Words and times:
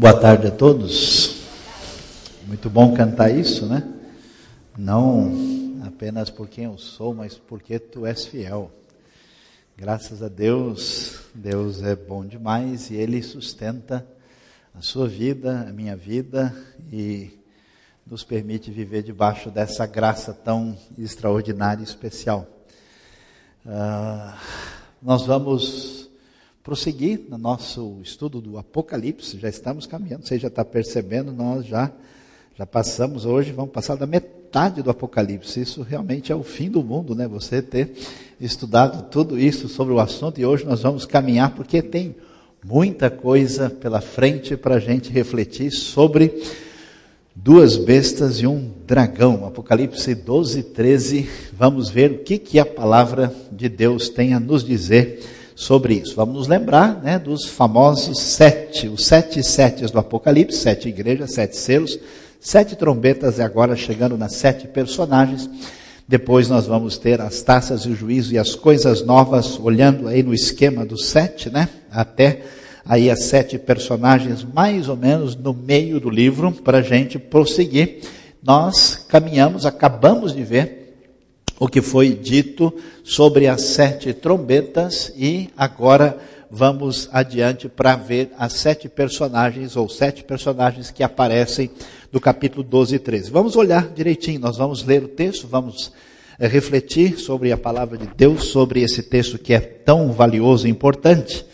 Boa 0.00 0.18
tarde 0.18 0.46
a 0.46 0.50
todos. 0.50 1.42
Muito 2.46 2.70
bom 2.70 2.94
cantar 2.94 3.30
isso, 3.30 3.66
né? 3.66 3.86
Não 4.74 5.78
apenas 5.86 6.30
por 6.30 6.48
quem 6.48 6.64
eu 6.64 6.78
sou, 6.78 7.12
mas 7.12 7.36
porque 7.36 7.78
tu 7.78 8.06
és 8.06 8.24
fiel. 8.24 8.70
Graças 9.76 10.22
a 10.22 10.28
Deus, 10.28 11.20
Deus 11.34 11.82
é 11.82 11.94
bom 11.94 12.24
demais 12.24 12.90
e 12.90 12.94
Ele 12.94 13.22
sustenta 13.22 14.06
a 14.74 14.80
sua 14.80 15.06
vida, 15.06 15.66
a 15.68 15.70
minha 15.70 15.94
vida 15.94 16.50
e 16.90 17.38
nos 18.06 18.24
permite 18.24 18.70
viver 18.70 19.02
debaixo 19.02 19.50
dessa 19.50 19.84
graça 19.84 20.32
tão 20.32 20.78
extraordinária 20.96 21.82
e 21.82 21.84
especial. 21.84 22.46
Uh, 23.66 24.32
nós 25.02 25.26
vamos 25.26 25.99
prosseguir 26.62 27.22
no 27.28 27.38
nosso 27.38 27.98
estudo 28.02 28.40
do 28.40 28.58
Apocalipse, 28.58 29.38
já 29.38 29.48
estamos 29.48 29.86
caminhando, 29.86 30.26
você 30.26 30.38
já 30.38 30.48
está 30.48 30.64
percebendo, 30.64 31.32
nós 31.32 31.66
já, 31.66 31.90
já 32.56 32.66
passamos 32.66 33.24
hoje, 33.24 33.50
vamos 33.50 33.70
passar 33.72 33.96
da 33.96 34.06
metade 34.06 34.82
do 34.82 34.90
Apocalipse. 34.90 35.60
Isso 35.60 35.82
realmente 35.82 36.30
é 36.30 36.34
o 36.34 36.42
fim 36.42 36.68
do 36.68 36.82
mundo, 36.82 37.14
né? 37.14 37.26
Você 37.26 37.62
ter 37.62 37.92
estudado 38.38 39.08
tudo 39.10 39.38
isso 39.38 39.68
sobre 39.68 39.94
o 39.94 40.00
assunto 40.00 40.38
e 40.38 40.44
hoje 40.44 40.64
nós 40.66 40.82
vamos 40.82 41.06
caminhar 41.06 41.54
porque 41.54 41.80
tem 41.80 42.14
muita 42.62 43.08
coisa 43.08 43.70
pela 43.70 44.02
frente 44.02 44.54
para 44.56 44.74
a 44.74 44.80
gente 44.80 45.10
refletir 45.10 45.70
sobre 45.70 46.42
duas 47.34 47.78
bestas 47.78 48.36
e 48.36 48.46
um 48.46 48.70
dragão. 48.86 49.46
Apocalipse 49.46 50.14
12, 50.14 50.62
13. 50.64 51.30
Vamos 51.54 51.88
ver 51.88 52.10
o 52.10 52.18
que, 52.18 52.36
que 52.38 52.58
a 52.58 52.66
palavra 52.66 53.34
de 53.50 53.66
Deus 53.66 54.10
tem 54.10 54.34
a 54.34 54.40
nos 54.40 54.62
dizer 54.62 55.39
sobre 55.60 55.92
isso. 55.92 56.16
Vamos 56.16 56.34
nos 56.34 56.48
lembrar 56.48 57.02
né, 57.02 57.18
dos 57.18 57.44
famosos 57.44 58.18
sete, 58.18 58.88
os 58.88 59.04
sete 59.04 59.42
setes 59.42 59.90
do 59.90 59.98
Apocalipse, 59.98 60.56
sete 60.56 60.88
igrejas, 60.88 61.34
sete 61.34 61.54
selos, 61.54 61.98
sete 62.40 62.74
trombetas 62.74 63.36
e 63.36 63.42
agora 63.42 63.76
chegando 63.76 64.16
nas 64.16 64.36
sete 64.36 64.66
personagens. 64.66 65.50
Depois 66.08 66.48
nós 66.48 66.66
vamos 66.66 66.96
ter 66.96 67.20
as 67.20 67.42
taças 67.42 67.82
e 67.82 67.90
o 67.90 67.94
juízo 67.94 68.32
e 68.32 68.38
as 68.38 68.54
coisas 68.54 69.04
novas, 69.04 69.60
olhando 69.60 70.08
aí 70.08 70.22
no 70.22 70.32
esquema 70.32 70.86
dos 70.86 71.08
sete, 71.08 71.50
né? 71.50 71.68
Até 71.92 72.40
aí 72.82 73.10
as 73.10 73.24
sete 73.24 73.58
personagens, 73.58 74.42
mais 74.42 74.88
ou 74.88 74.96
menos 74.96 75.36
no 75.36 75.52
meio 75.52 76.00
do 76.00 76.08
livro, 76.08 76.50
para 76.52 76.78
a 76.78 76.82
gente 76.82 77.18
prosseguir. 77.18 78.00
Nós 78.42 79.04
caminhamos, 79.06 79.66
acabamos 79.66 80.34
de 80.34 80.42
ver 80.42 80.79
o 81.60 81.68
que 81.68 81.82
foi 81.82 82.14
dito 82.14 82.74
sobre 83.04 83.46
as 83.46 83.60
sete 83.60 84.14
trombetas 84.14 85.12
e 85.14 85.50
agora 85.54 86.18
vamos 86.50 87.08
adiante 87.12 87.68
para 87.68 87.94
ver 87.94 88.32
as 88.38 88.54
sete 88.54 88.88
personagens 88.88 89.76
ou 89.76 89.86
sete 89.86 90.24
personagens 90.24 90.90
que 90.90 91.02
aparecem 91.02 91.70
do 92.10 92.18
capítulo 92.18 92.64
12 92.64 92.96
e 92.96 92.98
13. 92.98 93.30
Vamos 93.30 93.54
olhar 93.54 93.90
direitinho, 93.90 94.40
nós 94.40 94.56
vamos 94.56 94.82
ler 94.82 95.04
o 95.04 95.08
texto, 95.08 95.46
vamos 95.46 95.92
é, 96.38 96.48
refletir 96.48 97.18
sobre 97.18 97.52
a 97.52 97.58
palavra 97.58 97.98
de 97.98 98.08
Deus, 98.16 98.44
sobre 98.44 98.80
esse 98.80 99.02
texto 99.02 99.38
que 99.38 99.52
é 99.52 99.60
tão 99.60 100.10
valioso 100.12 100.66
e 100.66 100.70
importante 100.70 101.44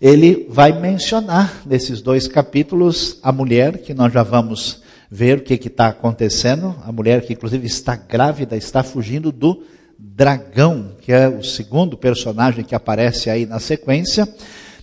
ele 0.00 0.46
vai 0.50 0.78
mencionar 0.78 1.62
nesses 1.64 2.02
dois 2.02 2.28
capítulos 2.28 3.18
a 3.22 3.32
mulher, 3.32 3.78
que 3.78 3.94
nós 3.94 4.12
já 4.12 4.22
vamos 4.22 4.82
ver 5.10 5.38
o 5.38 5.42
que 5.42 5.54
está 5.54 5.88
acontecendo, 5.88 6.74
a 6.84 6.92
mulher 6.92 7.22
que 7.22 7.32
inclusive 7.32 7.66
está 7.66 7.96
grávida, 7.96 8.56
está 8.56 8.82
fugindo 8.82 9.30
do 9.30 9.62
dragão, 9.98 10.92
que 11.00 11.12
é 11.12 11.28
o 11.28 11.42
segundo 11.42 11.96
personagem 11.96 12.64
que 12.64 12.74
aparece 12.74 13.30
aí 13.30 13.46
na 13.46 13.58
sequência. 13.58 14.28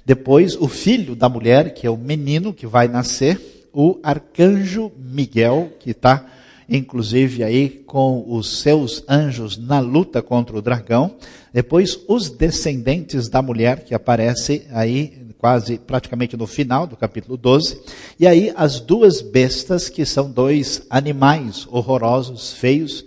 Depois, 0.05 0.55
o 0.55 0.67
filho 0.67 1.15
da 1.15 1.29
mulher, 1.29 1.73
que 1.73 1.87
é 1.87 1.89
o 1.89 1.97
menino 1.97 2.53
que 2.53 2.67
vai 2.67 2.87
nascer, 2.87 3.67
o 3.71 3.99
arcanjo 4.03 4.91
Miguel, 4.97 5.71
que 5.79 5.91
está 5.91 6.25
inclusive 6.69 7.43
aí 7.43 7.69
com 7.69 8.23
os 8.27 8.61
seus 8.61 9.03
anjos 9.07 9.57
na 9.57 9.79
luta 9.79 10.21
contra 10.21 10.57
o 10.57 10.61
dragão. 10.61 11.15
Depois, 11.53 11.99
os 12.07 12.29
descendentes 12.29 13.29
da 13.29 13.41
mulher, 13.41 13.83
que 13.83 13.93
aparece 13.93 14.65
aí 14.71 15.22
quase 15.43 15.77
praticamente 15.77 16.37
no 16.37 16.47
final 16.47 16.87
do 16.87 16.95
capítulo 16.95 17.35
12. 17.35 17.81
E 18.17 18.25
aí, 18.25 18.53
as 18.55 18.79
duas 18.79 19.21
bestas, 19.21 19.89
que 19.89 20.05
são 20.05 20.31
dois 20.31 20.87
animais 20.89 21.67
horrorosos, 21.69 22.53
feios, 22.53 23.03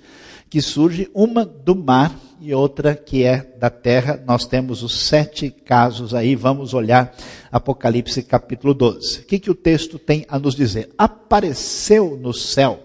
que 0.50 0.60
surge 0.60 1.08
uma 1.14 1.46
do 1.46 1.74
mar 1.74 2.14
e 2.38 2.52
outra 2.52 2.94
que 2.94 3.24
é 3.24 3.38
da 3.58 3.70
terra. 3.70 4.22
Nós 4.26 4.44
temos 4.44 4.82
os 4.82 5.06
sete 5.06 5.48
casos 5.50 6.12
aí, 6.12 6.36
vamos 6.36 6.74
olhar 6.74 7.16
Apocalipse 7.50 8.22
capítulo 8.22 8.74
12. 8.74 9.20
O 9.20 9.24
que, 9.24 9.38
que 9.38 9.50
o 9.50 9.54
texto 9.54 9.98
tem 9.98 10.26
a 10.28 10.38
nos 10.38 10.54
dizer? 10.54 10.90
Apareceu 10.98 12.18
no 12.20 12.34
céu 12.34 12.80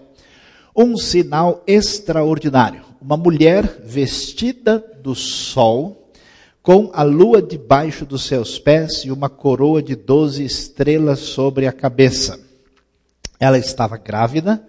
um 0.74 0.96
sinal 0.96 1.62
extraordinário. 1.66 2.80
Uma 2.98 3.18
mulher 3.18 3.82
vestida 3.84 4.82
do 5.02 5.14
sol, 5.14 6.01
com 6.62 6.90
a 6.92 7.02
lua 7.02 7.42
debaixo 7.42 8.06
dos 8.06 8.24
seus 8.24 8.58
pés 8.58 9.02
e 9.04 9.10
uma 9.10 9.28
coroa 9.28 9.82
de 9.82 9.96
doze 9.96 10.44
estrelas 10.44 11.18
sobre 11.18 11.66
a 11.66 11.72
cabeça. 11.72 12.38
Ela 13.40 13.58
estava 13.58 13.96
grávida 13.96 14.62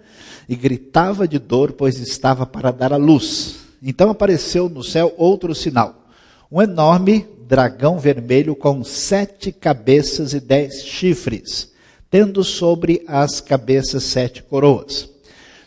e 0.50 0.56
gritava 0.56 1.28
de 1.28 1.38
dor, 1.38 1.74
pois 1.74 2.00
estava 2.00 2.46
para 2.46 2.72
dar 2.72 2.92
à 2.92 2.98
luz. 2.98 3.58
Então 3.82 4.10
apareceu 4.10 4.68
no 4.68 4.84
céu 4.84 5.14
outro 5.18 5.54
sinal: 5.54 6.08
um 6.52 6.60
enorme 6.62 7.28
dragão 7.48 8.00
vermelho 8.00 8.56
com 8.56 8.84
sete 8.84 9.52
cabeças 9.52 10.34
e 10.34 10.40
dez 10.40 10.84
chifres, 10.84 11.72
tendo 12.10 12.44
sobre 12.44 13.04
as 13.08 13.40
cabeças 13.40 14.04
sete 14.04 14.42
coroas. 14.42 15.10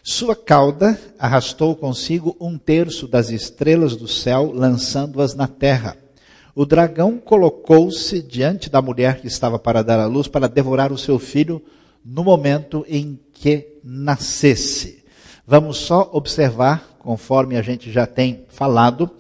Sua 0.03 0.35
cauda 0.35 0.99
arrastou 1.19 1.77
consigo 1.77 2.37
um 2.41 2.59
terço 2.59 3.07
das 3.07 3.31
estrelas 3.31 3.95
do 3.95 4.09
céu, 4.09 4.53
lançando-as 4.53 5.35
na 5.35 5.47
terra. 5.47 5.97
O 6.59 6.65
dragão 6.65 7.19
colocou-se 7.19 8.23
diante 8.23 8.71
da 8.71 8.81
mulher 8.81 9.21
que 9.21 9.27
estava 9.27 9.59
para 9.59 9.85
dar 9.85 10.01
à 10.01 10.07
luz 10.07 10.27
para 10.27 10.49
devorar 10.49 10.91
o 10.91 10.97
seu 10.97 11.19
filho 11.19 11.63
no 12.03 12.25
momento 12.25 12.83
em 12.89 13.21
que 13.31 13.75
nascesse. 13.85 15.05
Vamos 15.47 15.77
só 15.77 16.09
observar, 16.15 16.97
conforme 16.99 17.59
a 17.59 17.63
gente 17.63 17.93
já 17.93 18.07
tem 18.07 18.47
falado, 18.49 19.11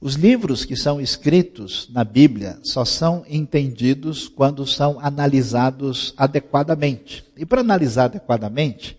os 0.00 0.14
livros 0.14 0.64
que 0.64 0.76
são 0.76 1.00
escritos 1.00 1.88
na 1.92 2.04
Bíblia 2.04 2.60
só 2.62 2.84
são 2.84 3.24
entendidos 3.28 4.28
quando 4.28 4.64
são 4.64 5.00
analisados 5.00 6.14
adequadamente. 6.16 7.24
E 7.36 7.44
para 7.44 7.60
analisar 7.60 8.04
adequadamente, 8.04 8.96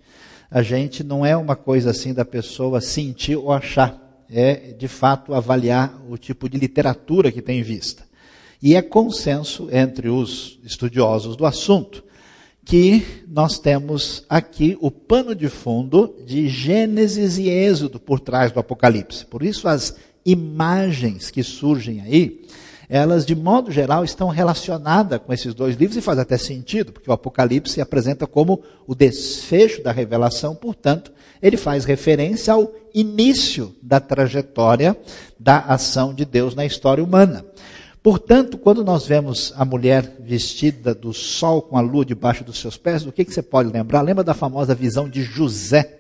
a 0.52 0.62
gente 0.62 1.02
não 1.02 1.26
é 1.26 1.38
uma 1.38 1.56
coisa 1.56 1.92
assim 1.92 2.14
da 2.14 2.26
pessoa 2.26 2.82
sentir 2.82 3.38
ou 3.38 3.54
achar, 3.54 3.98
é 4.30 4.74
de 4.78 4.88
fato 4.88 5.34
avaliar 5.34 6.00
o 6.10 6.18
tipo 6.18 6.48
de 6.48 6.58
literatura 6.58 7.32
que 7.32 7.42
tem 7.42 7.64
vista. 7.64 8.04
E 8.62 8.76
é 8.76 8.82
consenso 8.82 9.70
entre 9.72 10.10
os 10.10 10.60
estudiosos 10.64 11.36
do 11.36 11.46
assunto 11.46 12.04
que 12.66 13.26
nós 13.28 13.58
temos 13.58 14.24
aqui 14.30 14.78
o 14.80 14.92
pano 14.92 15.34
de 15.34 15.50
fundo 15.50 16.16
de 16.24 16.48
Gênesis 16.48 17.40
e 17.40 17.50
Êxodo 17.50 18.00
por 18.00 18.20
trás 18.20 18.52
do 18.52 18.60
Apocalipse. 18.60 19.26
Por 19.26 19.42
isso 19.42 19.68
as 19.68 19.96
imagens 20.24 21.32
que 21.32 21.42
surgem 21.42 22.02
aí, 22.02 22.46
elas 22.88 23.26
de 23.26 23.36
modo 23.36 23.72
geral 23.72 24.04
estão 24.04 24.28
relacionadas 24.28 25.20
com 25.20 25.34
esses 25.34 25.54
dois 25.56 25.76
livros 25.76 25.98
e 25.98 26.02
faz 26.02 26.20
até 26.20 26.38
sentido, 26.38 26.92
porque 26.92 27.10
o 27.10 27.14
Apocalipse 27.14 27.74
se 27.74 27.82
apresenta 27.82 28.28
como 28.28 28.62
o 28.86 28.94
desfecho 28.94 29.82
da 29.82 29.92
revelação, 29.92 30.54
portanto, 30.54 31.12
ele 31.42 31.58
faz 31.58 31.86
referência 31.86 32.54
ao 32.54 32.72
início 32.94 33.76
da 33.82 34.00
trajetória 34.00 34.98
da 35.40 35.60
ação 35.60 36.14
de 36.14 36.26
Deus 36.26 36.56
na 36.56 36.66
história 36.66 37.04
humana. 37.04 37.46
Portanto, 38.02 38.58
quando 38.58 38.84
nós 38.84 39.06
vemos 39.06 39.54
a 39.58 39.66
mulher 39.66 40.16
vestida 40.20 40.96
do 40.96 41.14
sol 41.14 41.62
com 41.62 41.78
a 41.78 41.82
lua 41.82 42.06
debaixo 42.06 42.44
dos 42.44 42.58
seus 42.60 42.78
pés, 42.78 43.06
o 43.06 43.12
que, 43.12 43.26
que 43.26 43.34
você 43.34 43.42
pode 43.42 43.72
lembrar? 43.72 44.02
Lembra 44.02 44.24
da 44.24 44.34
famosa 44.34 44.74
visão 44.74 45.10
de 45.10 45.22
José, 45.22 45.98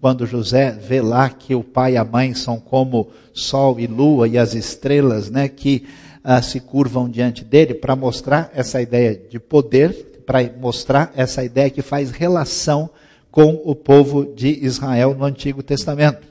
quando 0.00 0.26
José 0.26 0.70
vê 0.72 1.00
lá 1.00 1.30
que 1.30 1.54
o 1.54 1.64
pai 1.64 1.94
e 1.94 1.96
a 1.96 2.04
mãe 2.04 2.34
são 2.34 2.60
como 2.60 3.08
sol 3.32 3.80
e 3.80 3.86
lua 3.86 4.28
e 4.28 4.36
as 4.36 4.54
estrelas, 4.54 5.30
né, 5.30 5.48
que 5.48 5.86
ah, 6.22 6.42
se 6.42 6.60
curvam 6.60 7.08
diante 7.08 7.44
dele 7.44 7.74
para 7.74 7.96
mostrar 7.96 8.50
essa 8.54 8.80
ideia 8.80 9.18
de 9.28 9.38
poder, 9.38 10.22
para 10.26 10.40
mostrar 10.58 11.10
essa 11.16 11.42
ideia 11.42 11.70
que 11.70 11.82
faz 11.82 12.10
relação 12.10 12.90
com 13.30 13.60
o 13.64 13.74
povo 13.74 14.34
de 14.34 14.64
Israel 14.64 15.14
no 15.14 15.24
Antigo 15.24 15.62
Testamento. 15.62 16.26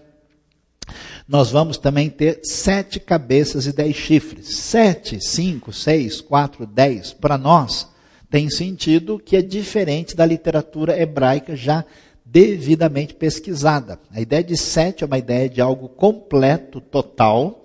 Nós 1.28 1.51
vamos 1.51 1.78
também 1.78 2.10
ter 2.10 2.40
sete 2.44 3.00
cabeças 3.00 3.68
e 3.68 3.72
dez 3.72 3.96
chifres. 3.96 4.56
Sete, 4.56 5.19
cinco, 5.24 5.72
seis, 5.72 6.22
quatro, 6.22 6.66
dez. 6.66 7.13
Para 7.13 7.38
nós, 7.38 7.88
tem 8.30 8.50
sentido 8.50 9.19
que 9.19 9.36
é 9.36 9.42
diferente 9.42 10.16
da 10.16 10.25
literatura 10.25 11.00
hebraica 11.00 11.56
já 11.56 11.86
devidamente 12.25 13.13
pesquisada. 13.13 14.00
A 14.12 14.22
ideia 14.22 14.44
de 14.44 14.57
sete 14.57 15.04
é 15.04 15.07
uma 15.07 15.18
ideia 15.18 15.50
de 15.50 15.62
algo 15.62 15.90
completo, 15.90 16.80
total, 16.80 17.63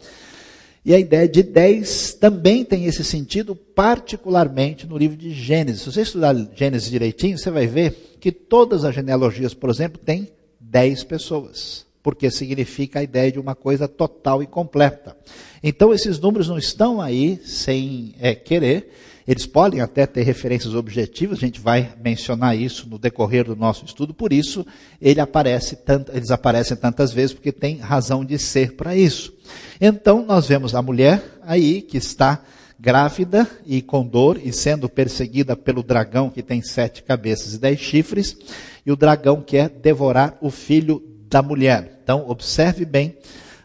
E 0.84 0.94
a 0.94 0.98
ideia 0.98 1.26
de 1.26 1.42
10 1.42 2.14
também 2.14 2.62
tem 2.62 2.84
esse 2.84 3.02
sentido, 3.02 3.56
particularmente 3.56 4.86
no 4.86 4.98
livro 4.98 5.16
de 5.16 5.30
Gênesis. 5.32 5.80
Se 5.82 5.92
você 5.92 6.02
estudar 6.02 6.36
Gênesis 6.54 6.90
direitinho, 6.90 7.38
você 7.38 7.50
vai 7.50 7.66
ver 7.66 8.16
que 8.20 8.30
todas 8.30 8.84
as 8.84 8.94
genealogias, 8.94 9.54
por 9.54 9.70
exemplo, 9.70 9.98
têm 9.98 10.28
10 10.60 11.04
pessoas, 11.04 11.86
porque 12.02 12.30
significa 12.30 12.98
a 12.98 13.02
ideia 13.02 13.32
de 13.32 13.38
uma 13.38 13.54
coisa 13.54 13.88
total 13.88 14.42
e 14.42 14.46
completa. 14.46 15.16
Então, 15.62 15.94
esses 15.94 16.18
números 16.18 16.48
não 16.48 16.58
estão 16.58 17.00
aí 17.00 17.40
sem 17.42 18.14
é, 18.20 18.34
querer, 18.34 18.90
eles 19.26 19.46
podem 19.46 19.80
até 19.80 20.06
ter 20.06 20.22
referências 20.22 20.74
objetivas, 20.74 21.38
a 21.38 21.46
gente 21.46 21.60
vai 21.60 21.94
mencionar 22.02 22.56
isso 22.56 22.88
no 22.88 22.98
decorrer 22.98 23.44
do 23.44 23.56
nosso 23.56 23.84
estudo, 23.84 24.12
por 24.12 24.32
isso 24.32 24.66
ele 25.00 25.20
aparece 25.20 25.76
tanto, 25.76 26.12
eles 26.14 26.30
aparecem 26.30 26.76
tantas 26.76 27.12
vezes, 27.12 27.32
porque 27.32 27.50
tem 27.50 27.78
razão 27.78 28.24
de 28.24 28.38
ser 28.38 28.74
para 28.74 28.94
isso. 28.94 29.32
Então, 29.80 30.24
nós 30.24 30.46
vemos 30.46 30.74
a 30.74 30.82
mulher 30.82 31.22
aí 31.42 31.80
que 31.80 31.96
está 31.96 32.42
grávida 32.78 33.48
e 33.64 33.80
com 33.80 34.06
dor 34.06 34.38
e 34.42 34.52
sendo 34.52 34.90
perseguida 34.90 35.56
pelo 35.56 35.82
dragão 35.82 36.28
que 36.28 36.42
tem 36.42 36.60
sete 36.60 37.02
cabeças 37.02 37.54
e 37.54 37.58
dez 37.58 37.80
chifres, 37.80 38.36
e 38.84 38.92
o 38.92 38.96
dragão 38.96 39.40
quer 39.40 39.70
devorar 39.70 40.36
o 40.42 40.50
filho 40.50 41.02
da 41.30 41.40
mulher. 41.40 42.00
Então, 42.02 42.28
observe 42.28 42.84
bem 42.84 43.16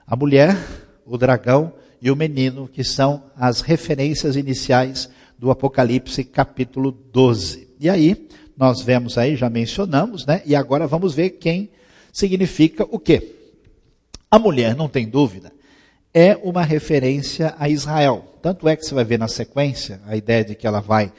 a 0.08 0.16
mulher, 0.16 0.58
o 1.06 1.18
dragão 1.18 1.74
e 2.02 2.10
o 2.10 2.16
menino, 2.16 2.68
que 2.68 2.84
são 2.84 3.24
as 3.36 3.60
referências 3.60 4.38
iniciais 4.38 5.10
do 5.40 5.50
Apocalipse 5.50 6.26
capítulo 6.26 6.92
12. 6.92 7.70
E 7.80 7.90
aí, 7.90 8.28
nós 8.58 8.82
vemos 8.82 9.18
aí, 9.18 9.38
já 9.38 9.50
mencionamos, 9.50 10.26
né? 10.26 10.42
E 10.46 10.54
agora 10.54 10.86
vamos 10.86 11.14
ver 11.14 11.30
quem 11.32 11.70
significa 12.12 12.86
o 12.92 13.00
quê. 13.00 13.36
A 14.30 14.38
mulher, 14.38 14.76
não 14.76 14.90
tem 14.90 15.08
dúvida, 15.08 15.54
é 16.14 16.36
uma 16.44 16.62
referência 16.62 17.56
a 17.58 17.70
Israel. 17.70 18.36
Tanto 18.42 18.68
é 18.68 18.76
que 18.76 18.86
você 18.86 18.94
vai 18.94 19.06
ver 19.06 19.18
na 19.18 19.30
sequência 19.30 20.02
a 20.06 20.18
ideia 20.18 20.44
de 20.44 20.56
que 20.56 20.68
ela 20.68 20.82
vai 20.82 21.06
uh, 21.06 21.12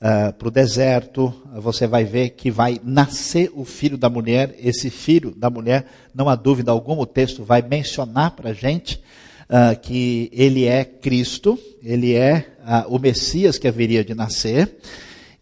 ah, 0.00 0.34
para 0.36 0.48
o 0.48 0.50
deserto, 0.50 1.32
você 1.54 1.86
vai 1.86 2.04
ver 2.04 2.30
que 2.30 2.50
vai 2.50 2.80
nascer 2.82 3.50
o 3.54 3.64
filho 3.64 3.96
da 3.96 4.10
mulher. 4.10 4.56
Esse 4.58 4.90
filho 4.90 5.32
da 5.36 5.48
mulher, 5.48 5.86
não 6.12 6.28
há 6.28 6.34
dúvida 6.34 6.72
alguma, 6.72 7.02
o 7.02 7.06
texto 7.06 7.44
vai 7.44 7.62
mencionar 7.62 8.32
para 8.32 8.50
a 8.50 8.54
gente 8.54 9.00
uh, 9.48 9.78
que 9.80 10.30
ele 10.32 10.64
é 10.64 10.84
Cristo, 10.84 11.58
ele 11.82 12.14
é 12.14 12.46
uh, 12.60 12.94
o 12.94 12.98
Messias 12.98 13.58
que 13.58 13.68
haveria 13.68 14.04
de 14.04 14.14
nascer. 14.14 14.76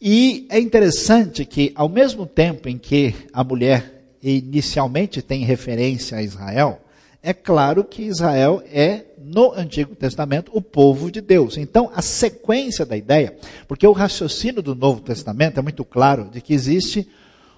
E 0.01 0.47
é 0.51 0.61
interessante 0.61 1.45
que, 1.45 1.73
ao 1.75 1.89
mesmo 1.89 2.27
tempo 2.27 2.69
em 2.69 2.79
que 2.79 3.15
a 3.33 3.43
mulher 3.43 4.05
inicialmente 4.23 5.23
tem 5.23 5.45
referência 5.45 6.19
a 6.19 6.23
Israel, 6.23 6.81
é 7.23 7.33
claro 7.33 7.83
que 7.83 8.03
Israel 8.03 8.63
é, 8.73 9.05
no 9.19 9.53
Antigo 9.53 9.97
Testamento, 9.97 10.53
o 10.55 10.63
povo 10.63 11.11
de 11.11 11.21
Deus. 11.21 11.57
Então, 11.57 11.91
a 11.95 12.01
sequência 12.01 12.87
da 12.87 12.97
ideia, 12.97 13.37
porque 13.67 13.87
o 13.87 13.93
raciocínio 13.93 14.63
do 14.63 14.75
Novo 14.75 15.01
Testamento 15.01 15.59
é 15.59 15.63
muito 15.63 15.85
claro 15.85 16.31
de 16.31 16.41
que 16.41 16.55
existe 16.55 17.09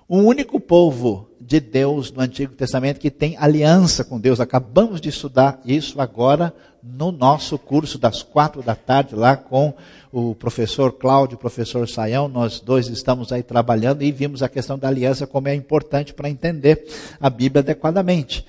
um 0.08 0.24
único 0.24 0.58
povo 0.58 1.28
de 1.38 1.60
Deus 1.60 2.10
no 2.10 2.20
Antigo 2.20 2.54
Testamento 2.54 2.98
que 2.98 3.10
tem 3.10 3.36
aliança 3.36 4.02
com 4.02 4.18
Deus. 4.18 4.40
Acabamos 4.40 5.00
de 5.00 5.10
estudar 5.10 5.60
isso 5.64 6.00
agora 6.00 6.54
no 6.82 7.12
nosso 7.12 7.58
curso 7.58 7.98
das 7.98 8.22
quatro 8.22 8.62
da 8.62 8.74
tarde, 8.74 9.14
lá 9.14 9.36
com 9.36 9.74
o 10.10 10.34
professor 10.34 10.92
Cláudio, 10.92 11.36
o 11.36 11.40
professor 11.40 11.86
Saião. 11.88 12.28
Nós 12.28 12.60
dois 12.60 12.88
estamos 12.88 13.32
aí 13.32 13.42
trabalhando 13.42 14.02
e 14.02 14.10
vimos 14.10 14.42
a 14.42 14.48
questão 14.48 14.78
da 14.78 14.88
aliança 14.88 15.26
como 15.26 15.48
é 15.48 15.54
importante 15.54 16.14
para 16.14 16.30
entender 16.30 16.86
a 17.20 17.28
Bíblia 17.28 17.60
adequadamente. 17.60 18.46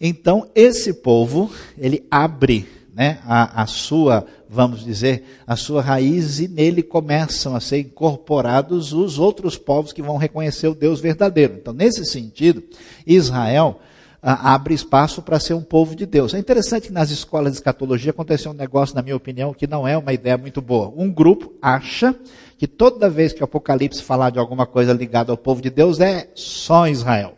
Então, 0.00 0.48
esse 0.54 0.94
povo, 0.94 1.50
ele 1.78 2.06
abre 2.10 2.66
né, 2.94 3.18
a, 3.24 3.62
a 3.62 3.66
sua, 3.66 4.26
vamos 4.48 4.84
dizer, 4.84 5.24
a 5.46 5.56
sua 5.56 5.80
raiz 5.80 6.40
e 6.40 6.48
nele 6.48 6.82
começam 6.82 7.56
a 7.56 7.60
ser 7.60 7.78
incorporados 7.78 8.92
os 8.92 9.18
outros 9.18 9.56
povos 9.56 9.92
que 9.92 10.02
vão 10.02 10.16
reconhecer 10.16 10.68
o 10.68 10.74
Deus 10.74 11.00
verdadeiro. 11.00 11.54
Então, 11.54 11.72
nesse 11.72 12.04
sentido, 12.04 12.62
Israel 13.06 13.80
ah, 14.22 14.54
abre 14.54 14.74
espaço 14.74 15.22
para 15.22 15.40
ser 15.40 15.54
um 15.54 15.62
povo 15.62 15.96
de 15.96 16.06
Deus. 16.06 16.34
É 16.34 16.38
interessante 16.38 16.88
que 16.88 16.92
nas 16.92 17.10
escolas 17.10 17.52
de 17.52 17.58
escatologia 17.58 18.10
aconteceu 18.10 18.52
um 18.52 18.54
negócio, 18.54 18.94
na 18.94 19.02
minha 19.02 19.16
opinião, 19.16 19.54
que 19.54 19.66
não 19.66 19.88
é 19.88 19.96
uma 19.96 20.12
ideia 20.12 20.36
muito 20.36 20.60
boa. 20.60 20.92
Um 20.96 21.10
grupo 21.10 21.52
acha 21.60 22.14
que 22.58 22.68
toda 22.68 23.10
vez 23.10 23.32
que 23.32 23.40
o 23.40 23.44
Apocalipse 23.44 24.02
falar 24.02 24.30
de 24.30 24.38
alguma 24.38 24.66
coisa 24.66 24.92
ligada 24.92 25.32
ao 25.32 25.36
povo 25.36 25.60
de 25.60 25.70
Deus 25.70 25.98
é 25.98 26.28
só 26.34 26.86
Israel. 26.86 27.34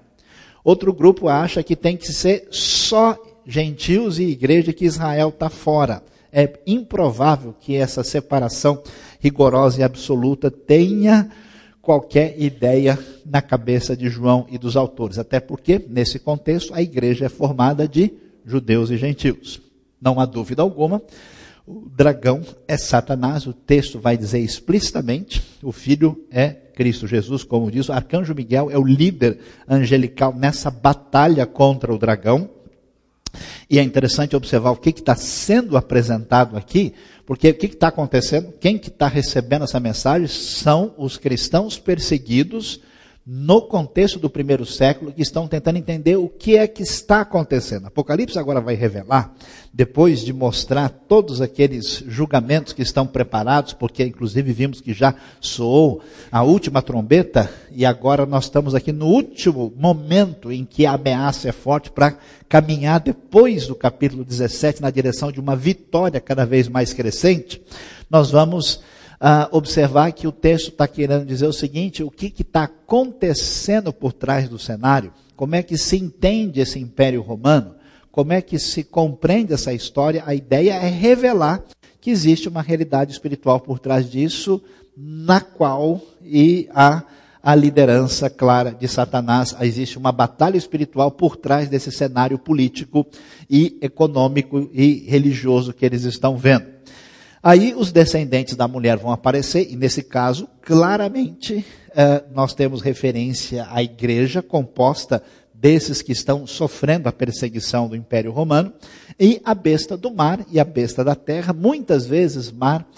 Outro 0.62 0.93
grupo 0.93 1.29
acha 1.29 1.62
que 1.62 1.77
tem 1.77 1.97
que 1.97 2.12
ser 2.12 2.49
só 2.50 3.17
gentios 3.46 4.19
e 4.19 4.25
igreja 4.25 4.73
que 4.73 4.85
Israel 4.85 5.29
está 5.29 5.49
fora. 5.49 6.02
É 6.32 6.61
improvável 6.67 7.55
que 7.61 7.76
essa 7.76 8.02
separação 8.02 8.82
rigorosa 9.20 9.81
e 9.81 9.85
absoluta 9.85 10.50
tenha 10.50 11.31
qualquer 11.81 12.35
ideia 12.41 12.99
na 13.25 13.41
cabeça 13.41 13.96
de 13.96 14.08
João 14.08 14.46
e 14.50 14.58
dos 14.58 14.76
autores. 14.76 15.19
Até 15.19 15.38
porque, 15.38 15.85
nesse 15.88 16.19
contexto, 16.19 16.75
a 16.75 16.82
igreja 16.82 17.26
é 17.26 17.29
formada 17.29 17.87
de 17.87 18.12
judeus 18.44 18.91
e 18.91 18.96
gentios. 18.96 19.61
Não 20.00 20.19
há 20.19 20.26
dúvida 20.26 20.62
alguma. 20.62 21.00
O 21.67 21.88
dragão 21.88 22.43
é 22.69 22.76
Satanás, 22.76 23.47
o 23.47 23.52
texto 23.52 23.99
vai 23.99 24.19
dizer 24.19 24.40
explicitamente, 24.40 25.43
o 25.62 25.73
filho 25.73 26.23
é 26.31 26.49
Cristo 26.49 27.06
Jesus, 27.06 27.43
como 27.43 27.70
diz, 27.70 27.88
o 27.88 27.93
arcanjo 27.93 28.35
Miguel 28.35 28.70
é 28.70 28.76
o 28.76 28.85
líder 28.85 29.38
angelical 29.67 30.35
nessa 30.35 30.70
batalha 30.70 31.47
contra 31.47 31.94
o 31.94 31.99
dragão. 31.99 32.50
E 33.69 33.79
é 33.79 33.83
interessante 33.83 34.37
observar 34.37 34.71
o 34.71 34.77
que 34.77 34.91
está 34.91 35.15
sendo 35.15 35.77
apresentado 35.77 36.57
aqui, 36.57 36.95
porque 37.27 37.51
o 37.51 37.55
que 37.55 37.67
está 37.67 37.89
acontecendo? 37.89 38.53
Quem 38.61 38.79
que 38.79 38.89
está 38.89 39.09
recebendo 39.09 39.65
essa 39.65 39.81
mensagem 39.81 40.27
são 40.27 40.95
os 40.97 41.17
cristãos 41.17 41.79
perseguidos 41.79 42.81
no 43.26 43.62
contexto 43.62 44.19
do 44.19 44.29
primeiro 44.29 44.67
século 44.67 45.11
que 45.11 45.23
estão 45.23 45.49
tentando 45.49 45.79
entender 45.79 46.17
o 46.17 46.29
que 46.29 46.59
é 46.59 46.67
que 46.67 46.82
está 46.82 47.23
acontecendo. 47.23 47.87
Apocalipse 47.87 48.38
agora 48.38 48.61
vai 48.61 48.75
revelar, 48.75 49.35
depois 49.73 50.21
de 50.21 50.31
mostrar 50.31 50.91
todos 50.91 51.41
aqueles 51.41 52.05
julgamentos 52.06 52.75
que 52.75 52.82
estão 52.82 53.06
preparados, 53.06 53.73
porque 53.73 54.04
inclusive 54.04 54.52
vimos 54.52 54.81
que 54.83 54.93
já 54.93 55.14
soou 55.40 56.02
a 56.31 56.43
última 56.43 56.83
trombeta 56.83 57.50
e 57.73 57.87
agora 57.87 58.26
nós 58.26 58.45
estamos 58.45 58.75
aqui 58.75 58.93
no 58.93 59.07
último 59.07 59.73
momento 59.75 60.52
em 60.52 60.62
que 60.62 60.85
a 60.85 60.93
ameaça 60.93 61.49
é 61.49 61.52
forte 61.52 61.90
para 61.90 62.19
caminhar 62.47 63.00
depois 63.00 63.66
do 63.66 63.75
capítulo 63.75 64.23
17 64.23 64.83
na 64.83 64.90
direção 64.90 65.33
de 65.33 65.40
uma 65.40 65.57
vitória 65.57 66.21
cada 66.21 66.45
vez 66.45 66.69
mais 66.69 66.93
crescente. 66.93 67.62
Nós 68.11 68.31
vamos 68.31 68.83
uh, 69.25 69.57
observar 69.57 70.12
que 70.12 70.26
o 70.26 70.33
texto 70.33 70.69
está 70.69 70.87
querendo 70.87 71.25
dizer 71.25 71.47
o 71.47 71.52
seguinte: 71.52 72.04
o 72.04 72.11
que 72.11 72.33
está 72.38 72.64
acontecendo 72.64 73.93
por 73.93 74.12
trás 74.12 74.49
do 74.49 74.59
cenário? 74.59 75.12
Como 75.35 75.54
é 75.54 75.62
que 75.62 75.78
se 75.78 75.97
entende 75.97 76.61
esse 76.61 76.78
Império 76.78 77.23
Romano? 77.23 77.75
Como 78.12 78.33
é 78.33 78.43
que 78.43 78.59
se 78.59 78.85
compreende 78.85 79.54
essa 79.54 79.73
história? 79.73 80.23
A 80.26 80.35
ideia 80.35 80.75
é 80.75 80.88
revelar 80.88 81.64
que 82.00 82.11
existe 82.11 82.49
uma 82.49 82.62
realidade 82.62 83.11
espiritual 83.11 83.59
por 83.59 83.78
trás 83.78 84.09
disso, 84.09 84.62
na 84.97 85.40
qual 85.40 86.00
e 86.23 86.69
a 86.75 87.02
a 87.45 87.54
liderança 87.54 88.31
clara 88.31 88.73
de 88.73 88.88
Satanás. 88.88 89.54
Existe 89.61 89.99
uma 89.99 90.11
batalha 90.11 90.57
espiritual 90.57 91.11
por 91.11 91.37
trás 91.37 91.69
desse 91.69 91.93
cenário 91.93 92.38
político 92.38 93.07
e 93.50 93.76
econômico 93.83 94.71
e 94.73 95.04
religioso 95.07 95.75
que 95.75 95.85
eles 95.85 96.04
estão 96.04 96.38
vendo. 96.38 96.74
Aí 97.47 97.75
os 97.77 97.93
descendentes 97.93 98.57
da 98.57 98.67
mulher 98.67 98.97
vão 98.97 99.13
aparecer, 99.13 99.71
e 99.71 99.77
nesse 99.77 100.03
caso, 100.03 100.49
claramente, 100.63 101.63
eh, 101.95 102.25
nós 102.35 102.55
temos 102.55 102.81
referência 102.81 103.67
à 103.71 103.83
igreja 103.83 104.41
composta 104.41 105.23
desses 105.53 106.01
que 106.01 106.11
estão 106.11 106.47
sofrendo 106.47 107.07
a 107.07 107.13
perseguição 107.13 107.87
do 107.87 107.95
Império 107.95 108.33
Romano, 108.33 108.73
e 109.21 109.43
a 109.45 109.55
besta 109.55 109.95
do 109.95 110.11
mar 110.11 110.41
e 110.51 110.59
a 110.59 110.65
besta 110.65 111.05
da 111.05 111.15
terra. 111.15 111.53
Muitas 111.53 112.07
vezes, 112.07 112.51
mar 112.51 112.89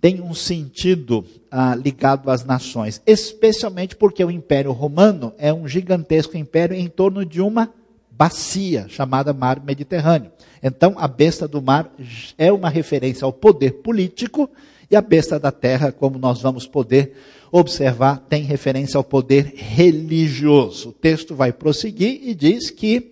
tem 0.00 0.20
um 0.20 0.34
sentido 0.34 1.24
ah, 1.50 1.74
ligado 1.74 2.30
às 2.30 2.44
nações, 2.44 3.02
especialmente 3.04 3.96
porque 3.96 4.24
o 4.24 4.30
Império 4.30 4.70
Romano 4.70 5.34
é 5.36 5.52
um 5.52 5.66
gigantesco 5.66 6.36
império 6.36 6.76
em 6.76 6.86
torno 6.86 7.26
de 7.26 7.40
uma 7.40 7.74
bacia 8.20 8.84
chamada 8.86 9.32
Mar 9.32 9.64
Mediterrâneo. 9.64 10.30
Então, 10.62 10.94
a 10.98 11.08
besta 11.08 11.48
do 11.48 11.62
mar 11.62 11.90
é 12.36 12.52
uma 12.52 12.68
referência 12.68 13.24
ao 13.24 13.32
poder 13.32 13.80
político 13.82 14.50
e 14.90 14.94
a 14.94 15.00
besta 15.00 15.40
da 15.40 15.50
terra, 15.50 15.90
como 15.90 16.18
nós 16.18 16.42
vamos 16.42 16.66
poder 16.66 17.16
observar, 17.50 18.18
tem 18.28 18.42
referência 18.42 18.98
ao 18.98 19.04
poder 19.04 19.54
religioso. 19.56 20.90
O 20.90 20.92
texto 20.92 21.34
vai 21.34 21.50
prosseguir 21.50 22.20
e 22.22 22.34
diz 22.34 22.68
que 22.68 23.10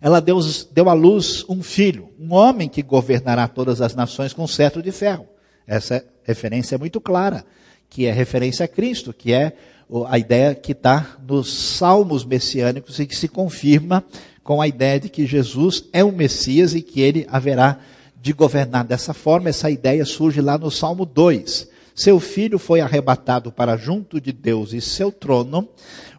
ela 0.00 0.20
deu, 0.20 0.38
deu 0.70 0.88
à 0.88 0.92
luz 0.92 1.44
um 1.48 1.60
filho, 1.60 2.10
um 2.16 2.32
homem 2.32 2.68
que 2.68 2.82
governará 2.84 3.48
todas 3.48 3.80
as 3.80 3.92
nações 3.96 4.32
com 4.32 4.46
cetro 4.46 4.80
de 4.80 4.92
ferro. 4.92 5.26
Essa 5.66 6.04
referência 6.22 6.76
é 6.76 6.78
muito 6.78 7.00
clara, 7.00 7.44
que 7.90 8.06
é 8.06 8.12
referência 8.12 8.64
a 8.64 8.68
Cristo, 8.68 9.12
que 9.12 9.32
é 9.32 9.52
a 10.06 10.18
ideia 10.18 10.54
que 10.54 10.72
está 10.72 11.18
nos 11.26 11.52
salmos 11.52 12.24
messiânicos 12.24 13.00
e 13.00 13.06
que 13.06 13.16
se 13.16 13.26
confirma 13.26 14.04
com 14.44 14.62
a 14.62 14.68
ideia 14.68 15.00
de 15.00 15.08
que 15.08 15.26
Jesus 15.26 15.84
é 15.92 16.02
o 16.02 16.12
Messias 16.12 16.74
e 16.74 16.80
que 16.80 17.00
ele 17.00 17.26
haverá 17.28 17.78
de 18.22 18.32
governar 18.32 18.84
dessa 18.84 19.12
forma, 19.12 19.48
essa 19.48 19.70
ideia 19.70 20.04
surge 20.04 20.40
lá 20.40 20.56
no 20.56 20.70
Salmo 20.70 21.04
2. 21.04 21.68
Seu 21.94 22.20
filho 22.20 22.58
foi 22.58 22.80
arrebatado 22.80 23.50
para 23.50 23.76
junto 23.76 24.20
de 24.20 24.32
Deus 24.32 24.72
e 24.72 24.80
seu 24.80 25.10
trono, 25.10 25.68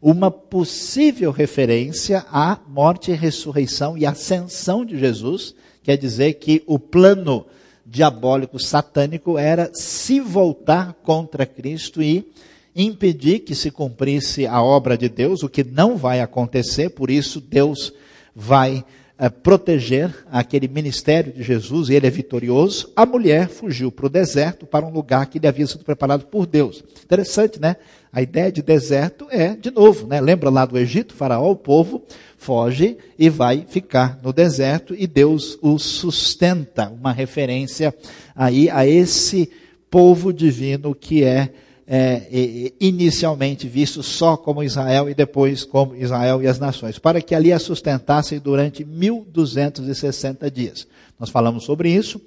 uma 0.02 0.30
possível 0.30 1.32
referência 1.32 2.26
à 2.32 2.60
morte, 2.68 3.12
ressurreição 3.12 3.98
e 3.98 4.06
ascensão 4.06 4.84
de 4.84 5.00
Jesus, 5.00 5.56
quer 5.82 5.98
dizer 5.98 6.34
que 6.34 6.62
o 6.68 6.78
plano 6.78 7.46
diabólico 7.92 8.58
satânico 8.58 9.38
era 9.38 9.70
se 9.74 10.22
voltar 10.22 10.94
contra 11.04 11.46
Cristo 11.46 12.02
e 12.02 12.26
impedir 12.74 13.40
que 13.40 13.54
se 13.54 13.70
cumprisse 13.70 14.48
a 14.48 14.64
obra 14.64 14.98
de 14.98 15.10
Deus, 15.10 15.44
o 15.44 15.50
que 15.50 15.62
não 15.62 15.98
vai 15.98 16.22
acontecer, 16.22 16.92
por 16.92 17.12
isso 17.12 17.42
Deus 17.42 17.92
vai 18.34 18.86
é, 19.20 19.28
proteger 19.28 20.16
aquele 20.32 20.70
ministério 20.70 21.34
de 21.34 21.44
Jesus 21.44 21.90
e 21.90 21.94
ele 21.94 22.08
é 22.08 22.10
vitorioso. 22.10 22.90
A 22.96 23.06
mulher 23.06 23.50
fugiu 23.50 23.92
para 23.92 24.06
o 24.06 24.10
deserto, 24.10 24.66
para 24.66 24.86
um 24.86 24.90
lugar 24.90 25.26
que 25.26 25.38
lhe 25.38 25.48
havia 25.48 25.68
sido 25.68 25.84
preparado 25.84 26.26
por 26.28 26.46
Deus. 26.46 26.82
Interessante, 27.04 27.60
né? 27.60 27.76
A 28.14 28.22
ideia 28.22 28.52
de 28.52 28.62
deserto 28.62 29.28
é, 29.30 29.50
de 29.54 29.70
novo, 29.70 30.08
né? 30.08 30.22
Lembra 30.22 30.50
lá 30.50 30.66
do 30.66 30.78
Egito, 30.78 31.14
Faraó, 31.14 31.52
o 31.52 31.56
povo 31.58 32.02
foge 32.42 32.98
e 33.20 33.30
vai 33.30 33.66
ficar 33.70 34.20
no 34.24 34.34
deserto 34.34 34.96
e 34.98 35.06
Deus 35.06 35.60
o 35.62 35.78
sustenta. 35.78 36.90
Uma 36.90 37.12
referência 37.12 37.94
aí 38.36 38.68
a 38.68 38.86
esse 38.86 39.48
povo 39.92 40.34
divino 40.34 40.96
que 40.96 41.24
é 41.24 41.54
é, 41.86 42.72
inicialmente 42.80 43.68
visto 43.68 44.02
só 44.02 44.36
como 44.38 44.64
Israel 44.64 45.08
e 45.08 45.14
depois 45.14 45.64
como 45.64 45.96
Israel 45.96 46.42
e 46.42 46.48
as 46.48 46.58
nações, 46.58 46.98
para 46.98 47.22
que 47.22 47.36
ali 47.36 47.54
a 47.54 47.60
sustentassem 47.60 48.40
durante 48.40 48.84
1260 48.84 50.50
dias. 50.50 50.88
Nós 51.20 51.30
falamos 51.30 51.64
sobre 51.64 51.92
isso. 51.94 52.20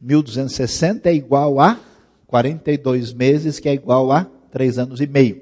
1260 0.00 1.08
é 1.08 1.14
igual 1.14 1.58
a 1.58 1.80
42 2.28 3.12
meses, 3.12 3.58
que 3.58 3.68
é 3.68 3.74
igual 3.74 4.12
a 4.12 4.26
3 4.52 4.78
anos 4.78 5.00
e 5.00 5.06
meio. 5.08 5.40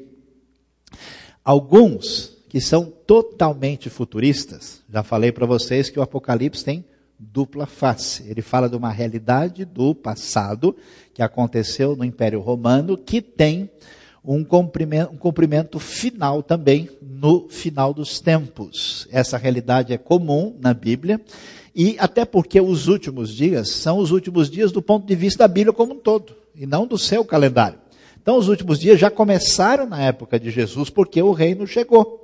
Alguns 1.45 2.33
que 2.54 2.61
são 2.61 2.84
totalmente 2.84 3.90
futuristas, 3.90 4.80
já 4.88 5.02
falei 5.02 5.32
para 5.32 5.44
vocês 5.44 5.90
que 5.90 5.99
o 5.99 6.02
Apocalipse 6.02 6.64
tem 6.64 6.84
dupla 7.18 7.66
face. 7.66 8.23
Ele 8.30 8.42
fala 8.42 8.68
de 8.68 8.76
uma 8.76 8.90
realidade 8.92 9.64
do 9.64 9.92
passado 9.92 10.76
que 11.12 11.20
aconteceu 11.20 11.96
no 11.96 12.04
Império 12.04 12.38
Romano, 12.38 12.96
que 12.96 13.20
tem 13.20 13.68
um 14.25 14.44
cumprimento, 14.44 15.12
um 15.12 15.16
cumprimento 15.16 15.80
final 15.80 16.44
também 16.44 16.88
no 17.02 17.49
final 17.49 17.92
dos 17.92 18.20
tempos. 18.20 19.08
Essa 19.11 19.37
realidade 19.37 19.92
é 19.92 19.99
comum 19.99 20.56
na 20.61 20.73
Bíblia, 20.73 21.20
e 21.75 21.96
até 21.99 22.25
porque 22.25 22.61
os 22.61 22.87
últimos 22.87 23.34
dias 23.34 23.68
são 23.70 23.99
os 23.99 24.12
últimos 24.12 24.49
dias 24.49 24.70
do 24.70 24.80
ponto 24.80 25.04
de 25.04 25.16
vista 25.16 25.38
da 25.38 25.49
Bíblia 25.49 25.73
como 25.73 25.94
um 25.94 25.99
todo, 25.99 26.37
e 26.54 26.66
não 26.66 26.87
do 26.87 26.99
seu 26.99 27.25
calendário. 27.25 27.80
Então, 28.23 28.38
os 28.38 28.46
últimos 28.46 28.78
dias 28.78 29.00
já 29.00 29.11
começaram 29.11 29.88
na 29.88 30.00
época 30.00 30.38
de 30.38 30.52
Jesus, 30.52 30.88
porque 30.88 31.20
o 31.20 31.32
reino 31.32 31.66
chegou. 31.66 32.24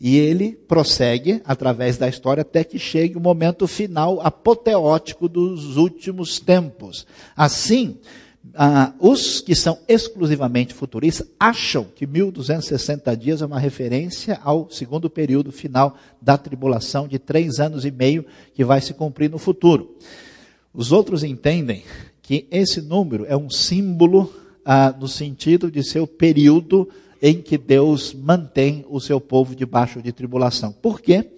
E 0.00 0.16
ele 0.16 0.52
prossegue 0.66 1.42
através 1.44 1.98
da 1.98 2.08
história 2.08 2.40
até 2.40 2.64
que 2.64 2.78
chegue 2.78 3.18
o 3.18 3.20
momento 3.20 3.66
final 3.66 4.18
apoteótico 4.22 5.28
dos 5.28 5.76
últimos 5.76 6.40
tempos. 6.40 7.06
Assim, 7.36 7.98
ah, 8.54 8.94
os 8.98 9.40
que 9.40 9.54
são 9.54 9.78
exclusivamente 9.86 10.72
futuristas 10.72 11.28
acham 11.38 11.84
que 11.84 12.06
1260 12.06 13.14
dias 13.14 13.42
é 13.42 13.46
uma 13.46 13.58
referência 13.58 14.40
ao 14.42 14.70
segundo 14.70 15.10
período 15.10 15.52
final 15.52 15.94
da 16.20 16.38
tribulação 16.38 17.06
de 17.06 17.18
três 17.18 17.60
anos 17.60 17.84
e 17.84 17.90
meio 17.90 18.24
que 18.54 18.64
vai 18.64 18.80
se 18.80 18.94
cumprir 18.94 19.30
no 19.30 19.38
futuro. 19.38 19.96
Os 20.72 20.92
outros 20.92 21.22
entendem 21.22 21.84
que 22.22 22.46
esse 22.50 22.80
número 22.80 23.26
é 23.26 23.36
um 23.36 23.50
símbolo 23.50 24.32
ah, 24.64 24.94
no 24.98 25.08
sentido 25.08 25.70
de 25.70 25.82
ser 25.82 26.00
o 26.00 26.06
período 26.06 26.88
em 27.22 27.40
que 27.40 27.58
Deus 27.58 28.14
mantém 28.14 28.84
o 28.88 29.00
seu 29.00 29.20
povo 29.20 29.54
debaixo 29.54 30.00
de 30.02 30.12
tribulação. 30.12 30.72
Por 30.72 31.00
quê? 31.00 31.30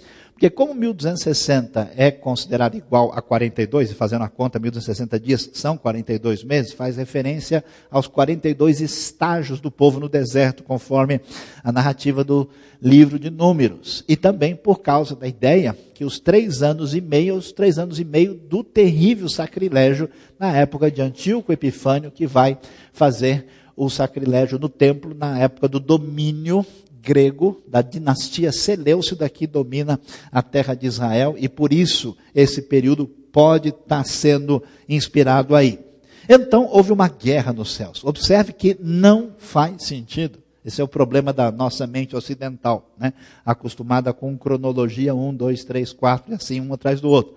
Porque 0.42 0.50
como 0.50 0.74
1260 0.74 1.92
é 1.94 2.10
considerado 2.10 2.74
igual 2.74 3.12
a 3.14 3.22
42, 3.22 3.92
e 3.92 3.94
fazendo 3.94 4.24
a 4.24 4.28
conta, 4.28 4.58
1260 4.58 5.20
dias 5.20 5.48
são 5.52 5.76
42 5.76 6.42
meses, 6.42 6.72
faz 6.72 6.96
referência 6.96 7.62
aos 7.88 8.08
42 8.08 8.80
estágios 8.80 9.60
do 9.60 9.70
povo 9.70 10.00
no 10.00 10.08
deserto, 10.08 10.64
conforme 10.64 11.20
a 11.62 11.70
narrativa 11.70 12.24
do 12.24 12.48
livro 12.82 13.20
de 13.20 13.30
Números. 13.30 14.02
E 14.08 14.16
também 14.16 14.56
por 14.56 14.80
causa 14.80 15.14
da 15.14 15.28
ideia 15.28 15.78
que 15.94 16.04
os 16.04 16.18
três 16.18 16.60
anos 16.60 16.92
e 16.92 17.00
meio, 17.00 17.36
os 17.36 17.52
três 17.52 17.78
anos 17.78 18.00
e 18.00 18.04
meio 18.04 18.34
do 18.34 18.64
terrível 18.64 19.28
sacrilégio 19.28 20.10
na 20.40 20.50
época 20.56 20.90
de 20.90 21.00
Antíoco 21.00 21.52
Epifânio, 21.52 22.10
que 22.10 22.26
vai 22.26 22.58
fazer 22.92 23.46
o 23.84 23.90
sacrilégio 23.90 24.58
no 24.58 24.68
templo 24.68 25.14
na 25.14 25.38
época 25.38 25.68
do 25.68 25.80
domínio 25.80 26.64
grego, 27.02 27.60
da 27.66 27.82
dinastia 27.82 28.52
Seleucida 28.52 29.28
que 29.28 29.46
domina 29.46 29.98
a 30.30 30.40
terra 30.40 30.74
de 30.74 30.86
Israel, 30.86 31.34
e 31.36 31.48
por 31.48 31.72
isso 31.72 32.16
esse 32.34 32.62
período 32.62 33.06
pode 33.06 33.70
estar 33.70 34.04
sendo 34.04 34.62
inspirado 34.88 35.56
aí. 35.56 35.80
Então 36.28 36.68
houve 36.70 36.92
uma 36.92 37.08
guerra 37.08 37.52
nos 37.52 37.72
céus. 37.74 38.04
Observe 38.04 38.52
que 38.52 38.76
não 38.80 39.32
faz 39.36 39.84
sentido. 39.84 40.38
Esse 40.64 40.80
é 40.80 40.84
o 40.84 40.88
problema 40.88 41.32
da 41.32 41.50
nossa 41.50 41.88
mente 41.88 42.14
ocidental, 42.14 42.88
né? 42.96 43.12
acostumada 43.44 44.12
com 44.12 44.38
cronologia 44.38 45.12
1, 45.12 45.34
2, 45.34 45.64
3, 45.64 45.92
4 45.92 46.30
e 46.30 46.34
assim 46.36 46.60
um 46.60 46.72
atrás 46.72 47.00
do 47.00 47.08
outro. 47.08 47.34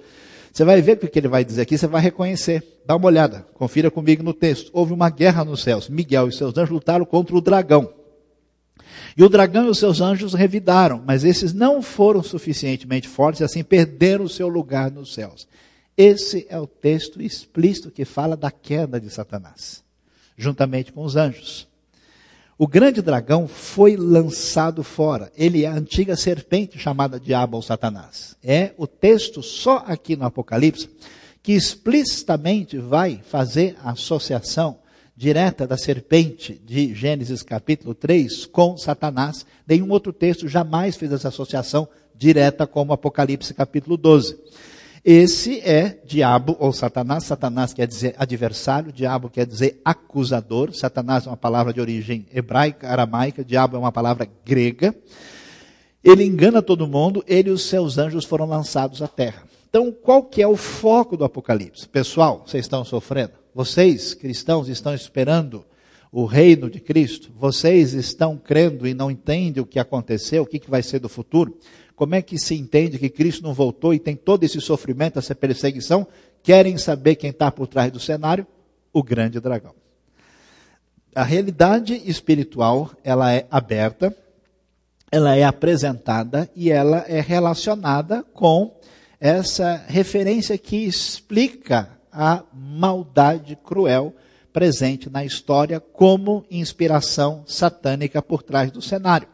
Você 0.56 0.64
vai 0.64 0.82
ver 0.82 0.94
o 1.04 1.10
que 1.10 1.20
ele 1.20 1.28
vai 1.28 1.44
dizer 1.44 1.64
aqui, 1.64 1.78
você 1.78 1.86
vai 1.86 2.02
reconhecer. 2.02 2.64
Dá 2.86 2.96
uma 2.96 3.08
olhada, 3.08 3.46
confira 3.56 3.92
comigo 3.92 4.24
no 4.24 4.34
texto. 4.34 4.70
Houve 4.72 4.94
uma 4.94 5.10
guerra 5.10 5.44
nos 5.44 5.62
céus. 5.62 5.90
Miguel 5.90 6.30
e 6.30 6.32
seus 6.32 6.58
anjos 6.58 6.70
lutaram 6.70 7.04
contra 7.04 7.36
o 7.36 7.42
dragão. 7.42 7.94
E 9.18 9.22
o 9.22 9.28
dragão 9.28 9.66
e 9.66 9.70
os 9.70 9.80
seus 9.80 10.00
anjos 10.00 10.34
revidaram, 10.34 11.04
mas 11.06 11.26
esses 11.26 11.54
não 11.54 11.82
foram 11.82 12.24
suficientemente 12.24 13.06
fortes 13.06 13.42
e 13.42 13.44
assim 13.44 13.66
perderam 13.66 14.24
o 14.24 14.30
seu 14.30 14.48
lugar 14.48 14.90
nos 14.90 15.14
céus. 15.14 15.46
Esse 15.98 16.48
é 16.50 16.58
o 16.58 16.66
texto 16.66 17.22
explícito 17.22 17.92
que 17.92 18.06
fala 18.06 18.38
da 18.38 18.50
queda 18.50 18.98
de 18.98 19.10
Satanás, 19.10 19.84
juntamente 20.38 20.94
com 20.94 21.04
os 21.04 21.18
anjos. 21.18 21.68
O 22.58 22.68
grande 22.68 23.02
dragão 23.02 23.50
foi 23.50 23.98
lançado 23.98 24.82
fora. 24.82 25.30
Ele 25.36 25.66
é 25.66 25.68
a 25.68 25.74
antiga 25.74 26.16
serpente 26.16 26.80
chamada 26.80 27.20
Diabo 27.20 27.58
ou 27.58 27.62
Satanás. 27.62 28.38
É 28.42 28.72
o 28.78 28.88
texto 28.88 29.44
só 29.44 29.84
aqui 29.86 30.16
no 30.16 30.24
Apocalipse 30.24 30.90
que 31.44 31.52
explicitamente 31.52 32.78
vai 32.78 33.20
fazer 33.30 33.76
a 33.84 33.92
associação 33.92 34.80
direta 35.18 35.68
da 35.68 35.78
serpente 35.78 36.54
de 36.66 36.96
Gênesis 36.96 37.44
capítulo 37.44 37.94
3 37.94 38.46
com 38.46 38.78
Satanás. 38.78 39.46
Nenhum 39.68 39.92
outro 39.92 40.14
texto 40.14 40.48
jamais 40.48 40.96
fez 40.96 41.12
essa 41.12 41.28
associação 41.28 41.86
direta 42.16 42.66
como 42.66 42.94
Apocalipse 42.94 43.54
capítulo 43.54 43.98
12. 43.98 44.38
Esse 45.08 45.60
é 45.60 46.00
diabo 46.04 46.58
ou 46.60 46.74
Satanás. 46.74 47.26
Satanás 47.26 47.72
quer 47.72 47.86
dizer 47.86 48.16
adversário, 48.18 48.92
diabo 48.92 49.30
quer 49.30 49.46
dizer 49.46 49.80
acusador. 49.86 50.74
Satanás 50.74 51.28
é 51.28 51.30
uma 51.30 51.38
palavra 51.38 51.72
de 51.72 51.80
origem 51.80 52.26
hebraica, 52.34 52.90
aramaica, 52.90 53.46
diabo 53.46 53.76
é 53.76 53.80
uma 53.80 53.92
palavra 53.92 54.28
grega. 54.44 54.96
Ele 56.04 56.24
engana 56.24 56.60
todo 56.60 56.88
mundo, 56.88 57.24
ele 57.28 57.50
e 57.50 57.52
os 57.52 57.62
seus 57.66 58.00
anjos 58.00 58.26
foram 58.26 58.48
lançados 58.48 59.00
à 59.04 59.08
terra. 59.08 59.44
Então, 59.70 59.92
qual 59.92 60.24
que 60.24 60.42
é 60.42 60.48
o 60.48 60.56
foco 60.56 61.16
do 61.16 61.24
Apocalipse? 61.24 61.88
Pessoal, 61.88 62.44
vocês 62.44 62.66
estão 62.66 62.84
sofrendo? 62.84 63.34
Vocês, 63.54 64.16
cristãos, 64.16 64.70
estão 64.70 64.96
esperando 64.96 65.64
o 66.12 66.26
reino 66.26 66.68
de 66.68 66.80
Cristo? 66.80 67.32
Vocês 67.38 67.94
estão 67.94 68.38
crendo 68.38 68.88
e 68.88 68.94
não 68.96 69.12
entendem 69.12 69.62
o 69.62 69.68
que 69.68 69.78
aconteceu, 69.78 70.42
o 70.42 70.48
que, 70.48 70.58
que 70.58 70.70
vai 70.70 70.82
ser 70.82 70.98
do 70.98 71.10
futuro? 71.10 71.60
Como 71.96 72.14
é 72.16 72.22
que 72.22 72.38
se 72.38 72.56
entende 72.56 73.00
que 73.00 73.10
Cristo 73.10 73.44
não 73.44 73.54
voltou 73.54 73.94
e 73.94 74.00
tem 74.00 74.16
todo 74.16 74.44
esse 74.44 74.60
sofrimento, 74.60 75.18
essa 75.18 75.34
perseguição? 75.34 76.06
Querem 76.44 76.78
saber 76.78 77.16
quem 77.16 77.30
está 77.30 77.50
por 77.50 77.68
trás 77.68 77.92
do 77.92 78.00
cenário? 78.00 78.46
O 78.92 79.02
grande 79.02 79.40
dragão. 79.40 79.74
A 81.16 81.24
realidade 81.24 82.02
espiritual, 82.06 82.92
ela 83.04 83.34
é 83.34 83.48
aberta, 83.50 84.16
ela 85.10 85.36
é 85.36 85.44
apresentada 85.44 86.50
e 86.56 86.70
ela 86.70 87.06
é 87.08 87.22
relacionada 87.22 88.24
com 88.34 88.78
essa 89.20 89.82
referência 89.88 90.58
que 90.58 90.75
explica 90.86 91.90
a 92.12 92.44
maldade 92.54 93.56
cruel 93.56 94.14
presente 94.52 95.10
na 95.10 95.24
história 95.24 95.80
como 95.80 96.46
inspiração 96.52 97.44
satânica 97.46 98.22
por 98.22 98.44
trás 98.44 98.72
do 98.72 98.82
cenário. 98.82 99.28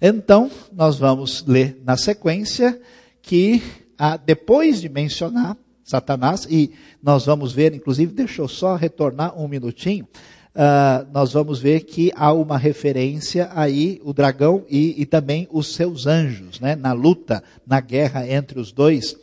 Então, 0.00 0.50
nós 0.72 0.98
vamos 0.98 1.44
ler 1.46 1.80
na 1.84 1.96
sequência 1.96 2.78
que, 3.22 3.62
ah, 3.98 4.16
depois 4.16 4.80
de 4.80 4.88
mencionar 4.88 5.56
Satanás, 5.82 6.46
e 6.50 6.72
nós 7.02 7.26
vamos 7.26 7.52
ver, 7.52 7.72
inclusive, 7.72 8.12
deixa 8.12 8.42
eu 8.42 8.48
só 8.48 8.74
retornar 8.74 9.38
um 9.40 9.46
minutinho, 9.46 10.06
ah, 10.54 11.06
nós 11.12 11.32
vamos 11.32 11.60
ver 11.60 11.80
que 11.80 12.12
há 12.14 12.32
uma 12.32 12.58
referência 12.58 13.48
aí, 13.54 14.00
o 14.04 14.12
dragão 14.12 14.64
e, 14.68 15.00
e 15.00 15.06
também 15.06 15.48
os 15.50 15.74
seus 15.74 16.06
anjos, 16.06 16.60
né, 16.60 16.74
na 16.74 16.92
luta, 16.92 17.42
na 17.66 17.80
guerra 17.80 18.28
entre 18.28 18.58
os 18.58 18.72
dois, 18.72 19.16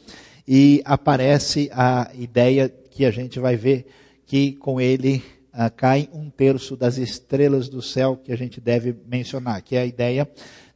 e 0.48 0.82
aparece 0.86 1.70
a 1.74 2.10
ideia 2.14 2.74
que 2.92 3.06
a 3.06 3.12
gente 3.12 3.40
vai 3.40 3.56
ver 3.56 3.86
que 4.26 4.54
com 4.54 4.80
ele 4.80 5.24
ah, 5.54 5.70
cai 5.70 6.10
um 6.12 6.30
terço 6.30 6.76
das 6.76 6.98
estrelas 6.98 7.70
do 7.70 7.82
céu 7.82 8.18
que 8.18 8.32
a 8.32 8.36
gente 8.36 8.60
deve 8.60 8.96
mencionar, 9.06 9.62
que 9.62 9.76
é 9.76 9.82
a 9.82 9.86
ideia 9.86 10.28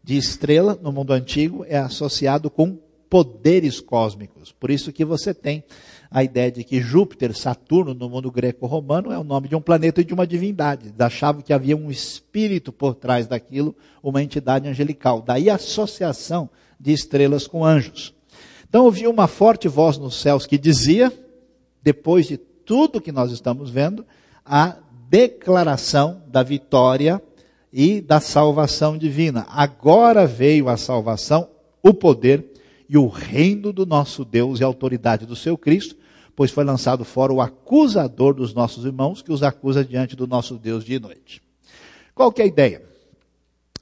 de 0.04 0.16
estrela 0.16 0.80
no 0.82 0.92
mundo 0.92 1.12
antigo 1.12 1.66
é 1.68 1.78
associado 1.78 2.50
com 2.50 2.78
poderes 3.10 3.82
cósmicos. 3.82 4.52
Por 4.52 4.70
isso 4.70 4.94
que 4.94 5.04
você 5.04 5.34
tem 5.34 5.64
a 6.10 6.24
ideia 6.24 6.52
de 6.52 6.64
que 6.64 6.80
Júpiter, 6.80 7.36
Saturno, 7.36 7.94
no 7.94 8.10
mundo 8.10 8.32
greco-romano, 8.32 9.12
é 9.12 9.18
o 9.18 9.24
nome 9.24 9.48
de 9.48 9.56
um 9.56 9.62
planeta 9.62 10.00
e 10.00 10.06
de 10.06 10.14
uma 10.14 10.28
divindade. 10.28 10.94
Achavam 10.98 11.42
que 11.42 11.52
havia 11.52 11.76
um 11.76 11.92
espírito 11.92 12.72
por 12.72 12.96
trás 12.96 13.28
daquilo, 13.28 13.76
uma 14.02 14.24
entidade 14.24 14.68
angelical. 14.68 15.22
Daí 15.22 15.50
a 15.50 15.56
associação 15.56 16.50
de 16.80 16.94
estrelas 16.94 17.48
com 17.48 17.66
anjos. 17.66 18.14
Então 18.70 18.86
ouviu 18.86 19.10
uma 19.10 19.28
forte 19.28 19.68
voz 19.68 19.98
nos 19.98 20.22
céus 20.22 20.46
que 20.46 20.58
dizia, 20.58 21.12
depois 21.82 22.28
de 22.28 22.38
tudo 22.38 23.02
que 23.02 23.12
nós 23.12 23.32
estamos 23.32 23.70
vendo, 23.70 24.06
a 24.48 24.78
declaração 25.10 26.22
da 26.28 26.44
vitória 26.44 27.22
e 27.72 28.02
da 28.02 28.20
salvação 28.20 28.98
divina. 28.98 29.46
Agora 29.50 30.26
veio 30.26 30.70
a 30.70 30.78
salvação, 30.78 31.50
o 31.84 31.94
poder 31.94 32.46
e 32.90 32.98
o 32.98 33.08
reino 33.08 33.74
do 33.74 33.86
nosso 33.86 34.24
Deus 34.24 34.60
e 34.60 34.64
a 34.64 34.68
autoridade 34.68 35.26
do 35.26 35.36
seu 35.36 35.58
Cristo, 35.58 35.96
pois 36.36 36.52
foi 36.52 36.64
lançado 36.64 37.04
fora 37.04 37.34
o 37.34 37.42
acusador 37.42 38.34
dos 38.34 38.54
nossos 38.54 38.86
irmãos, 38.86 39.22
que 39.22 39.32
os 39.32 39.44
acusa 39.44 39.84
diante 39.84 40.16
do 40.16 40.28
nosso 40.28 40.56
Deus 40.58 40.84
de 40.84 41.00
noite. 41.00 41.42
Qual 42.14 42.32
que 42.32 42.42
é 42.42 42.46
a 42.46 42.48
ideia? 42.48 42.82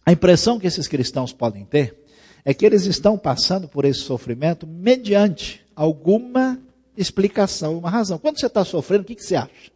A 0.05 0.11
impressão 0.11 0.59
que 0.59 0.67
esses 0.67 0.87
cristãos 0.87 1.33
podem 1.33 1.65
ter 1.65 1.95
é 2.43 2.53
que 2.53 2.65
eles 2.65 2.85
estão 2.85 3.17
passando 3.17 3.67
por 3.67 3.85
esse 3.85 4.01
sofrimento 4.01 4.67
mediante 4.67 5.61
alguma 5.75 6.59
explicação, 6.95 7.77
uma 7.77 7.89
razão. 7.89 8.17
Quando 8.17 8.39
você 8.39 8.45
está 8.45 8.63
sofrendo, 8.63 9.03
o 9.03 9.05
que, 9.05 9.15
que 9.15 9.23
você 9.23 9.35
acha? 9.35 9.74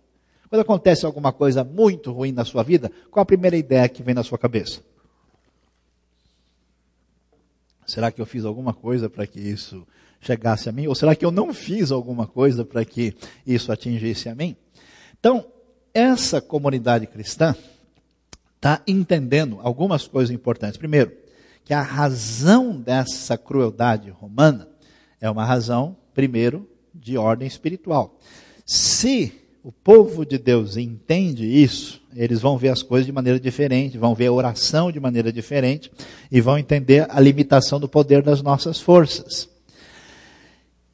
Quando 0.50 0.62
acontece 0.62 1.06
alguma 1.06 1.32
coisa 1.32 1.64
muito 1.64 2.12
ruim 2.12 2.32
na 2.32 2.44
sua 2.44 2.64
vida, 2.64 2.92
qual 3.12 3.22
a 3.22 3.26
primeira 3.26 3.56
ideia 3.56 3.88
que 3.88 4.02
vem 4.02 4.16
na 4.16 4.24
sua 4.24 4.38
cabeça? 4.38 4.82
Será 7.86 8.12
que 8.12 8.20
eu 8.20 8.26
fiz 8.26 8.46
alguma 8.46 8.74
coisa 8.74 9.10
para 9.10 9.28
que 9.28 9.40
isso 9.40 9.88
chegasse 10.20 10.68
a 10.68 10.72
mim? 10.72 10.88
Ou 10.88 10.96
será 10.96 11.16
que 11.16 11.26
eu 11.26 11.32
não 11.32 11.54
fiz 11.54 11.92
alguma 11.92 12.26
coisa 12.28 12.66
para 12.66 12.84
que 12.84 13.16
isso 13.46 13.72
atingisse 13.72 14.28
a 14.28 14.36
mim? 14.36 14.56
Então, 15.20 15.46
essa 15.94 16.42
comunidade 16.42 17.06
cristã 17.08 17.56
está 18.56 18.82
entendendo 18.88 19.60
algumas 19.62 20.08
coisas 20.08 20.34
importantes. 20.34 20.78
Primeiro, 20.78 21.12
que 21.64 21.74
a 21.74 21.82
razão 21.82 22.80
dessa 22.80 23.38
crueldade 23.38 24.10
romana 24.10 24.68
é 25.22 25.30
uma 25.30 25.46
razão, 25.46 25.96
primeiro, 26.14 26.68
de 26.94 27.18
ordem 27.18 27.48
espiritual. 27.48 28.18
Se 28.66 29.34
o 29.64 29.72
povo 29.72 30.26
de 30.26 30.38
Deus 30.38 30.78
entende 30.78 31.46
isso, 31.46 32.02
eles 32.16 32.40
vão 32.40 32.58
ver 32.58 32.70
as 32.70 32.82
coisas 32.82 33.06
de 33.06 33.12
maneira 33.12 33.40
diferente, 33.40 33.98
vão 33.98 34.16
ver 34.16 34.28
a 34.28 34.32
oração 34.32 34.92
de 34.92 35.00
maneira 35.00 35.34
diferente 35.34 35.92
e 36.32 36.40
vão 36.40 36.58
entender 36.58 37.06
a 37.10 37.20
limitação 37.20 37.80
do 37.80 37.88
poder 37.88 38.22
das 38.22 38.42
nossas 38.42 38.80
forças. 38.80 39.50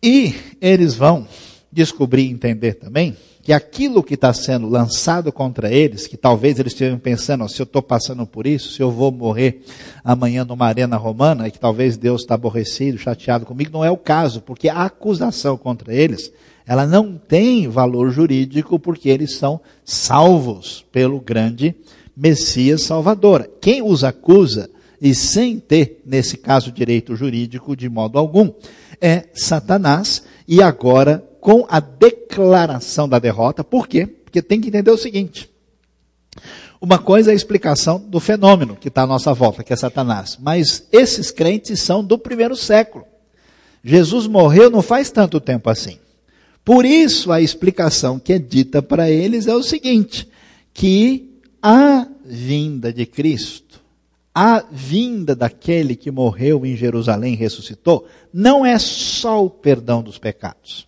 E 0.01 0.33
eles 0.59 0.95
vão 0.95 1.27
descobrir 1.71 2.23
e 2.23 2.31
entender 2.31 2.73
também 2.73 3.15
que 3.43 3.53
aquilo 3.53 4.01
que 4.01 4.15
está 4.15 4.33
sendo 4.33 4.67
lançado 4.67 5.31
contra 5.31 5.71
eles, 5.71 6.07
que 6.07 6.17
talvez 6.17 6.57
eles 6.57 6.73
estejam 6.73 6.97
pensando, 6.97 7.47
se 7.47 7.61
eu 7.61 7.65
estou 7.65 7.83
passando 7.83 8.25
por 8.25 8.47
isso, 8.47 8.71
se 8.71 8.81
eu 8.81 8.89
vou 8.89 9.11
morrer 9.11 9.63
amanhã 10.03 10.43
numa 10.43 10.65
arena 10.65 10.97
romana, 10.97 11.47
e 11.47 11.51
que 11.51 11.59
talvez 11.59 11.95
Deus 11.95 12.21
está 12.21 12.33
aborrecido, 12.33 12.97
chateado 12.97 13.45
comigo, 13.45 13.69
não 13.71 13.85
é 13.85 13.91
o 13.91 13.97
caso, 13.97 14.41
porque 14.41 14.67
a 14.67 14.85
acusação 14.85 15.55
contra 15.55 15.93
eles 15.93 16.33
ela 16.67 16.85
não 16.87 17.17
tem 17.17 17.67
valor 17.67 18.09
jurídico 18.09 18.79
porque 18.79 19.09
eles 19.09 19.35
são 19.35 19.59
salvos 19.83 20.83
pelo 20.91 21.19
grande 21.19 21.75
Messias 22.15 22.83
Salvador. 22.83 23.49
Quem 23.61 23.83
os 23.83 24.03
acusa, 24.03 24.69
e 25.01 25.13
sem 25.13 25.59
ter, 25.59 26.01
nesse 26.05 26.37
caso, 26.37 26.71
direito 26.71 27.15
jurídico 27.15 27.75
de 27.75 27.89
modo 27.89 28.17
algum, 28.17 28.51
é 28.99 29.25
Satanás, 29.33 30.23
e 30.47 30.61
agora 30.61 31.23
com 31.39 31.65
a 31.69 31.79
declaração 31.79 33.07
da 33.07 33.19
derrota, 33.19 33.63
por 33.63 33.87
quê? 33.87 34.07
Porque 34.07 34.41
tem 34.41 34.59
que 34.59 34.69
entender 34.69 34.89
o 34.89 34.97
seguinte. 34.97 35.51
Uma 36.81 36.97
coisa 36.97 37.31
é 37.31 37.33
a 37.33 37.35
explicação 37.35 37.99
do 37.99 38.19
fenômeno 38.19 38.75
que 38.75 38.87
está 38.87 39.03
à 39.03 39.07
nossa 39.07 39.33
volta, 39.33 39.63
que 39.63 39.71
é 39.71 39.75
Satanás. 39.75 40.37
Mas 40.41 40.87
esses 40.91 41.31
crentes 41.31 41.79
são 41.81 42.03
do 42.03 42.17
primeiro 42.17 42.55
século. 42.55 43.05
Jesus 43.83 44.25
morreu 44.25 44.69
não 44.69 44.81
faz 44.81 45.11
tanto 45.11 45.39
tempo 45.39 45.69
assim. 45.69 45.99
Por 46.65 46.83
isso, 46.83 47.31
a 47.31 47.39
explicação 47.39 48.17
que 48.17 48.33
é 48.33 48.39
dita 48.39 48.81
para 48.81 49.09
eles 49.09 49.45
é 49.45 49.53
o 49.53 49.61
seguinte: 49.61 50.27
que 50.73 51.39
a 51.61 52.07
vinda 52.25 52.91
de 52.91 53.05
Cristo, 53.05 53.79
a 54.33 54.65
vinda 54.71 55.35
daquele 55.35 55.95
que 55.95 56.09
morreu 56.09 56.65
em 56.65 56.75
Jerusalém 56.75 57.33
e 57.33 57.37
ressuscitou, 57.37 58.07
não 58.33 58.65
é 58.65 58.79
só 58.79 59.45
o 59.45 59.49
perdão 59.49 60.01
dos 60.01 60.17
pecados. 60.17 60.87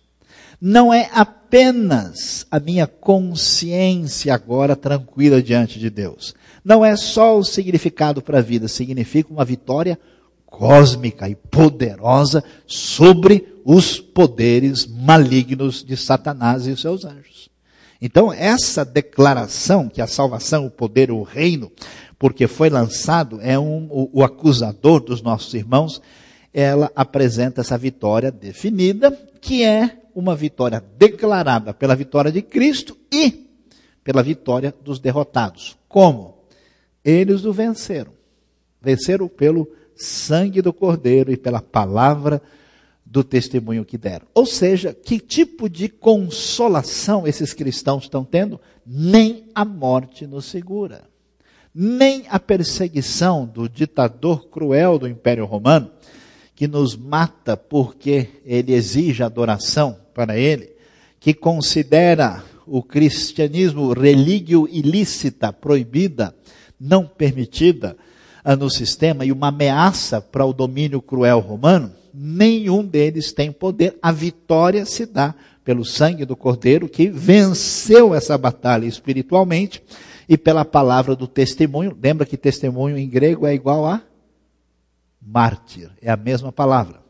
Não 0.60 0.92
é 0.92 1.08
apenas 1.12 2.44
a 2.50 2.58
minha 2.58 2.88
consciência 2.88 4.34
agora 4.34 4.74
tranquila 4.74 5.40
diante 5.40 5.78
de 5.78 5.88
Deus. 5.88 6.34
Não 6.64 6.84
é 6.84 6.96
só 6.96 7.38
o 7.38 7.44
significado 7.44 8.20
para 8.20 8.38
a 8.38 8.42
vida, 8.42 8.66
significa 8.66 9.32
uma 9.32 9.44
vitória 9.44 9.96
cósmica 10.44 11.28
e 11.28 11.36
poderosa 11.36 12.42
sobre 12.66 13.46
os 13.70 14.00
poderes 14.00 14.86
malignos 14.86 15.84
de 15.84 15.94
Satanás 15.94 16.66
e 16.66 16.70
os 16.70 16.80
seus 16.80 17.04
anjos. 17.04 17.50
Então, 18.00 18.32
essa 18.32 18.82
declaração 18.82 19.90
que 19.90 20.00
a 20.00 20.06
salvação, 20.06 20.64
o 20.64 20.70
poder, 20.70 21.10
o 21.10 21.22
reino, 21.22 21.70
porque 22.18 22.46
foi 22.46 22.70
lançado, 22.70 23.38
é 23.42 23.58
um, 23.58 23.86
o, 23.90 24.20
o 24.20 24.24
acusador 24.24 25.00
dos 25.00 25.20
nossos 25.20 25.52
irmãos, 25.52 26.00
ela 26.50 26.90
apresenta 26.96 27.60
essa 27.60 27.76
vitória 27.76 28.32
definida, 28.32 29.10
que 29.38 29.62
é 29.62 29.98
uma 30.14 30.34
vitória 30.34 30.82
declarada 30.96 31.74
pela 31.74 31.94
vitória 31.94 32.32
de 32.32 32.40
Cristo 32.40 32.96
e 33.12 33.50
pela 34.02 34.22
vitória 34.22 34.74
dos 34.82 34.98
derrotados. 34.98 35.76
Como? 35.86 36.38
Eles 37.04 37.44
o 37.44 37.52
venceram. 37.52 38.14
Venceram 38.80 39.28
pelo 39.28 39.70
sangue 39.94 40.62
do 40.62 40.72
Cordeiro 40.72 41.30
e 41.30 41.36
pela 41.36 41.60
palavra 41.60 42.40
do 43.10 43.24
testemunho 43.24 43.84
que 43.84 43.96
deram. 43.96 44.26
Ou 44.34 44.44
seja, 44.44 44.92
que 44.92 45.18
tipo 45.18 45.68
de 45.68 45.88
consolação 45.88 47.26
esses 47.26 47.54
cristãos 47.54 48.04
estão 48.04 48.22
tendo? 48.22 48.60
Nem 48.86 49.46
a 49.54 49.64
morte 49.64 50.26
nos 50.26 50.44
segura. 50.44 51.04
Nem 51.74 52.24
a 52.28 52.38
perseguição 52.38 53.46
do 53.46 53.68
ditador 53.68 54.48
cruel 54.48 54.98
do 54.98 55.08
Império 55.08 55.46
Romano, 55.46 55.90
que 56.54 56.68
nos 56.68 56.96
mata 56.96 57.56
porque 57.56 58.28
ele 58.44 58.74
exige 58.74 59.22
adoração 59.22 59.96
para 60.12 60.36
ele, 60.36 60.70
que 61.18 61.32
considera 61.32 62.44
o 62.66 62.82
cristianismo 62.82 63.92
relíquio 63.92 64.68
ilícita, 64.68 65.52
proibida, 65.52 66.34
não 66.78 67.06
permitida 67.06 67.96
no 68.58 68.68
sistema 68.68 69.24
e 69.24 69.32
uma 69.32 69.48
ameaça 69.48 70.20
para 70.20 70.44
o 70.44 70.52
domínio 70.52 71.00
cruel 71.00 71.38
romano, 71.38 71.92
nenhum 72.18 72.84
deles 72.84 73.32
tem 73.32 73.52
poder. 73.52 73.96
A 74.02 74.10
vitória 74.10 74.84
se 74.84 75.06
dá 75.06 75.34
pelo 75.64 75.84
sangue 75.84 76.24
do 76.24 76.36
Cordeiro 76.36 76.88
que 76.88 77.08
venceu 77.08 78.14
essa 78.14 78.36
batalha 78.36 78.86
espiritualmente 78.86 79.82
e 80.28 80.36
pela 80.36 80.64
palavra 80.64 81.14
do 81.14 81.28
testemunho. 81.28 81.96
Lembra 82.00 82.26
que 82.26 82.36
testemunho 82.36 82.98
em 82.98 83.08
grego 83.08 83.46
é 83.46 83.54
igual 83.54 83.86
a 83.86 84.02
mártir, 85.20 85.90
é 86.02 86.10
a 86.10 86.16
mesma 86.16 86.50
palavra. 86.50 87.00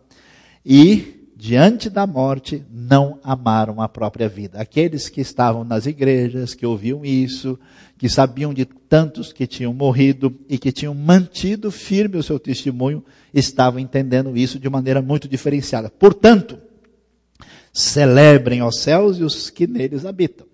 E 0.65 1.18
diante 1.39 1.89
da 1.89 2.05
morte, 2.05 2.65
não 2.69 3.21
amaram 3.23 3.81
a 3.81 3.89
própria 3.89 4.29
vida. 4.29 4.61
Aqueles 4.61 5.09
que 5.09 5.21
estavam 5.21 5.63
nas 5.63 5.87
igrejas, 5.87 6.53
que 6.53 6.67
ouviam 6.67 7.05
isso, 7.05 7.57
que 7.97 8.09
sabiam 8.09 8.53
de 8.53 8.65
tantos 8.65 9.33
que 9.33 9.47
tinham 9.47 9.73
morrido 9.73 10.37
e 10.49 10.59
que 10.59 10.73
tinham 10.73 10.93
mantido 10.97 11.71
firme 11.71 12.17
o 12.17 12.23
seu 12.25 12.41
testemunho, 12.41 13.05
estavam 13.33 13.79
entendendo 13.79 14.37
isso 14.37 14.59
de 14.59 14.69
maneira 14.69 15.01
muito 15.01 15.29
diferenciada. 15.29 15.89
Portanto, 15.89 16.59
celebrem 17.73 18.61
os 18.61 18.81
céus 18.81 19.19
e 19.19 19.23
os 19.23 19.49
que 19.49 19.69
neles 19.69 20.05
habitam. 20.05 20.45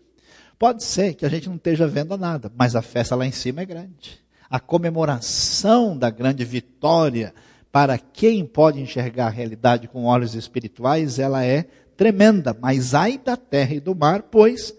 Pode 0.59 0.85
ser 0.85 1.15
que 1.15 1.25
a 1.25 1.31
gente 1.31 1.49
não 1.49 1.57
esteja 1.57 1.87
vendo 1.87 2.15
nada, 2.19 2.53
mas 2.55 2.77
a 2.77 2.83
festa 2.83 3.17
lá 3.17 3.27
em 3.27 3.33
cima 3.33 3.63
é 3.63 3.65
grande. 3.65 4.23
A 4.51 4.61
comemoração 4.61 5.97
da 5.97 6.11
grande 6.11 6.45
vitória 6.45 7.33
para 7.75 7.99
quem 7.99 8.47
pode 8.47 8.81
enxergar 8.81 9.27
a 9.27 9.31
realidade 9.31 9.89
com 9.89 10.05
olhos 10.05 10.37
espirituais, 10.37 11.19
ela 11.19 11.45
é 11.45 11.65
tremenda. 11.97 12.57
Mas 12.61 12.95
ai 12.95 13.19
da 13.19 13.37
terra 13.37 13.75
e 13.75 13.81
do 13.81 13.97
mar, 13.97 14.29
pois 14.31 14.73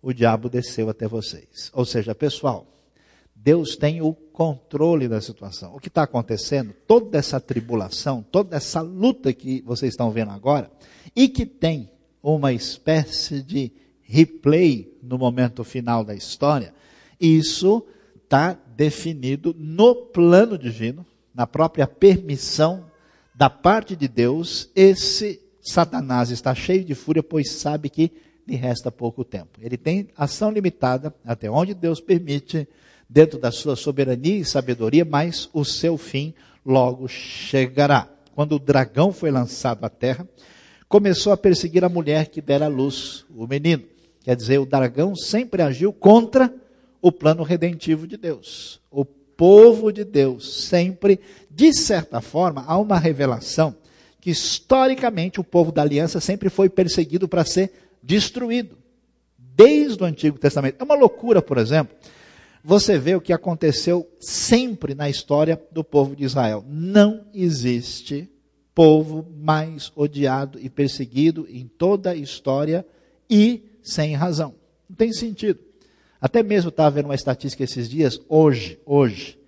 o 0.00 0.10
diabo 0.10 0.48
desceu 0.48 0.88
até 0.88 1.06
vocês. 1.06 1.70
Ou 1.74 1.84
seja, 1.84 2.14
pessoal, 2.14 2.66
Deus 3.36 3.76
tem 3.76 4.00
o 4.00 4.14
controle 4.14 5.06
da 5.06 5.20
situação. 5.20 5.76
O 5.76 5.78
que 5.78 5.88
está 5.88 6.04
acontecendo, 6.04 6.72
toda 6.86 7.18
essa 7.18 7.38
tribulação, 7.38 8.22
toda 8.22 8.56
essa 8.56 8.80
luta 8.80 9.34
que 9.34 9.60
vocês 9.60 9.92
estão 9.92 10.10
vendo 10.10 10.30
agora, 10.30 10.70
e 11.14 11.28
que 11.28 11.44
tem 11.44 11.90
uma 12.22 12.54
espécie 12.54 13.42
de 13.42 13.70
replay 14.00 14.98
no 15.02 15.18
momento 15.18 15.62
final 15.62 16.02
da 16.02 16.14
história. 16.14 16.72
Isso 17.20 17.86
está 18.24 18.56
definido 18.74 19.54
no 19.58 19.94
plano 19.94 20.56
divino, 20.56 21.04
na 21.34 21.46
própria 21.46 21.86
permissão 21.86 22.84
da 23.34 23.48
parte 23.48 23.96
de 23.96 24.08
Deus. 24.08 24.70
Esse 24.74 25.40
Satanás 25.62 26.30
está 26.30 26.54
cheio 26.54 26.84
de 26.84 26.94
fúria, 26.94 27.22
pois 27.22 27.52
sabe 27.52 27.88
que 27.88 28.12
lhe 28.46 28.56
resta 28.56 28.90
pouco 28.90 29.24
tempo. 29.24 29.58
Ele 29.60 29.76
tem 29.76 30.08
ação 30.16 30.50
limitada, 30.50 31.14
até 31.24 31.50
onde 31.50 31.74
Deus 31.74 32.00
permite, 32.00 32.68
dentro 33.08 33.38
da 33.38 33.50
sua 33.50 33.76
soberania 33.76 34.36
e 34.36 34.44
sabedoria, 34.44 35.04
mas 35.04 35.48
o 35.52 35.64
seu 35.64 35.96
fim 35.96 36.34
logo 36.64 37.08
chegará. 37.08 38.08
Quando 38.34 38.56
o 38.56 38.58
dragão 38.58 39.12
foi 39.12 39.30
lançado 39.30 39.84
à 39.84 39.88
terra, 39.88 40.28
começou 40.88 41.32
a 41.32 41.36
perseguir 41.36 41.84
a 41.84 41.88
mulher 41.88 42.28
que 42.28 42.40
dera 42.40 42.66
à 42.66 42.68
luz 42.68 43.24
o 43.34 43.46
menino. 43.46 43.84
Quer 44.22 44.36
dizer, 44.36 44.58
o 44.58 44.66
dragão 44.66 45.14
sempre 45.14 45.62
agiu 45.62 45.92
contra 45.92 46.52
o 47.00 47.10
plano 47.10 47.42
redentivo 47.42 48.06
de 48.06 48.16
Deus. 48.16 48.80
O 48.90 49.04
povo 49.40 49.90
de 49.90 50.04
Deus 50.04 50.66
sempre, 50.66 51.18
de 51.50 51.72
certa 51.72 52.20
forma, 52.20 52.62
há 52.66 52.76
uma 52.76 52.98
revelação 52.98 53.74
que 54.20 54.28
historicamente 54.28 55.40
o 55.40 55.44
povo 55.44 55.72
da 55.72 55.80
aliança 55.80 56.20
sempre 56.20 56.50
foi 56.50 56.68
perseguido 56.68 57.26
para 57.26 57.42
ser 57.42 57.72
destruído. 58.02 58.76
Desde 59.38 60.02
o 60.02 60.04
Antigo 60.04 60.38
Testamento. 60.38 60.76
É 60.78 60.84
uma 60.84 60.94
loucura, 60.94 61.40
por 61.40 61.56
exemplo, 61.56 61.96
você 62.62 62.98
vê 62.98 63.14
o 63.14 63.20
que 63.20 63.32
aconteceu 63.32 64.06
sempre 64.20 64.94
na 64.94 65.08
história 65.08 65.58
do 65.72 65.82
povo 65.82 66.14
de 66.14 66.24
Israel. 66.24 66.62
Não 66.68 67.24
existe 67.32 68.28
povo 68.74 69.26
mais 69.38 69.90
odiado 69.96 70.58
e 70.60 70.68
perseguido 70.68 71.46
em 71.48 71.66
toda 71.66 72.10
a 72.10 72.14
história 72.14 72.84
e 73.28 73.62
sem 73.82 74.14
razão. 74.14 74.54
Não 74.86 74.94
tem 74.94 75.14
sentido. 75.14 75.69
Até 76.20 76.42
mesmo 76.42 76.68
estava 76.68 76.90
vendo 76.90 77.06
uma 77.06 77.14
estatística 77.14 77.64
esses 77.64 77.88
dias, 77.88 78.20
hoje, 78.28 78.78
hoje, 78.84 79.38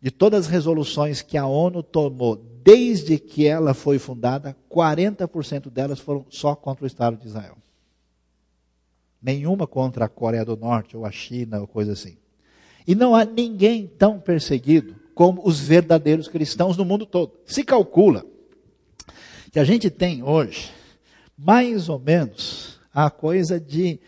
de 0.00 0.10
todas 0.10 0.46
as 0.46 0.50
resoluções 0.50 1.22
que 1.22 1.36
a 1.36 1.46
ONU 1.46 1.82
tomou 1.82 2.36
desde 2.36 3.18
que 3.18 3.46
ela 3.46 3.74
foi 3.74 3.98
fundada, 3.98 4.56
40% 4.70 5.68
delas 5.68 5.98
foram 5.98 6.24
só 6.28 6.54
contra 6.54 6.84
o 6.84 6.86
Estado 6.86 7.16
de 7.16 7.26
Israel. 7.26 7.56
Nenhuma 9.20 9.66
contra 9.66 10.04
a 10.04 10.08
Coreia 10.08 10.44
do 10.44 10.56
Norte 10.56 10.96
ou 10.96 11.04
a 11.04 11.10
China 11.10 11.60
ou 11.60 11.66
coisa 11.66 11.92
assim. 11.92 12.16
E 12.86 12.94
não 12.94 13.14
há 13.14 13.24
ninguém 13.24 13.86
tão 13.86 14.18
perseguido 14.18 14.96
como 15.14 15.42
os 15.44 15.60
verdadeiros 15.60 16.28
cristãos 16.28 16.76
no 16.76 16.84
mundo 16.84 17.06
todo. 17.06 17.32
Se 17.44 17.62
calcula 17.62 18.24
que 19.50 19.58
a 19.58 19.64
gente 19.64 19.90
tem 19.90 20.22
hoje 20.22 20.70
mais 21.36 21.88
ou 21.88 21.98
menos 21.98 22.80
a 22.92 23.10
coisa 23.10 23.58
de 23.58 24.00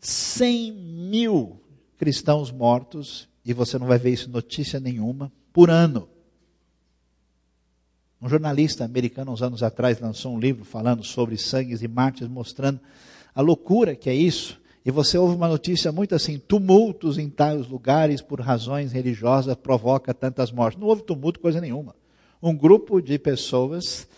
100 0.00 0.72
mil 0.72 1.60
cristãos 1.96 2.50
mortos, 2.50 3.28
e 3.44 3.52
você 3.52 3.78
não 3.78 3.86
vai 3.86 3.98
ver 3.98 4.10
isso 4.10 4.30
notícia 4.30 4.78
nenhuma, 4.78 5.32
por 5.52 5.70
ano. 5.70 6.08
Um 8.20 8.28
jornalista 8.28 8.84
americano, 8.84 9.32
uns 9.32 9.42
anos 9.42 9.62
atrás, 9.62 10.00
lançou 10.00 10.34
um 10.34 10.40
livro 10.40 10.64
falando 10.64 11.04
sobre 11.04 11.36
sangues 11.36 11.82
e 11.82 11.88
mártires, 11.88 12.28
mostrando 12.28 12.80
a 13.34 13.40
loucura 13.40 13.94
que 13.94 14.10
é 14.10 14.14
isso. 14.14 14.60
E 14.84 14.90
você 14.90 15.18
ouve 15.18 15.36
uma 15.36 15.48
notícia 15.48 15.92
muito 15.92 16.14
assim: 16.14 16.38
tumultos 16.38 17.18
em 17.18 17.28
tais 17.28 17.68
lugares 17.68 18.20
por 18.20 18.40
razões 18.40 18.90
religiosas 18.90 19.54
provoca 19.54 20.12
tantas 20.12 20.50
mortes. 20.50 20.80
Não 20.80 20.88
houve 20.88 21.02
tumulto, 21.02 21.38
coisa 21.38 21.60
nenhuma. 21.60 21.94
Um 22.42 22.56
grupo 22.56 23.00
de 23.00 23.18
pessoas 23.18 24.08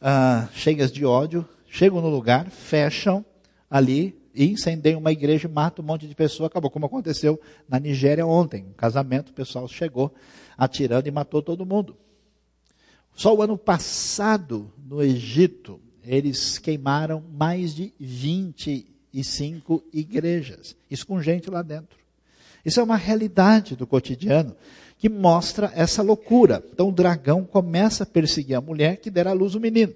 ah, 0.00 0.48
cheias 0.52 0.92
de 0.92 1.04
ódio 1.04 1.46
chegam 1.66 2.00
no 2.00 2.08
lugar, 2.08 2.50
fecham 2.50 3.24
ali 3.70 4.18
e 4.36 4.46
incendeiam 4.50 5.00
uma 5.00 5.10
igreja, 5.10 5.48
matam 5.48 5.82
um 5.82 5.88
monte 5.88 6.06
de 6.06 6.14
pessoas. 6.14 6.48
Acabou, 6.48 6.70
como 6.70 6.84
aconteceu 6.84 7.40
na 7.66 7.80
Nigéria 7.80 8.26
ontem. 8.26 8.66
Um 8.68 8.74
casamento, 8.74 9.30
o 9.30 9.32
pessoal 9.32 9.66
chegou 9.66 10.12
atirando 10.58 11.08
e 11.08 11.10
matou 11.10 11.42
todo 11.42 11.64
mundo. 11.64 11.96
Só 13.14 13.34
o 13.34 13.40
ano 13.40 13.56
passado, 13.56 14.70
no 14.86 15.02
Egito, 15.02 15.80
eles 16.04 16.58
queimaram 16.58 17.24
mais 17.32 17.74
de 17.74 17.94
25 17.98 19.82
igrejas. 19.90 20.76
Isso 20.90 21.06
com 21.06 21.22
gente 21.22 21.48
lá 21.48 21.62
dentro. 21.62 21.98
Isso 22.62 22.78
é 22.78 22.82
uma 22.82 22.96
realidade 22.96 23.74
do 23.74 23.86
cotidiano 23.86 24.54
que 24.98 25.08
mostra 25.08 25.72
essa 25.74 26.02
loucura. 26.02 26.62
Então 26.72 26.90
o 26.90 26.92
dragão 26.92 27.44
começa 27.44 28.02
a 28.02 28.06
perseguir 28.06 28.56
a 28.56 28.60
mulher 28.60 28.98
que 28.98 29.10
dera 29.10 29.30
à 29.30 29.32
luz 29.32 29.54
o 29.54 29.60
menino. 29.60 29.94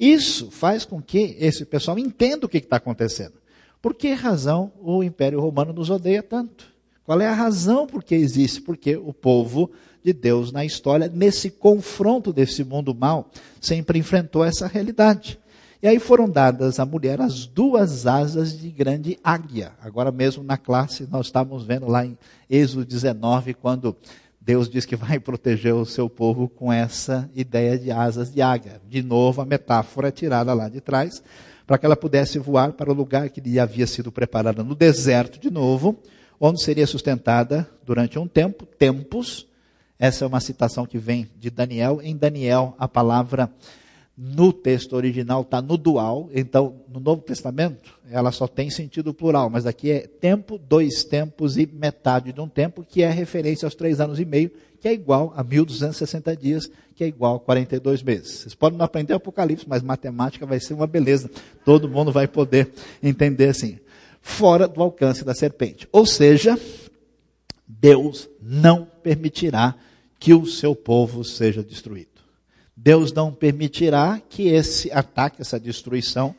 Isso 0.00 0.50
faz 0.50 0.84
com 0.84 1.02
que 1.02 1.36
esse 1.38 1.66
pessoal 1.66 1.98
entenda 1.98 2.46
o 2.46 2.48
que 2.48 2.58
está 2.58 2.76
acontecendo. 2.76 3.41
Por 3.82 3.94
que 3.94 4.12
razão 4.12 4.70
o 4.80 5.02
Império 5.02 5.40
Romano 5.40 5.72
nos 5.72 5.90
odeia 5.90 6.22
tanto? 6.22 6.72
Qual 7.04 7.20
é 7.20 7.26
a 7.26 7.34
razão 7.34 7.84
por 7.84 8.04
que 8.04 8.14
existe? 8.14 8.60
Porque 8.60 8.96
o 8.96 9.12
povo 9.12 9.72
de 10.04 10.12
Deus 10.12 10.52
na 10.52 10.64
história, 10.64 11.10
nesse 11.12 11.50
confronto 11.50 12.32
desse 12.32 12.62
mundo 12.62 12.94
mal, 12.94 13.28
sempre 13.60 13.98
enfrentou 13.98 14.44
essa 14.44 14.68
realidade. 14.68 15.36
E 15.82 15.88
aí 15.88 15.98
foram 15.98 16.30
dadas 16.30 16.78
à 16.78 16.86
mulher 16.86 17.20
as 17.20 17.44
duas 17.44 18.06
asas 18.06 18.56
de 18.56 18.70
grande 18.70 19.18
águia. 19.22 19.72
Agora 19.80 20.12
mesmo 20.12 20.44
na 20.44 20.56
classe, 20.56 21.08
nós 21.10 21.26
estávamos 21.26 21.64
vendo 21.64 21.88
lá 21.88 22.06
em 22.06 22.16
Êxodo 22.48 22.84
19, 22.84 23.54
quando 23.54 23.96
Deus 24.40 24.70
diz 24.70 24.86
que 24.86 24.94
vai 24.94 25.18
proteger 25.20 25.74
o 25.74 25.84
seu 25.84 26.08
povo 26.08 26.48
com 26.48 26.72
essa 26.72 27.28
ideia 27.34 27.76
de 27.76 27.90
asas 27.90 28.32
de 28.32 28.40
águia. 28.40 28.80
De 28.88 29.02
novo, 29.02 29.40
a 29.40 29.44
metáfora 29.44 30.06
é 30.06 30.12
tirada 30.12 30.54
lá 30.54 30.68
de 30.68 30.80
trás, 30.80 31.20
para 31.66 31.78
que 31.78 31.86
ela 31.86 31.96
pudesse 31.96 32.38
voar 32.38 32.72
para 32.72 32.90
o 32.90 32.94
lugar 32.94 33.30
que 33.30 33.40
lhe 33.40 33.58
havia 33.58 33.86
sido 33.86 34.10
preparado 34.12 34.64
no 34.64 34.74
deserto, 34.74 35.38
de 35.38 35.50
novo, 35.50 35.98
onde 36.40 36.62
seria 36.62 36.86
sustentada 36.86 37.68
durante 37.84 38.18
um 38.18 38.26
tempo, 38.26 38.66
tempos, 38.66 39.46
essa 39.98 40.24
é 40.24 40.28
uma 40.28 40.40
citação 40.40 40.84
que 40.84 40.98
vem 40.98 41.28
de 41.38 41.48
Daniel. 41.48 42.00
Em 42.02 42.16
Daniel, 42.16 42.74
a 42.76 42.88
palavra 42.88 43.48
no 44.16 44.52
texto 44.52 44.94
original 44.94 45.42
está 45.42 45.62
no 45.62 45.76
dual, 45.76 46.28
então 46.34 46.82
no 46.92 47.00
Novo 47.00 47.22
Testamento 47.22 47.98
ela 48.10 48.30
só 48.30 48.46
tem 48.46 48.68
sentido 48.68 49.14
plural, 49.14 49.48
mas 49.48 49.66
aqui 49.66 49.90
é 49.90 50.06
tempo, 50.06 50.58
dois 50.58 51.02
tempos 51.02 51.56
e 51.56 51.66
metade 51.66 52.32
de 52.32 52.40
um 52.40 52.48
tempo, 52.48 52.84
que 52.86 53.02
é 53.02 53.10
referência 53.10 53.66
aos 53.66 53.74
três 53.74 54.00
anos 54.00 54.20
e 54.20 54.24
meio, 54.24 54.50
que 54.80 54.86
é 54.86 54.92
igual 54.92 55.32
a 55.34 55.42
1260 55.42 56.36
dias, 56.36 56.70
que 56.94 57.02
é 57.02 57.06
igual 57.06 57.36
a 57.36 57.40
42 57.40 58.02
meses. 58.02 58.40
Vocês 58.40 58.54
podem 58.54 58.78
não 58.78 58.84
aprender 58.84 59.14
Apocalipse, 59.14 59.66
mas 59.66 59.82
matemática 59.82 60.44
vai 60.44 60.60
ser 60.60 60.74
uma 60.74 60.86
beleza, 60.86 61.30
todo 61.64 61.88
mundo 61.88 62.12
vai 62.12 62.28
poder 62.28 62.70
entender 63.02 63.48
assim. 63.48 63.78
Fora 64.20 64.68
do 64.68 64.82
alcance 64.82 65.24
da 65.24 65.34
serpente. 65.34 65.88
Ou 65.90 66.04
seja, 66.04 66.58
Deus 67.66 68.28
não 68.40 68.86
permitirá 69.02 69.74
que 70.18 70.34
o 70.34 70.46
seu 70.46 70.76
povo 70.76 71.24
seja 71.24 71.62
destruído. 71.62 72.11
Deus 72.82 73.12
não 73.12 73.32
permitirá 73.32 74.20
que 74.28 74.48
esse 74.48 74.90
ataque, 74.90 75.40
essa 75.40 75.58
destruição 75.58 76.34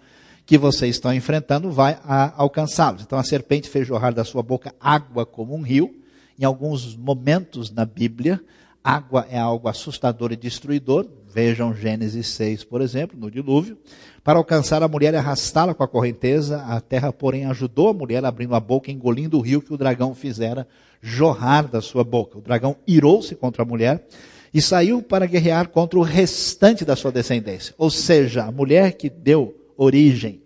que 0.45 0.58
vocês 0.58 0.97
estão 0.97 1.13
enfrentando 1.13 1.71
vai 1.71 1.97
alcançá-los. 2.36 3.03
Então 3.03 3.17
a 3.17 3.23
serpente 3.23 3.69
fez 3.69 3.88
jorrar 3.88 4.13
da 4.13 4.25
sua 4.25 4.43
boca 4.43 4.75
água 4.77 5.25
como 5.25 5.56
um 5.56 5.62
rio. 5.62 5.95
Em 6.38 6.43
alguns 6.43 6.97
momentos 6.97 7.71
na 7.71 7.86
Bíblia, 7.86 8.41
água 8.84 9.25
é 9.29 9.39
algo 9.39 9.69
assustador 9.69 10.34
e 10.34 10.36
destruidor. 10.36 11.08
Vejam 11.34 11.73
Gênesis 11.73 12.27
6, 12.27 12.65
por 12.65 12.82
exemplo, 12.82 13.17
no 13.17 13.32
dilúvio. 13.32 13.77
Para 14.21 14.38
alcançar 14.38 14.84
a 14.84 14.88
mulher 14.89 15.13
e 15.13 15.17
arrastá-la 15.17 15.73
com 15.73 15.84
a 15.84 15.88
correnteza, 15.88 16.62
a 16.63 16.82
terra, 16.82 17.13
porém, 17.13 17.45
ajudou 17.45 17.88
a 17.88 17.93
mulher 17.93 18.23
abrindo 18.25 18.53
a 18.53 18.60
boca, 18.60 18.91
engolindo 18.91 19.38
o 19.38 19.41
rio 19.41 19.62
que 19.62 19.73
o 19.73 19.77
dragão 19.77 20.13
fizera 20.13 20.67
jorrar 21.01 21.69
da 21.69 21.82
sua 21.82 22.03
boca. 22.03 22.38
O 22.38 22.41
dragão 22.41 22.75
irou-se 22.86 23.34
contra 23.34 23.63
a 23.63 23.65
mulher 23.65 24.06
e 24.53 24.61
saiu 24.61 25.01
para 25.01 25.25
guerrear 25.25 25.69
contra 25.69 25.97
o 25.97 26.03
restante 26.03 26.85
da 26.85 26.95
sua 26.95 27.11
descendência. 27.11 27.73
Ou 27.77 27.89
seja, 27.89 28.43
a 28.43 28.51
mulher 28.51 28.93
que 28.93 29.09
deu 29.09 29.55
origem 29.75 30.41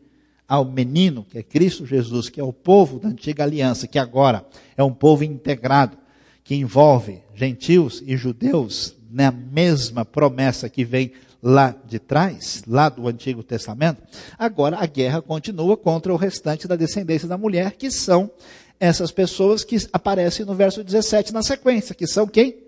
ao 0.48 0.64
menino, 0.64 1.26
que 1.30 1.38
é 1.38 1.44
Cristo 1.44 1.86
Jesus, 1.86 2.30
que 2.30 2.40
é 2.40 2.44
o 2.44 2.54
povo 2.54 3.00
da 3.00 3.10
antiga 3.10 3.44
aliança, 3.44 3.86
que 3.86 4.00
agora 4.00 4.46
é 4.78 4.84
um 4.84 4.94
povo 4.94 5.24
integrado, 5.24 5.98
que 6.44 6.56
envolve 6.56 7.22
gentios 7.36 8.02
e 8.06 8.16
judeus 8.16 8.96
na 9.12 9.32
mesma 9.32 10.06
promessa 10.06 10.70
que 10.70 10.86
vem 10.86 11.12
lá 11.44 11.76
de 11.86 12.00
trás, 12.00 12.64
lá 12.66 12.90
do 12.90 13.08
Antigo 13.08 13.44
Testamento, 13.44 14.02
agora 14.38 14.78
a 14.80 14.86
guerra 14.86 15.22
continua 15.22 15.78
contra 15.78 16.14
o 16.14 16.18
restante 16.18 16.68
da 16.68 16.76
descendência 16.76 17.28
da 17.28 17.38
mulher, 17.38 17.74
que 17.74 17.92
são 17.92 18.32
essas 18.80 19.12
pessoas 19.12 19.64
que 19.64 19.78
aparecem 19.92 20.46
no 20.46 20.56
verso 20.56 20.84
17 20.84 21.34
na 21.34 21.44
sequência, 21.44 21.94
que 21.94 22.08
são 22.08 22.26
quem? 22.28 22.67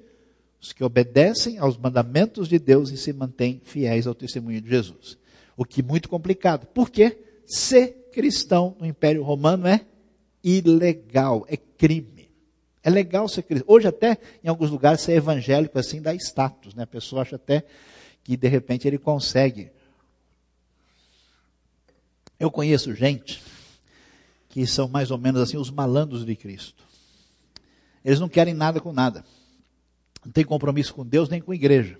Os 0.61 0.73
que 0.73 0.83
obedecem 0.83 1.57
aos 1.57 1.77
mandamentos 1.77 2.49
de 2.49 2.59
Deus 2.59 2.89
e 2.89 2.97
se 2.97 3.13
mantêm 3.13 3.61
fiéis 3.63 4.05
ao 4.05 4.13
testemunho 4.13 4.61
de 4.61 4.69
Jesus. 4.69 5.17
O 5.55 5.63
que 5.63 5.81
é 5.81 5.83
muito 5.83 6.09
complicado. 6.09 6.67
Por 6.67 6.89
quê? 6.89 7.17
Ser 7.45 8.09
cristão 8.11 8.75
no 8.79 8.85
Império 8.85 9.23
Romano 9.23 9.67
é 9.67 9.85
ilegal, 10.43 11.45
é 11.47 11.57
crime. 11.57 12.29
É 12.83 12.89
legal 12.89 13.27
ser 13.27 13.43
cristão. 13.43 13.73
Hoje 13.73 13.87
até, 13.87 14.17
em 14.43 14.47
alguns 14.47 14.69
lugares, 14.69 15.01
ser 15.01 15.13
evangélico 15.13 15.79
assim 15.79 16.01
dá 16.01 16.13
status, 16.13 16.73
né? 16.73 16.83
A 16.83 16.87
pessoa 16.87 17.21
acha 17.21 17.35
até 17.35 17.65
que 18.23 18.35
de 18.35 18.47
repente 18.47 18.87
ele 18.87 18.97
consegue 18.97 19.71
Eu 22.39 22.49
conheço 22.49 22.93
gente 22.95 23.43
que 24.47 24.65
são 24.65 24.87
mais 24.87 25.11
ou 25.11 25.17
menos 25.17 25.41
assim 25.41 25.57
os 25.57 25.69
malandros 25.69 26.25
de 26.25 26.35
Cristo. 26.35 26.83
Eles 28.03 28.19
não 28.19 28.29
querem 28.29 28.53
nada 28.53 28.79
com 28.79 28.93
nada. 28.93 29.25
Não 30.25 30.31
tem 30.31 30.43
compromisso 30.43 30.93
com 30.93 31.05
Deus 31.05 31.29
nem 31.29 31.41
com 31.41 31.51
a 31.51 31.55
igreja. 31.55 31.97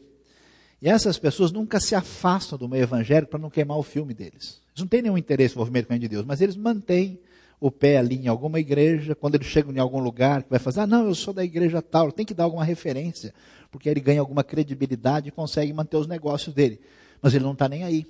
E 0.82 0.88
essas 0.88 1.18
pessoas 1.18 1.52
nunca 1.52 1.80
se 1.80 1.94
afastam 1.94 2.58
do 2.58 2.70
meio 2.70 2.84
evangélico 2.84 3.32
para 3.32 3.40
não 3.40 3.50
queimar 3.50 3.78
o 3.78 3.84
filme 3.84 4.14
deles. 4.14 4.62
Eles 4.70 4.80
não 4.80 4.88
têm 4.88 5.02
nenhum 5.02 5.18
interesse 5.18 5.56
no 5.56 5.62
envolvimento 5.62 5.88
com 5.88 5.98
de 5.98 6.08
Deus, 6.08 6.26
mas 6.26 6.40
eles 6.42 6.56
mantêm 6.56 7.20
o 7.60 7.70
pé 7.70 7.98
ali 7.98 8.16
em 8.16 8.28
alguma 8.28 8.60
igreja, 8.60 9.14
quando 9.14 9.36
eles 9.36 9.48
chegam 9.48 9.74
em 9.74 9.80
algum 9.80 10.00
lugar, 10.00 10.44
que 10.44 10.50
vai 10.50 10.60
fazer, 10.60 10.82
ah, 10.82 10.88
não, 10.88 11.06
eu 11.06 11.14
sou 11.14 11.34
da 11.34 11.44
igreja 11.44 11.82
tal, 11.82 12.12
tem 12.12 12.26
que 12.26 12.34
dar 12.34 12.46
alguma 12.46 12.64
referência, 12.64 13.34
porque 13.70 13.90
ele 13.90 14.00
ganha 14.00 14.22
alguma 14.22 14.44
credibilidade 14.44 15.28
e 15.28 15.32
consegue 15.32 15.74
manter 15.74 15.98
os 15.98 16.08
negócios 16.08 16.56
dele. 16.56 16.80
Mas 17.22 17.34
ele 17.34 17.44
não 17.44 17.52
está 17.52 17.68
nem 17.68 17.84
aí. 17.84 18.08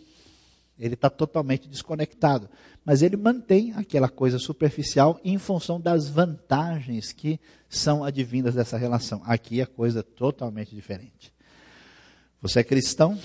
Ele 0.79 0.93
está 0.93 1.09
totalmente 1.09 1.67
desconectado. 1.67 2.49
Mas 2.85 3.01
ele 3.01 3.17
mantém 3.17 3.73
aquela 3.73 4.07
coisa 4.07 4.39
superficial 4.39 5.19
em 5.23 5.37
função 5.37 5.79
das 5.79 6.07
vantagens 6.07 7.11
que 7.11 7.39
são 7.67 8.03
advindas 8.03 8.55
dessa 8.55 8.77
relação. 8.77 9.21
Aqui 9.25 9.61
a 9.61 9.67
coisa 9.67 9.99
é 9.99 10.03
totalmente 10.03 10.73
diferente. 10.73 11.33
Você 12.41 12.61
é 12.61 12.63
cristão, 12.63 13.19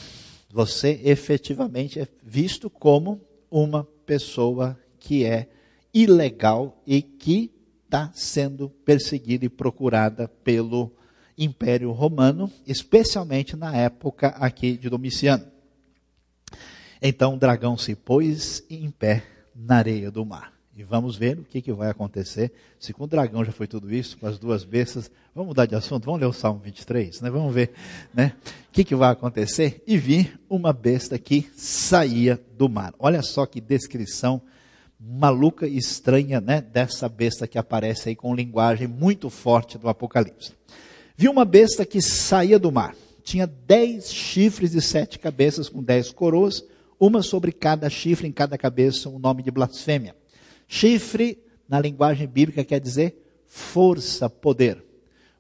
você 0.51 1.01
efetivamente 1.05 2.01
é 2.01 2.09
visto 2.23 2.69
como 2.69 3.21
uma 3.49 3.85
pessoa 4.05 4.77
que 4.99 5.25
é 5.25 5.49
ilegal 5.93 6.83
e 6.85 7.01
que 7.01 7.53
está 7.85 8.11
sendo 8.13 8.69
perseguida 8.69 9.45
e 9.45 9.49
procurada 9.49 10.27
pelo 10.27 10.93
Império 11.39 11.93
Romano, 11.93 12.51
especialmente 12.67 13.57
na 13.57 13.77
época 13.77 14.29
aqui 14.29 14.77
de 14.77 14.89
Domiciano. 14.89 15.54
Então 17.07 17.35
o 17.35 17.39
dragão 17.39 17.77
se 17.77 17.95
pôs 17.95 18.65
em 18.71 18.91
pé 18.91 19.23
na 19.55 19.77
areia 19.77 20.11
do 20.11 20.25
mar. 20.25 20.55
E 20.75 20.83
vamos 20.83 21.17
ver 21.17 21.39
o 21.39 21.45
que, 21.45 21.61
que 21.61 21.71
vai 21.71 21.91
acontecer. 21.91 22.51
Se 22.81 22.95
com 22.95 23.05
o 23.05 23.07
dragão 23.07 23.45
já 23.45 23.53
foi 23.53 23.67
tudo 23.67 23.95
isso, 23.95 24.17
com 24.17 24.27
as 24.27 24.39
duas 24.39 24.65
bestas, 24.65 25.11
vamos 25.35 25.49
mudar 25.49 25.67
de 25.67 25.75
assunto, 25.75 26.07
vamos 26.07 26.19
ler 26.19 26.27
o 26.27 26.33
Salmo 26.33 26.61
23, 26.65 27.21
né? 27.21 27.29
Vamos 27.29 27.53
ver, 27.53 27.73
né? 28.15 28.33
O 28.71 28.73
que, 28.73 28.83
que 28.83 28.95
vai 28.95 29.13
acontecer? 29.13 29.83
E 29.87 29.99
vi 29.99 30.33
uma 30.49 30.73
besta 30.73 31.19
que 31.19 31.47
saía 31.55 32.41
do 32.57 32.71
mar. 32.71 32.95
Olha 32.99 33.21
só 33.21 33.45
que 33.45 33.61
descrição 33.61 34.41
maluca 34.99 35.69
e 35.69 35.77
estranha, 35.77 36.41
né? 36.41 36.63
Dessa 36.63 37.07
besta 37.07 37.47
que 37.47 37.59
aparece 37.59 38.09
aí 38.09 38.17
com 38.17 38.35
linguagem 38.35 38.89
muito 38.89 39.29
forte 39.29 39.77
do 39.77 39.91
Apocalipse. 39.91 40.55
Vi 41.15 41.29
uma 41.29 41.45
besta 41.45 41.85
que 41.85 42.01
saía 42.01 42.59
do 42.59 42.73
mar. 42.73 42.97
Tinha 43.23 43.47
dez 43.47 44.11
chifres 44.11 44.73
e 44.73 44.81
sete 44.81 45.19
cabeças 45.19 45.69
com 45.69 45.83
dez 45.83 46.11
coroas, 46.11 46.65
uma 47.07 47.23
sobre 47.23 47.53
cada 47.53 47.91
chifre, 47.91 48.27
em 48.27 48.33
cada 48.33 48.57
cabeça, 48.57 49.09
um 49.09 49.19
nome 49.19 49.43
de 49.43 49.51
blasfêmia. 49.51 50.17
Chifre, 50.67 51.39
na 51.69 51.79
linguagem 51.79 52.27
bíblica, 52.27 52.65
quer 52.65 52.81
dizer 52.81 53.45
força, 53.47 54.29
poder. 54.31 54.83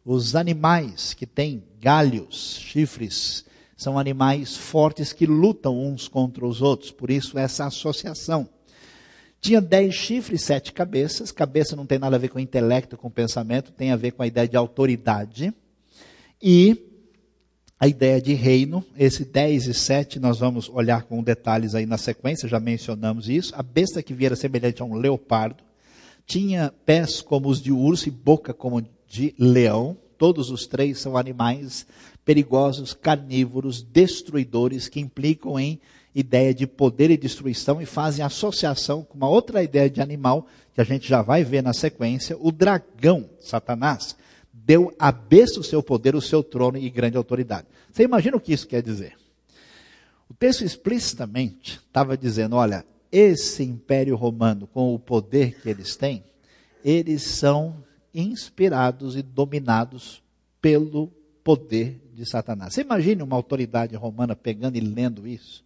Os 0.05 0.37
animais 0.37 1.15
que 1.15 1.27
têm 1.27 1.65
galhos, 1.81 2.59
chifres, 2.61 3.45
são 3.77 3.99
animais 3.99 4.57
fortes 4.57 5.13
que 5.13 5.27
lutam 5.27 5.79
uns 5.79 6.07
contra 6.07 6.47
os 6.47 6.61
outros, 6.61 6.91
por 6.91 7.11
isso 7.11 7.39
essa 7.39 7.67
associação. 7.67 8.49
Tinha 9.41 9.61
dez 9.61 9.95
chifres, 9.95 10.43
sete 10.43 10.73
cabeças. 10.73 11.31
Cabeça 11.31 11.77
não 11.77 11.85
tem 11.85 11.99
nada 11.99 12.17
a 12.17 12.19
ver 12.19 12.29
com 12.29 12.39
intelecto, 12.39 12.97
com 12.97 13.11
pensamento, 13.11 13.73
tem 13.73 13.91
a 13.91 13.97
ver 13.97 14.13
com 14.13 14.23
a 14.23 14.27
ideia 14.27 14.49
de 14.49 14.57
autoridade. 14.57 15.53
E 16.41 16.94
a 17.79 17.89
ideia 17.89 18.21
de 18.21 18.35
reino, 18.35 18.85
esse 18.97 19.25
10 19.25 19.67
e 19.67 19.75
7 19.75 20.21
nós 20.21 20.39
vamos 20.39 20.69
olhar 20.69 21.03
com 21.03 21.23
detalhes 21.23 21.75
aí 21.75 21.85
na 21.87 21.99
sequência, 21.99 22.49
já 22.49 22.61
mencionamos 22.61 23.29
isso. 23.29 23.53
A 23.57 23.63
besta 23.63 24.03
que 24.03 24.15
viera 24.15 24.37
semelhante 24.37 24.81
a 24.81 24.85
um 24.85 24.95
leopardo, 24.95 25.63
tinha 26.27 26.73
pés 26.87 27.21
como 27.21 27.49
os 27.49 27.61
de 27.61 27.73
urso 27.73 28.09
e 28.09 28.11
boca 28.11 28.55
como 28.55 28.83
de 29.09 29.35
leão. 29.39 29.97
Todos 30.17 30.51
os 30.51 30.67
três 30.67 31.01
são 31.01 31.17
animais 31.17 31.87
perigosos, 32.25 32.95
carnívoros, 32.95 33.83
destruidores, 33.83 34.89
que 34.89 35.01
implicam 35.01 35.59
em 35.59 35.81
ideia 36.15 36.55
de 36.55 36.67
poder 36.67 37.11
e 37.11 37.17
destruição 37.17 37.83
e 37.83 37.87
fazem 37.87 38.25
associação 38.25 39.03
com 39.03 39.17
uma 39.17 39.29
outra 39.29 39.63
ideia 39.63 39.91
de 39.91 40.01
animal 40.01 40.47
que 40.73 40.81
a 40.81 40.85
gente 40.85 41.09
já 41.09 41.21
vai 41.21 41.43
ver 41.43 41.63
na 41.63 41.73
sequência, 41.73 42.37
o 42.41 42.53
dragão, 42.53 43.29
Satanás 43.41 44.17
deu 44.65 44.95
a 44.99 45.13
besta 45.13 45.61
o 45.61 45.65
seu 45.65 45.83
poder, 45.83 46.15
o 46.15 46.21
seu 46.21 46.43
trono 46.43 46.79
e 46.79 46.89
grande 46.89 47.17
autoridade. 47.17 47.67
Você 47.93 48.03
imagina 48.03 48.37
o 48.37 48.41
que 48.41 48.53
isso 48.53 48.67
quer 48.67 48.83
dizer? 48.83 49.17
O 50.29 50.35
texto 50.35 50.65
explicitamente 50.65 51.81
estava 51.87 52.17
dizendo: 52.17 52.57
olha, 52.57 52.85
esse 53.13 53.63
império 53.63 54.17
romano, 54.17 54.67
com 54.67 54.95
o 54.95 54.99
poder 54.99 55.61
que 55.61 55.69
eles 55.69 55.97
têm, 55.97 56.25
eles 56.85 57.23
são 57.23 57.85
inspirados 58.15 59.17
e 59.17 59.23
dominados 59.23 60.23
pelo 60.61 61.09
poder 61.43 62.01
de 62.15 62.25
Satanás. 62.25 62.73
Você 62.73 62.81
imagina 62.81 63.23
uma 63.23 63.37
autoridade 63.37 63.95
romana 63.97 64.35
pegando 64.35 64.77
e 64.77 64.81
lendo 64.81 65.27
isso? 65.27 65.63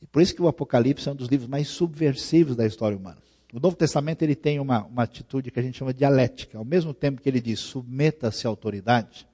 E 0.00 0.06
por 0.06 0.22
isso 0.22 0.34
que 0.34 0.40
o 0.40 0.48
Apocalipse 0.48 1.08
é 1.08 1.12
um 1.12 1.16
dos 1.16 1.28
livros 1.28 1.48
mais 1.48 1.68
subversivos 1.68 2.56
da 2.56 2.64
história 2.64 2.96
humana. 2.96 3.18
O 3.52 3.58
Novo 3.58 3.76
Testamento 3.76 4.22
ele 4.22 4.34
tem 4.34 4.60
uma, 4.60 4.84
uma 4.84 5.04
atitude 5.04 5.50
que 5.50 5.58
a 5.58 5.62
gente 5.62 5.78
chama 5.78 5.92
de 5.92 6.00
dialética. 6.00 6.58
Ao 6.58 6.64
mesmo 6.64 6.92
tempo 6.92 7.20
que 7.20 7.28
ele 7.28 7.40
diz 7.40 7.60
submeta-se 7.60 8.46
à 8.46 8.50
autoridade, 8.50 9.26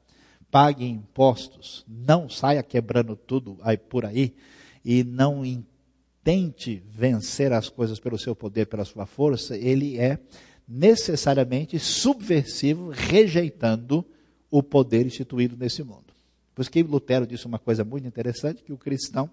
pague 0.51 0.85
impostos, 0.85 1.85
não 1.89 2.29
saia 2.29 2.63
quebrando 2.63 3.17
tudo 3.17 3.59
aí 3.63 3.77
por 3.77 4.05
aí 4.07 4.35
e 4.85 5.03
não 5.03 5.43
tente 6.23 6.83
vencer 6.89 7.53
as 7.53 7.69
coisas 7.69 7.99
pelo 7.99 8.19
seu 8.19 8.37
poder, 8.37 8.67
pela 8.67 8.85
sua 8.85 9.05
força, 9.05 9.57
ele 9.57 9.99
é 9.99 10.19
necessariamente 10.67 11.79
subversivo, 11.79 12.91
rejeitando 12.91 14.05
o 14.51 14.63
poder 14.63 15.05
instituído 15.05 15.57
nesse 15.57 15.83
mundo. 15.83 16.15
Por 16.55 16.63
isso 16.63 16.71
que 16.71 16.83
Lutero 16.83 17.27
disse 17.27 17.47
uma 17.47 17.59
coisa 17.59 17.85
muito 17.85 18.07
interessante, 18.07 18.63
que 18.63 18.73
o 18.73 18.79
cristão 18.79 19.29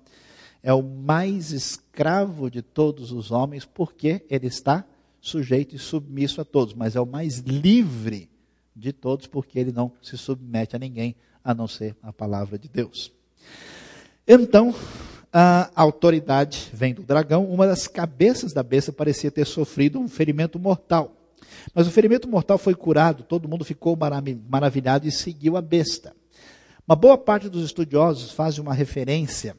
é 0.64 0.74
o 0.74 0.82
mais 0.82 1.52
escravo 1.52 2.50
de 2.50 2.62
todos 2.62 3.12
os 3.12 3.32
homens, 3.32 3.66
porque 3.66 4.24
ele 4.30 4.48
está 4.48 4.86
sujeito 5.20 5.76
e 5.76 5.80
submisso 5.80 6.42
a 6.42 6.46
todos, 6.46 6.74
mas 6.74 6.96
é 6.96 7.02
o 7.02 7.06
mais 7.06 7.40
livre 7.40 8.30
de 8.76 8.92
todos, 8.92 9.28
porque 9.28 9.60
ele 9.60 9.72
não 9.72 9.92
se 10.02 10.18
submete 10.18 10.76
a 10.76 10.80
ninguém, 10.80 11.16
a 11.44 11.54
não 11.54 11.68
ser 11.68 11.96
a 12.02 12.14
palavra 12.14 12.58
de 12.58 12.68
Deus. 12.68 13.12
Então, 14.28 14.74
a 15.34 15.72
autoridade 15.76 16.70
vem 16.74 16.94
do 16.94 17.04
dragão, 17.04 17.46
uma 17.46 17.66
das 17.66 17.88
cabeças 17.88 18.54
da 18.54 18.64
besta 18.64 18.92
parecia 18.92 19.32
ter 19.32 19.46
sofrido 19.46 20.00
um 20.00 20.08
ferimento 20.08 20.60
mortal. 20.60 21.16
Mas 21.74 21.88
o 21.88 21.92
ferimento 21.92 22.28
mortal 22.28 22.58
foi 22.58 22.76
curado, 22.76 23.24
todo 23.24 23.48
mundo 23.48 23.66
ficou 23.66 23.98
maravilhado 24.50 25.08
e 25.08 25.12
seguiu 25.12 25.58
a 25.58 25.62
besta. 25.62 26.16
Uma 26.88 26.96
boa 26.96 27.18
parte 27.18 27.50
dos 27.50 27.64
estudiosos 27.64 28.32
faz 28.32 28.58
uma 28.58 28.74
referência 28.74 29.56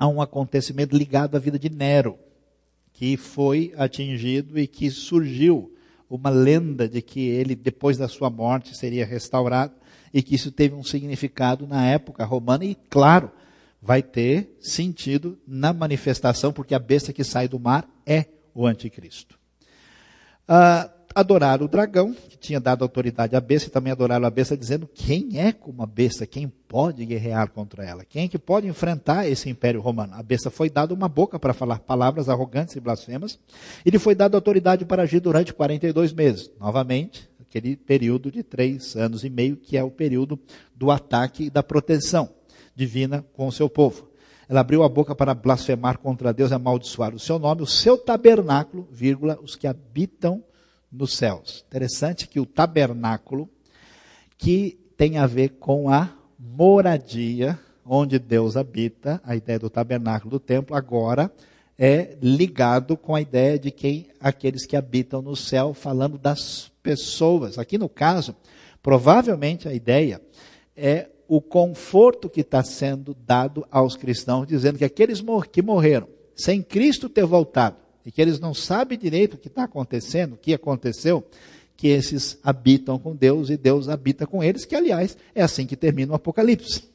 a 0.00 0.08
um 0.08 0.22
acontecimento 0.22 0.96
ligado 0.96 1.36
à 1.36 1.38
vida 1.38 1.58
de 1.58 1.68
Nero, 1.68 2.18
que 2.94 3.18
foi 3.18 3.74
atingido 3.76 4.58
e 4.58 4.66
que 4.66 4.90
surgiu 4.90 5.76
uma 6.08 6.30
lenda 6.30 6.88
de 6.88 7.02
que 7.02 7.20
ele, 7.20 7.54
depois 7.54 7.98
da 7.98 8.08
sua 8.08 8.30
morte, 8.30 8.74
seria 8.74 9.04
restaurado 9.04 9.74
e 10.12 10.22
que 10.22 10.34
isso 10.34 10.50
teve 10.50 10.74
um 10.74 10.82
significado 10.82 11.66
na 11.66 11.86
época 11.86 12.24
romana 12.24 12.64
e, 12.64 12.74
claro, 12.88 13.30
vai 13.80 14.02
ter 14.02 14.56
sentido 14.58 15.38
na 15.46 15.70
manifestação, 15.70 16.50
porque 16.50 16.74
a 16.74 16.78
besta 16.78 17.12
que 17.12 17.22
sai 17.22 17.46
do 17.46 17.60
mar 17.60 17.86
é 18.06 18.24
o 18.54 18.66
anticristo. 18.66 19.38
Ah, 20.48 20.90
adoraram 21.14 21.64
o 21.64 21.68
dragão, 21.68 22.14
que 22.14 22.38
tinha 22.38 22.60
dado 22.60 22.82
autoridade 22.82 23.34
à 23.34 23.40
besta, 23.40 23.68
e 23.68 23.72
também 23.72 23.92
adoraram 23.92 24.26
a 24.26 24.30
besta, 24.30 24.56
dizendo 24.56 24.88
quem 24.92 25.38
é 25.40 25.52
como 25.52 25.82
a 25.82 25.86
besta, 25.86 26.26
quem 26.26 26.48
pode 26.68 27.04
guerrear 27.04 27.50
contra 27.50 27.84
ela, 27.84 28.04
quem 28.04 28.24
é 28.24 28.28
que 28.28 28.38
pode 28.38 28.66
enfrentar 28.66 29.28
esse 29.28 29.50
império 29.50 29.80
romano. 29.80 30.14
A 30.14 30.22
besta 30.22 30.50
foi 30.50 30.70
dada 30.70 30.94
uma 30.94 31.08
boca 31.08 31.38
para 31.38 31.52
falar 31.52 31.80
palavras 31.80 32.28
arrogantes 32.28 32.76
e 32.76 32.80
blasfemas, 32.80 33.38
e 33.84 33.90
lhe 33.90 33.98
foi 33.98 34.14
dada 34.14 34.36
autoridade 34.36 34.84
para 34.84 35.02
agir 35.02 35.20
durante 35.20 35.52
42 35.52 36.12
meses. 36.12 36.50
Novamente, 36.60 37.28
aquele 37.40 37.76
período 37.76 38.30
de 38.30 38.42
três 38.42 38.94
anos 38.94 39.24
e 39.24 39.30
meio, 39.30 39.56
que 39.56 39.76
é 39.76 39.82
o 39.82 39.90
período 39.90 40.38
do 40.74 40.90
ataque 40.90 41.44
e 41.44 41.50
da 41.50 41.62
proteção 41.62 42.30
divina 42.74 43.24
com 43.32 43.46
o 43.46 43.52
seu 43.52 43.68
povo. 43.68 44.08
Ela 44.48 44.60
abriu 44.60 44.82
a 44.82 44.88
boca 44.88 45.14
para 45.14 45.34
blasfemar 45.34 45.98
contra 45.98 46.32
Deus 46.32 46.50
e 46.50 46.54
amaldiçoar 46.54 47.14
o 47.14 47.18
seu 47.20 47.38
nome, 47.38 47.62
o 47.62 47.66
seu 47.66 47.96
tabernáculo, 47.96 48.88
vírgula, 48.90 49.38
os 49.42 49.54
que 49.54 49.66
habitam 49.66 50.42
nos 50.90 51.14
céus. 51.14 51.64
Interessante 51.68 52.26
que 52.26 52.40
o 52.40 52.46
tabernáculo, 52.46 53.48
que 54.36 54.78
tem 54.96 55.18
a 55.18 55.26
ver 55.26 55.50
com 55.58 55.88
a 55.88 56.10
moradia, 56.38 57.58
onde 57.84 58.18
Deus 58.18 58.56
habita, 58.56 59.20
a 59.24 59.36
ideia 59.36 59.58
do 59.58 59.70
tabernáculo 59.70 60.30
do 60.30 60.40
templo, 60.40 60.76
agora 60.76 61.32
é 61.78 62.16
ligado 62.20 62.96
com 62.96 63.14
a 63.14 63.20
ideia 63.20 63.58
de 63.58 63.70
quem 63.70 64.08
aqueles 64.20 64.66
que 64.66 64.76
habitam 64.76 65.22
no 65.22 65.34
céu, 65.34 65.72
falando 65.72 66.18
das 66.18 66.70
pessoas. 66.82 67.58
Aqui 67.58 67.78
no 67.78 67.88
caso, 67.88 68.36
provavelmente 68.82 69.66
a 69.66 69.72
ideia 69.72 70.20
é 70.76 71.08
o 71.26 71.40
conforto 71.40 72.28
que 72.28 72.40
está 72.40 72.62
sendo 72.62 73.14
dado 73.14 73.66
aos 73.70 73.96
cristãos, 73.96 74.46
dizendo 74.46 74.78
que 74.78 74.84
aqueles 74.84 75.22
que 75.50 75.62
morreram 75.62 76.08
sem 76.36 76.62
Cristo 76.62 77.08
ter 77.08 77.24
voltado, 77.24 77.76
e 78.10 78.12
que 78.12 78.20
eles 78.20 78.40
não 78.40 78.52
sabem 78.52 78.98
direito 78.98 79.34
o 79.34 79.38
que 79.38 79.46
está 79.46 79.62
acontecendo, 79.62 80.32
o 80.32 80.36
que 80.36 80.52
aconteceu, 80.52 81.24
que 81.76 81.86
esses 81.86 82.36
habitam 82.42 82.98
com 82.98 83.14
Deus 83.14 83.50
e 83.50 83.56
Deus 83.56 83.88
habita 83.88 84.26
com 84.26 84.42
eles, 84.42 84.64
que 84.64 84.74
aliás 84.74 85.16
é 85.32 85.44
assim 85.44 85.64
que 85.64 85.76
termina 85.76 86.10
o 86.10 86.16
Apocalipse. 86.16 86.90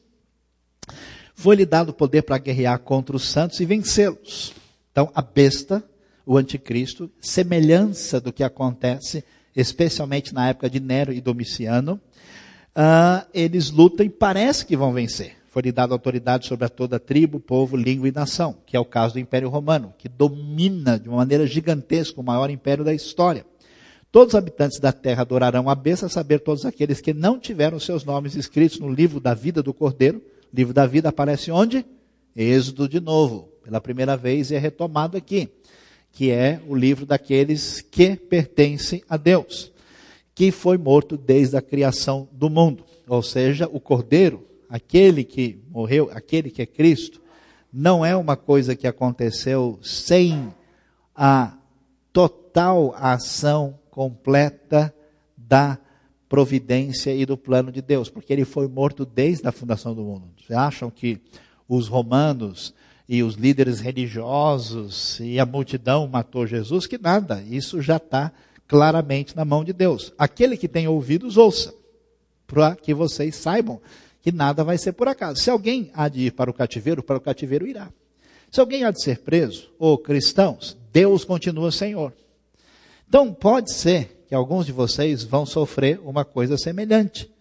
Foi-lhe 1.34 1.64
dado 1.64 1.94
poder 1.94 2.20
para 2.20 2.36
guerrear 2.36 2.78
contra 2.80 3.16
os 3.16 3.30
santos 3.30 3.60
e 3.60 3.64
vencê-los. 3.64 4.52
Então, 4.92 5.10
a 5.14 5.22
besta, 5.22 5.82
o 6.26 6.36
anticristo, 6.36 7.10
semelhança 7.18 8.20
do 8.20 8.30
que 8.30 8.44
acontece, 8.44 9.24
especialmente 9.56 10.34
na 10.34 10.50
época 10.50 10.68
de 10.68 10.80
Nero 10.80 11.14
e 11.14 11.20
Domiciano, 11.22 11.98
uh, 12.76 13.26
eles 13.32 13.70
lutam 13.70 14.04
e 14.04 14.10
parece 14.10 14.66
que 14.66 14.76
vão 14.76 14.92
vencer. 14.92 15.34
Foi-lhe 15.56 15.72
dada 15.72 15.94
autoridade 15.94 16.46
sobre 16.46 16.68
toda 16.68 17.00
tribo, 17.00 17.40
povo, 17.40 17.78
língua 17.78 18.06
e 18.06 18.12
nação, 18.12 18.54
que 18.66 18.76
é 18.76 18.78
o 18.78 18.84
caso 18.84 19.14
do 19.14 19.20
Império 19.20 19.48
Romano, 19.48 19.94
que 19.96 20.06
domina 20.06 20.98
de 20.98 21.08
uma 21.08 21.16
maneira 21.16 21.46
gigantesca 21.46 22.20
o 22.20 22.22
maior 22.22 22.50
império 22.50 22.84
da 22.84 22.92
história. 22.92 23.46
Todos 24.12 24.34
os 24.34 24.38
habitantes 24.38 24.78
da 24.78 24.92
terra 24.92 25.22
adorarão 25.22 25.70
a 25.70 25.74
besta, 25.74 26.10
saber 26.10 26.40
todos 26.40 26.66
aqueles 26.66 27.00
que 27.00 27.14
não 27.14 27.40
tiveram 27.40 27.80
seus 27.80 28.04
nomes 28.04 28.34
escritos 28.34 28.78
no 28.78 28.92
livro 28.92 29.18
da 29.18 29.32
vida 29.32 29.62
do 29.62 29.72
Cordeiro. 29.72 30.18
O 30.52 30.54
livro 30.54 30.74
da 30.74 30.86
vida 30.86 31.08
aparece 31.08 31.50
onde? 31.50 31.86
Êxodo 32.36 32.86
de 32.86 33.00
novo, 33.00 33.48
pela 33.64 33.80
primeira 33.80 34.14
vez 34.14 34.50
e 34.50 34.56
é 34.56 34.58
retomado 34.58 35.16
aqui, 35.16 35.48
que 36.12 36.30
é 36.30 36.60
o 36.68 36.74
livro 36.74 37.06
daqueles 37.06 37.80
que 37.80 38.14
pertencem 38.14 39.02
a 39.08 39.16
Deus, 39.16 39.72
que 40.34 40.50
foi 40.50 40.76
morto 40.76 41.16
desde 41.16 41.56
a 41.56 41.62
criação 41.62 42.28
do 42.30 42.50
mundo. 42.50 42.84
Ou 43.08 43.22
seja, 43.22 43.66
o 43.72 43.80
Cordeiro, 43.80 44.44
aquele 44.68 45.24
que 45.24 45.62
morreu, 45.70 46.10
aquele 46.12 46.50
que 46.50 46.62
é 46.62 46.66
Cristo, 46.66 47.20
não 47.72 48.04
é 48.04 48.16
uma 48.16 48.36
coisa 48.36 48.74
que 48.74 48.86
aconteceu 48.86 49.78
sem 49.82 50.52
a 51.14 51.56
total 52.12 52.94
ação 52.96 53.78
completa 53.90 54.94
da 55.36 55.78
providência 56.28 57.14
e 57.14 57.24
do 57.24 57.36
plano 57.36 57.70
de 57.70 57.80
Deus, 57.80 58.08
porque 58.08 58.32
ele 58.32 58.44
foi 58.44 58.66
morto 58.66 59.04
desde 59.04 59.46
a 59.46 59.52
fundação 59.52 59.94
do 59.94 60.02
mundo. 60.02 60.28
Vocês 60.36 60.58
acham 60.58 60.90
que 60.90 61.20
os 61.68 61.88
romanos 61.88 62.74
e 63.08 63.22
os 63.22 63.34
líderes 63.34 63.78
religiosos 63.80 65.20
e 65.20 65.38
a 65.38 65.46
multidão 65.46 66.08
matou 66.08 66.46
Jesus? 66.46 66.86
Que 66.86 66.98
nada, 66.98 67.42
isso 67.48 67.80
já 67.80 67.96
está 67.96 68.32
claramente 68.66 69.36
na 69.36 69.44
mão 69.44 69.62
de 69.62 69.72
Deus. 69.72 70.12
Aquele 70.18 70.56
que 70.56 70.68
tem 70.68 70.88
ouvidos, 70.88 71.36
ouça, 71.36 71.72
para 72.46 72.74
que 72.74 72.92
vocês 72.92 73.36
saibam 73.36 73.80
que 74.26 74.32
nada 74.32 74.64
vai 74.64 74.76
ser 74.76 74.90
por 74.90 75.06
acaso. 75.06 75.40
Se 75.40 75.48
alguém 75.48 75.88
há 75.94 76.08
de 76.08 76.22
ir 76.22 76.32
para 76.32 76.50
o 76.50 76.52
cativeiro, 76.52 77.00
para 77.00 77.16
o 77.16 77.20
cativeiro 77.20 77.64
irá. 77.64 77.92
Se 78.50 78.58
alguém 78.58 78.82
há 78.82 78.90
de 78.90 79.00
ser 79.00 79.20
preso, 79.20 79.70
ou 79.78 79.96
cristãos, 79.96 80.76
Deus 80.92 81.24
continua 81.24 81.70
Senhor. 81.70 82.12
Então, 83.08 83.32
pode 83.32 83.72
ser 83.72 84.24
que 84.26 84.34
alguns 84.34 84.66
de 84.66 84.72
vocês 84.72 85.22
vão 85.22 85.46
sofrer 85.46 86.00
uma 86.00 86.24
coisa 86.24 86.58
semelhante. 86.58 87.32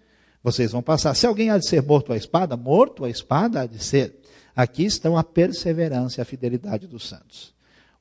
Vocês 0.44 0.74
vão 0.74 0.84
passar. 0.84 1.16
Se 1.16 1.26
alguém 1.26 1.50
há 1.50 1.58
de 1.58 1.68
ser 1.68 1.82
morto 1.82 2.14
à 2.14 2.18
espada, 2.18 2.56
morto 2.56 3.04
à 3.04 3.10
espada 3.10 3.62
há 3.62 3.66
de 3.66 3.84
ser. 3.84 4.22
Aqui 4.56 4.86
estão 4.86 5.18
a 5.18 5.24
perseverança 5.24 6.20
e 6.20 6.22
a 6.22 6.26
fidelidade 6.26 6.86
dos 6.86 7.10
santos. 7.10 7.55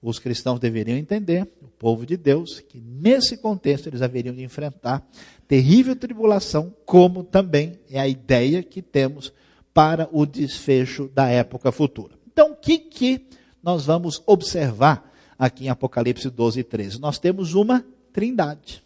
Os 0.06 0.18
cristãos 0.18 0.60
deveriam 0.60 0.98
entender, 0.98 1.48
o 1.62 1.66
povo 1.66 2.04
de 2.04 2.16
Deus, 2.16 2.60
que 2.60 2.78
nesse 2.78 3.38
contexto 3.38 3.86
eles 3.88 4.02
haveriam 4.02 4.34
de 4.34 4.42
enfrentar 4.42 5.06
terrível 5.48 5.96
tribulação, 5.96 6.74
como 6.84 7.24
também 7.24 7.78
é 7.90 7.98
a 7.98 8.06
ideia 8.06 8.62
que 8.62 8.82
temos 8.82 9.32
para 9.72 10.08
o 10.12 10.26
desfecho 10.26 11.08
da 11.14 11.28
época 11.28 11.72
futura. 11.72 12.14
Então, 12.30 12.52
o 12.52 12.56
que, 12.56 12.78
que 12.78 13.26
nós 13.62 13.86
vamos 13.86 14.22
observar 14.26 15.10
aqui 15.38 15.64
em 15.64 15.68
Apocalipse 15.68 16.28
12 16.30 16.60
e 16.60 16.64
13. 16.64 17.00
Nós 17.00 17.18
temos 17.18 17.54
uma 17.54 17.84
trindade. 18.12 18.82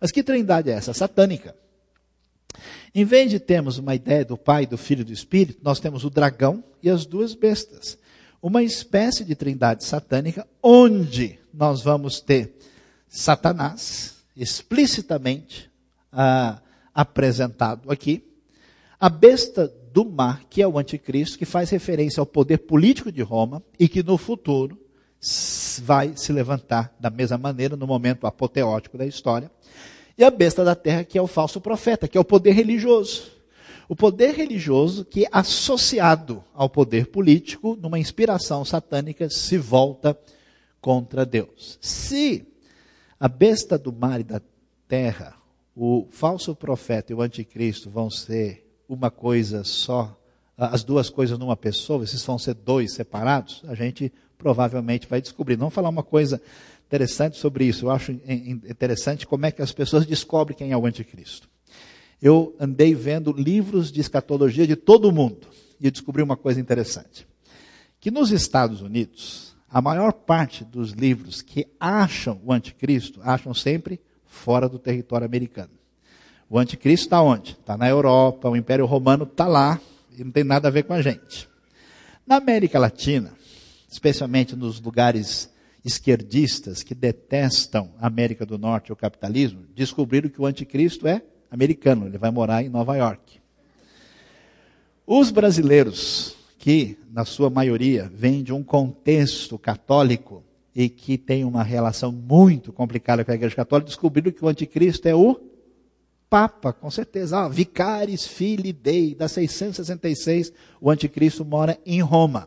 Mas 0.00 0.10
que 0.10 0.22
trindade 0.22 0.70
é 0.70 0.74
essa? 0.74 0.92
Satânica. 0.92 1.54
Em 2.94 3.04
vez 3.04 3.30
de 3.30 3.38
termos 3.38 3.78
uma 3.78 3.94
ideia 3.94 4.24
do 4.24 4.36
Pai, 4.36 4.66
do 4.66 4.76
Filho 4.76 5.02
e 5.02 5.04
do 5.04 5.12
Espírito, 5.12 5.60
nós 5.62 5.78
temos 5.78 6.04
o 6.04 6.10
dragão 6.10 6.64
e 6.82 6.90
as 6.90 7.06
duas 7.06 7.34
bestas. 7.34 7.98
Uma 8.42 8.62
espécie 8.62 9.24
de 9.24 9.34
trindade 9.34 9.84
satânica, 9.84 10.46
onde 10.62 11.38
nós 11.52 11.82
vamos 11.82 12.20
ter 12.20 12.56
Satanás 13.08 14.16
explicitamente 14.34 15.70
ah, 16.10 16.60
apresentado 16.94 17.90
aqui, 17.90 18.24
a 18.98 19.08
besta 19.08 19.72
do 19.92 20.04
mar, 20.04 20.44
que 20.48 20.62
é 20.62 20.68
o 20.68 20.78
anticristo, 20.78 21.38
que 21.38 21.44
faz 21.44 21.68
referência 21.70 22.20
ao 22.20 22.26
poder 22.26 22.58
político 22.58 23.12
de 23.12 23.22
Roma 23.22 23.62
e 23.78 23.88
que 23.88 24.02
no 24.02 24.16
futuro 24.16 24.78
vai 25.82 26.12
se 26.16 26.32
levantar 26.32 26.94
da 26.98 27.10
mesma 27.10 27.36
maneira 27.36 27.76
no 27.76 27.86
momento 27.86 28.26
apoteótico 28.26 28.96
da 28.96 29.04
história. 29.04 29.50
E 30.16 30.24
a 30.24 30.30
besta 30.30 30.64
da 30.64 30.74
terra, 30.74 31.04
que 31.04 31.18
é 31.18 31.22
o 31.22 31.26
falso 31.26 31.60
profeta, 31.60 32.08
que 32.08 32.16
é 32.16 32.20
o 32.20 32.24
poder 32.24 32.52
religioso. 32.52 33.39
O 33.90 33.96
poder 33.96 34.36
religioso 34.36 35.04
que, 35.04 35.26
associado 35.32 36.44
ao 36.54 36.70
poder 36.70 37.08
político, 37.08 37.74
numa 37.74 37.98
inspiração 37.98 38.64
satânica, 38.64 39.28
se 39.28 39.58
volta 39.58 40.16
contra 40.80 41.26
Deus. 41.26 41.76
Se 41.80 42.46
a 43.18 43.26
besta 43.26 43.76
do 43.76 43.92
mar 43.92 44.20
e 44.20 44.22
da 44.22 44.40
terra, 44.86 45.34
o 45.74 46.06
falso 46.08 46.54
profeta 46.54 47.10
e 47.10 47.16
o 47.16 47.20
anticristo 47.20 47.90
vão 47.90 48.08
ser 48.08 48.64
uma 48.88 49.10
coisa 49.10 49.64
só, 49.64 50.16
as 50.56 50.84
duas 50.84 51.10
coisas 51.10 51.36
numa 51.36 51.56
pessoa, 51.56 52.04
esses 52.04 52.24
vão 52.24 52.38
ser 52.38 52.54
dois 52.54 52.94
separados, 52.94 53.60
a 53.66 53.74
gente 53.74 54.12
provavelmente 54.38 55.08
vai 55.08 55.20
descobrir. 55.20 55.56
Vamos 55.56 55.74
falar 55.74 55.88
uma 55.88 56.04
coisa 56.04 56.40
interessante 56.86 57.38
sobre 57.38 57.64
isso. 57.64 57.86
Eu 57.86 57.90
acho 57.90 58.12
interessante 58.12 59.26
como 59.26 59.46
é 59.46 59.50
que 59.50 59.62
as 59.62 59.72
pessoas 59.72 60.06
descobrem 60.06 60.56
quem 60.56 60.70
é 60.70 60.76
o 60.76 60.86
anticristo. 60.86 61.50
Eu 62.22 62.54
andei 62.60 62.94
vendo 62.94 63.32
livros 63.32 63.90
de 63.90 64.00
escatologia 64.00 64.66
de 64.66 64.76
todo 64.76 65.10
mundo 65.10 65.46
e 65.80 65.90
descobri 65.90 66.22
uma 66.22 66.36
coisa 66.36 66.60
interessante. 66.60 67.26
Que 67.98 68.10
nos 68.10 68.30
Estados 68.30 68.82
Unidos, 68.82 69.56
a 69.68 69.80
maior 69.80 70.12
parte 70.12 70.64
dos 70.64 70.92
livros 70.92 71.40
que 71.40 71.66
acham 71.78 72.40
o 72.44 72.52
anticristo, 72.52 73.20
acham 73.22 73.54
sempre 73.54 74.00
fora 74.26 74.68
do 74.68 74.78
território 74.78 75.26
americano. 75.26 75.70
O 76.48 76.58
anticristo 76.58 77.06
está 77.06 77.22
onde? 77.22 77.52
Está 77.52 77.76
na 77.76 77.88
Europa, 77.88 78.50
o 78.50 78.56
Império 78.56 78.84
Romano 78.84 79.24
está 79.24 79.46
lá 79.46 79.80
e 80.18 80.22
não 80.22 80.30
tem 80.30 80.44
nada 80.44 80.68
a 80.68 80.70
ver 80.70 80.82
com 80.82 80.92
a 80.92 81.00
gente. 81.00 81.48
Na 82.26 82.36
América 82.36 82.78
Latina, 82.78 83.32
especialmente 83.88 84.54
nos 84.54 84.80
lugares 84.80 85.50
esquerdistas 85.84 86.82
que 86.82 86.94
detestam 86.94 87.94
a 87.98 88.06
América 88.06 88.44
do 88.44 88.58
Norte 88.58 88.88
e 88.88 88.92
o 88.92 88.96
capitalismo, 88.96 89.64
descobriram 89.74 90.28
que 90.28 90.40
o 90.40 90.46
anticristo 90.46 91.08
é 91.08 91.22
americano, 91.50 92.06
ele 92.06 92.18
vai 92.18 92.30
morar 92.30 92.62
em 92.62 92.68
Nova 92.68 92.96
York. 92.96 93.40
Os 95.06 95.30
brasileiros, 95.30 96.36
que 96.58 96.96
na 97.10 97.24
sua 97.24 97.50
maioria 97.50 98.10
vêm 98.14 98.42
de 98.42 98.52
um 98.52 98.62
contexto 98.62 99.58
católico 99.58 100.44
e 100.74 100.88
que 100.88 101.18
tem 101.18 101.44
uma 101.44 101.62
relação 101.62 102.12
muito 102.12 102.72
complicada 102.72 103.24
com 103.24 103.32
a 103.32 103.34
Igreja 103.34 103.56
Católica, 103.56 103.88
descobriram 103.88 104.30
que 104.30 104.44
o 104.44 104.48
anticristo 104.48 105.08
é 105.08 105.14
o 105.14 105.40
Papa, 106.30 106.72
com 106.72 106.88
certeza. 106.92 107.40
Ah, 107.40 107.48
Vicaris 107.48 108.24
Filii 108.24 108.72
Dei, 108.72 109.16
da 109.16 109.26
666, 109.26 110.52
o 110.80 110.88
anticristo 110.88 111.44
mora 111.44 111.76
em 111.84 112.00
Roma. 112.00 112.46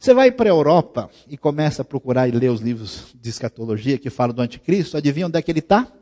Você 0.00 0.12
vai 0.12 0.32
para 0.32 0.48
a 0.48 0.52
Europa 0.52 1.08
e 1.28 1.36
começa 1.36 1.82
a 1.82 1.84
procurar 1.84 2.28
e 2.28 2.32
ler 2.32 2.50
os 2.50 2.60
livros 2.60 3.14
de 3.20 3.30
escatologia 3.30 3.98
que 3.98 4.10
falam 4.10 4.34
do 4.34 4.42
anticristo, 4.42 4.96
adivinha 4.96 5.26
onde 5.26 5.38
é 5.38 5.42
que 5.42 5.50
ele 5.50 5.60
está? 5.60 5.92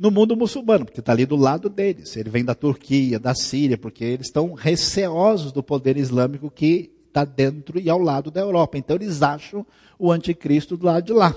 No 0.00 0.10
mundo 0.10 0.34
muçulmano, 0.34 0.86
porque 0.86 1.00
está 1.00 1.12
ali 1.12 1.26
do 1.26 1.36
lado 1.36 1.68
deles. 1.68 2.16
Ele 2.16 2.30
vem 2.30 2.42
da 2.42 2.54
Turquia, 2.54 3.20
da 3.20 3.34
Síria, 3.34 3.76
porque 3.76 4.02
eles 4.02 4.28
estão 4.28 4.54
receosos 4.54 5.52
do 5.52 5.62
poder 5.62 5.98
islâmico 5.98 6.50
que 6.50 6.90
está 7.06 7.22
dentro 7.22 7.78
e 7.78 7.90
ao 7.90 7.98
lado 7.98 8.30
da 8.30 8.40
Europa. 8.40 8.78
Então 8.78 8.96
eles 8.96 9.20
acham 9.20 9.66
o 9.98 10.10
anticristo 10.10 10.74
do 10.74 10.86
lado 10.86 11.04
de 11.04 11.12
lá. 11.12 11.36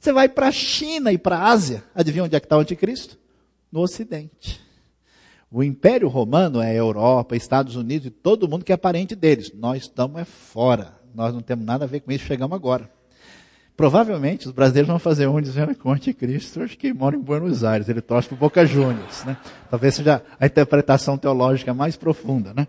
Você 0.00 0.10
vai 0.10 0.26
para 0.26 0.48
a 0.48 0.52
China 0.52 1.12
e 1.12 1.18
para 1.18 1.36
a 1.36 1.48
Ásia, 1.50 1.84
adivinha 1.94 2.24
onde 2.24 2.34
é 2.34 2.40
que 2.40 2.46
está 2.46 2.56
o 2.56 2.60
anticristo? 2.60 3.18
No 3.70 3.80
Ocidente. 3.80 4.58
O 5.50 5.62
Império 5.62 6.08
Romano 6.08 6.62
é 6.62 6.74
Europa, 6.74 7.36
Estados 7.36 7.76
Unidos 7.76 8.06
e 8.06 8.10
todo 8.10 8.48
mundo 8.48 8.64
que 8.64 8.72
é 8.72 8.76
parente 8.78 9.14
deles. 9.14 9.52
Nós 9.54 9.82
estamos 9.82 10.18
é 10.18 10.24
fora. 10.24 10.94
Nós 11.14 11.34
não 11.34 11.42
temos 11.42 11.66
nada 11.66 11.84
a 11.84 11.88
ver 11.88 12.00
com 12.00 12.10
isso, 12.10 12.24
chegamos 12.24 12.56
agora. 12.56 12.90
Provavelmente 13.78 14.48
os 14.48 14.52
brasileiros 14.52 14.88
vão 14.88 14.98
fazer 14.98 15.28
um 15.28 15.40
dizendo 15.40 15.72
que 15.72 15.86
o 15.86 15.92
anticristo 15.92 16.60
acho 16.60 16.76
que 16.76 16.92
mora 16.92 17.14
em 17.14 17.20
Buenos 17.20 17.62
Aires, 17.62 17.88
ele 17.88 18.00
torce 18.00 18.26
para 18.26 18.34
o 18.34 18.38
Boca 18.38 18.66
Juniors. 18.66 19.22
Né? 19.22 19.36
Talvez 19.70 19.94
seja 19.94 20.20
a 20.40 20.46
interpretação 20.46 21.16
teológica 21.16 21.72
mais 21.72 21.96
profunda. 21.96 22.52
Né? 22.52 22.66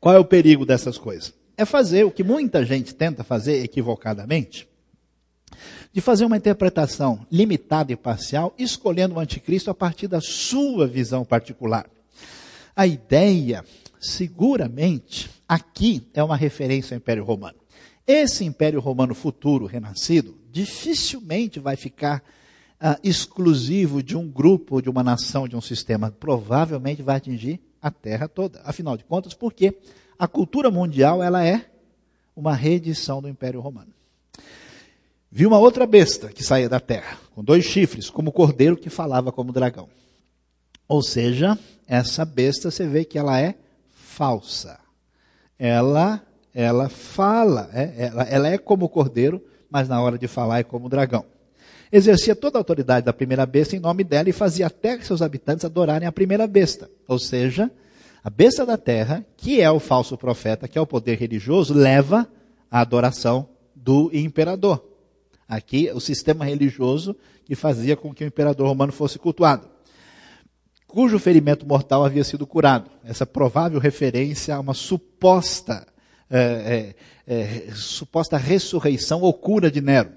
Qual 0.00 0.14
é 0.14 0.18
o 0.18 0.24
perigo 0.24 0.64
dessas 0.64 0.96
coisas? 0.96 1.34
É 1.58 1.66
fazer 1.66 2.04
o 2.04 2.10
que 2.10 2.24
muita 2.24 2.64
gente 2.64 2.94
tenta 2.94 3.22
fazer 3.22 3.62
equivocadamente, 3.62 4.66
de 5.92 6.00
fazer 6.00 6.24
uma 6.24 6.38
interpretação 6.38 7.26
limitada 7.30 7.92
e 7.92 7.96
parcial, 7.96 8.54
escolhendo 8.56 9.16
o 9.16 9.20
anticristo 9.20 9.70
a 9.70 9.74
partir 9.74 10.08
da 10.08 10.22
sua 10.22 10.86
visão 10.86 11.22
particular. 11.22 11.84
A 12.74 12.86
ideia 12.86 13.62
seguramente, 14.00 15.28
aqui 15.46 16.08
é 16.14 16.24
uma 16.24 16.34
referência 16.34 16.94
ao 16.94 16.98
Império 16.98 17.24
Romano. 17.24 17.59
Esse 18.06 18.44
Império 18.44 18.80
Romano 18.80 19.14
futuro, 19.14 19.66
renascido, 19.66 20.36
dificilmente 20.50 21.60
vai 21.60 21.76
ficar 21.76 22.22
uh, 22.80 22.98
exclusivo 23.02 24.02
de 24.02 24.16
um 24.16 24.28
grupo, 24.28 24.80
de 24.80 24.90
uma 24.90 25.02
nação, 25.02 25.46
de 25.46 25.56
um 25.56 25.60
sistema. 25.60 26.10
Provavelmente 26.10 27.02
vai 27.02 27.16
atingir 27.16 27.60
a 27.80 27.90
Terra 27.90 28.28
toda. 28.28 28.60
Afinal 28.64 28.96
de 28.96 29.04
contas, 29.04 29.34
porque 29.34 29.78
a 30.18 30.26
cultura 30.26 30.70
mundial 30.70 31.22
ela 31.22 31.44
é 31.44 31.70
uma 32.34 32.54
reedição 32.54 33.22
do 33.22 33.28
Império 33.28 33.60
Romano. 33.60 33.92
Vi 35.30 35.46
uma 35.46 35.58
outra 35.58 35.86
besta 35.86 36.28
que 36.28 36.42
saía 36.42 36.68
da 36.68 36.80
terra, 36.80 37.16
com 37.34 37.44
dois 37.44 37.64
chifres, 37.64 38.10
como 38.10 38.32
cordeiro 38.32 38.76
que 38.76 38.90
falava 38.90 39.30
como 39.30 39.52
dragão. 39.52 39.88
Ou 40.88 41.02
seja, 41.02 41.56
essa 41.86 42.24
besta 42.24 42.68
você 42.68 42.84
vê 42.84 43.04
que 43.04 43.16
ela 43.16 43.40
é 43.40 43.54
falsa. 43.94 44.80
Ela, 45.56 46.20
ela 46.54 46.88
fala, 46.88 47.70
é, 47.72 48.06
ela, 48.06 48.22
ela 48.24 48.48
é 48.48 48.58
como 48.58 48.88
cordeiro, 48.88 49.42
mas 49.70 49.88
na 49.88 50.00
hora 50.00 50.18
de 50.18 50.26
falar 50.26 50.60
é 50.60 50.62
como 50.62 50.88
dragão. 50.88 51.24
Exercia 51.92 52.36
toda 52.36 52.56
a 52.56 52.60
autoridade 52.60 53.06
da 53.06 53.12
primeira 53.12 53.44
besta 53.44 53.74
em 53.74 53.80
nome 53.80 54.04
dela 54.04 54.28
e 54.28 54.32
fazia 54.32 54.66
até 54.66 54.96
que 54.96 55.06
seus 55.06 55.22
habitantes 55.22 55.64
adorarem 55.64 56.06
a 56.06 56.12
primeira 56.12 56.46
besta. 56.46 56.88
Ou 57.08 57.18
seja, 57.18 57.70
a 58.22 58.30
besta 58.30 58.64
da 58.64 58.76
terra, 58.76 59.24
que 59.36 59.60
é 59.60 59.70
o 59.70 59.80
falso 59.80 60.16
profeta, 60.16 60.68
que 60.68 60.78
é 60.78 60.80
o 60.80 60.86
poder 60.86 61.18
religioso, 61.18 61.74
leva 61.74 62.28
a 62.70 62.80
adoração 62.80 63.48
do 63.74 64.10
imperador. 64.12 64.84
Aqui, 65.48 65.90
o 65.92 66.00
sistema 66.00 66.44
religioso 66.44 67.16
que 67.44 67.56
fazia 67.56 67.96
com 67.96 68.14
que 68.14 68.22
o 68.22 68.26
imperador 68.26 68.68
romano 68.68 68.92
fosse 68.92 69.18
cultuado. 69.18 69.68
Cujo 70.86 71.18
ferimento 71.18 71.66
mortal 71.66 72.04
havia 72.04 72.22
sido 72.22 72.46
curado. 72.46 72.90
Essa 73.02 73.26
provável 73.26 73.80
referência 73.80 74.54
a 74.54 74.60
uma 74.60 74.74
suposta, 74.74 75.86
é, 76.30 76.94
é, 77.26 77.34
é, 77.34 77.72
suposta 77.74 78.36
ressurreição 78.36 79.20
ou 79.20 79.34
cura 79.34 79.70
de 79.70 79.80
Nero. 79.80 80.10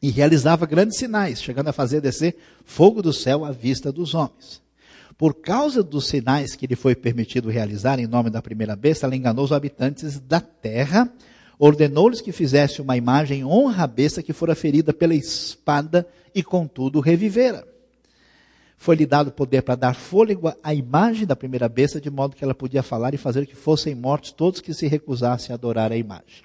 E 0.00 0.10
realizava 0.10 0.66
grandes 0.66 0.98
sinais, 0.98 1.42
chegando 1.42 1.68
a 1.68 1.72
fazer 1.72 2.00
descer 2.00 2.36
fogo 2.64 3.02
do 3.02 3.12
céu 3.12 3.44
à 3.44 3.52
vista 3.52 3.92
dos 3.92 4.14
homens. 4.14 4.60
Por 5.16 5.34
causa 5.34 5.82
dos 5.82 6.06
sinais 6.06 6.56
que 6.56 6.66
lhe 6.66 6.74
foi 6.74 6.96
permitido 6.96 7.48
realizar 7.48 8.00
em 8.00 8.06
nome 8.06 8.30
da 8.30 8.42
primeira 8.42 8.74
besta, 8.74 9.06
ela 9.06 9.14
enganou 9.14 9.44
os 9.44 9.52
habitantes 9.52 10.18
da 10.18 10.40
terra, 10.40 11.12
ordenou-lhes 11.58 12.20
que 12.20 12.32
fizesse 12.32 12.82
uma 12.82 12.96
imagem 12.96 13.44
honra 13.44 13.84
à 13.84 13.86
besta 13.86 14.22
que 14.22 14.32
fora 14.32 14.54
ferida 14.54 14.92
pela 14.92 15.14
espada 15.14 16.04
e 16.34 16.42
contudo 16.42 16.98
revivera. 16.98 17.71
Foi-lhe 18.82 19.06
dado 19.06 19.30
poder 19.30 19.62
para 19.62 19.76
dar 19.76 19.94
fôlego 19.94 20.52
à 20.60 20.74
imagem 20.74 21.24
da 21.24 21.36
primeira 21.36 21.68
besta, 21.68 22.00
de 22.00 22.10
modo 22.10 22.34
que 22.34 22.42
ela 22.42 22.52
podia 22.52 22.82
falar 22.82 23.14
e 23.14 23.16
fazer 23.16 23.46
que 23.46 23.54
fossem 23.54 23.94
mortos 23.94 24.32
todos 24.32 24.60
que 24.60 24.74
se 24.74 24.88
recusassem 24.88 25.52
a 25.52 25.54
adorar 25.54 25.92
a 25.92 25.96
imagem. 25.96 26.42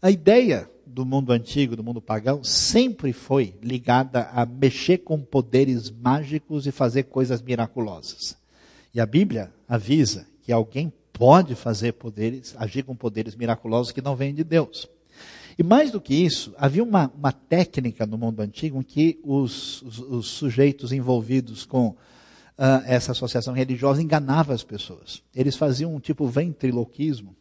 A 0.00 0.12
ideia 0.12 0.70
do 0.86 1.04
mundo 1.04 1.32
antigo, 1.32 1.74
do 1.74 1.82
mundo 1.82 2.00
pagão, 2.00 2.44
sempre 2.44 3.12
foi 3.12 3.52
ligada 3.60 4.30
a 4.32 4.46
mexer 4.46 4.98
com 4.98 5.20
poderes 5.20 5.90
mágicos 5.90 6.68
e 6.68 6.70
fazer 6.70 7.02
coisas 7.02 7.42
miraculosas. 7.42 8.36
E 8.94 9.00
a 9.00 9.04
Bíblia 9.04 9.52
avisa 9.68 10.28
que 10.42 10.52
alguém 10.52 10.92
pode 11.12 11.56
fazer 11.56 11.94
poderes, 11.94 12.54
agir 12.58 12.84
com 12.84 12.94
poderes 12.94 13.34
miraculosos 13.34 13.90
que 13.90 14.00
não 14.00 14.14
vêm 14.14 14.32
de 14.32 14.44
Deus. 14.44 14.88
E 15.60 15.62
mais 15.62 15.90
do 15.90 16.00
que 16.00 16.14
isso, 16.14 16.54
havia 16.56 16.82
uma, 16.82 17.12
uma 17.14 17.32
técnica 17.32 18.06
no 18.06 18.16
mundo 18.16 18.40
antigo 18.40 18.78
em 18.78 18.82
que 18.82 19.20
os, 19.22 19.82
os, 19.82 19.98
os 19.98 20.26
sujeitos 20.26 20.90
envolvidos 20.90 21.66
com 21.66 21.88
uh, 21.88 21.96
essa 22.86 23.12
associação 23.12 23.52
religiosa 23.52 24.00
enganavam 24.00 24.54
as 24.54 24.64
pessoas. 24.64 25.22
Eles 25.34 25.56
faziam 25.56 25.94
um 25.94 26.00
tipo 26.00 26.26
ventriloquismo, 26.26 27.36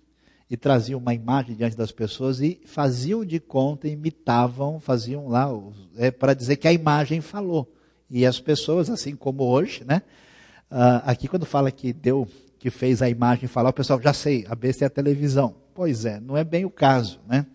e 0.49 0.57
traziam 0.57 0.99
uma 0.99 1.13
imagem 1.13 1.55
diante 1.55 1.77
das 1.77 1.93
pessoas 1.93 2.41
e 2.41 2.59
faziam 2.65 3.23
de 3.23 3.39
conta, 3.39 3.87
imitavam, 3.87 4.81
faziam 4.81 5.29
lá, 5.29 5.47
é, 5.95 6.11
para 6.11 6.33
dizer 6.33 6.57
que 6.57 6.67
a 6.67 6.73
imagem 6.73 7.21
falou. 7.21 7.73
E 8.09 8.25
as 8.25 8.37
pessoas, 8.37 8.89
assim 8.89 9.15
como 9.15 9.43
hoje, 9.43 9.85
né? 9.85 10.01
Uh, 10.69 11.05
aqui 11.05 11.29
quando 11.29 11.45
fala 11.45 11.71
que 11.71 11.93
deu, 11.93 12.27
que 12.59 12.69
fez 12.69 13.01
a 13.01 13.09
imagem 13.09 13.47
falar, 13.47 13.69
o 13.69 13.73
pessoal 13.73 14.01
já 14.01 14.11
sei, 14.11 14.45
a 14.49 14.55
besta 14.55 14.83
é 14.83 14.87
a 14.87 14.89
televisão. 14.89 15.55
Pois 15.73 16.03
é, 16.03 16.19
não 16.19 16.35
é 16.35 16.43
bem 16.43 16.65
o 16.65 16.69
caso, 16.69 17.21
né? 17.25 17.45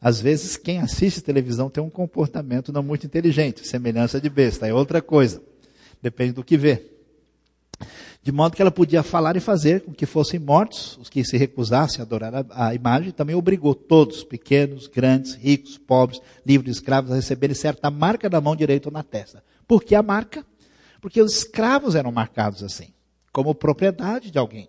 Às 0.00 0.20
vezes 0.20 0.56
quem 0.56 0.78
assiste 0.78 1.20
televisão 1.20 1.68
tem 1.68 1.82
um 1.82 1.90
comportamento 1.90 2.72
não 2.72 2.82
muito 2.82 3.06
inteligente, 3.06 3.66
semelhança 3.66 4.20
de 4.20 4.30
besta, 4.30 4.66
é 4.66 4.72
outra 4.72 5.02
coisa. 5.02 5.42
Depende 6.00 6.32
do 6.32 6.44
que 6.44 6.56
vê. 6.56 6.90
De 8.22 8.30
modo 8.32 8.54
que 8.54 8.60
ela 8.60 8.70
podia 8.70 9.02
falar 9.02 9.36
e 9.36 9.40
fazer 9.40 9.82
com 9.82 9.92
que 9.92 10.04
fossem 10.04 10.38
mortos 10.38 10.98
os 10.98 11.08
que 11.08 11.24
se 11.24 11.36
recusassem 11.36 12.00
a 12.00 12.02
adorar 12.02 12.34
a, 12.34 12.68
a 12.68 12.74
imagem, 12.74 13.12
também 13.12 13.34
obrigou 13.34 13.74
todos, 13.74 14.22
pequenos, 14.22 14.86
grandes, 14.86 15.34
ricos, 15.34 15.78
pobres, 15.78 16.20
livres, 16.44 16.76
escravos, 16.76 17.10
a 17.10 17.14
receberem 17.14 17.54
certa 17.54 17.90
marca 17.90 18.28
da 18.28 18.40
mão 18.40 18.54
direita 18.54 18.90
na 18.90 19.02
testa. 19.02 19.42
Por 19.66 19.82
que 19.82 19.94
a 19.94 20.02
marca? 20.02 20.44
Porque 21.00 21.20
os 21.20 21.38
escravos 21.38 21.94
eram 21.94 22.12
marcados 22.12 22.62
assim, 22.62 22.88
como 23.32 23.54
propriedade 23.54 24.30
de 24.30 24.38
alguém. 24.38 24.68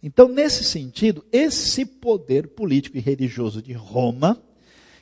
Então, 0.00 0.28
nesse 0.28 0.62
sentido, 0.62 1.24
esse 1.32 1.84
poder 1.84 2.48
político 2.48 2.96
e 2.96 3.00
religioso 3.00 3.60
de 3.60 3.72
Roma, 3.72 4.40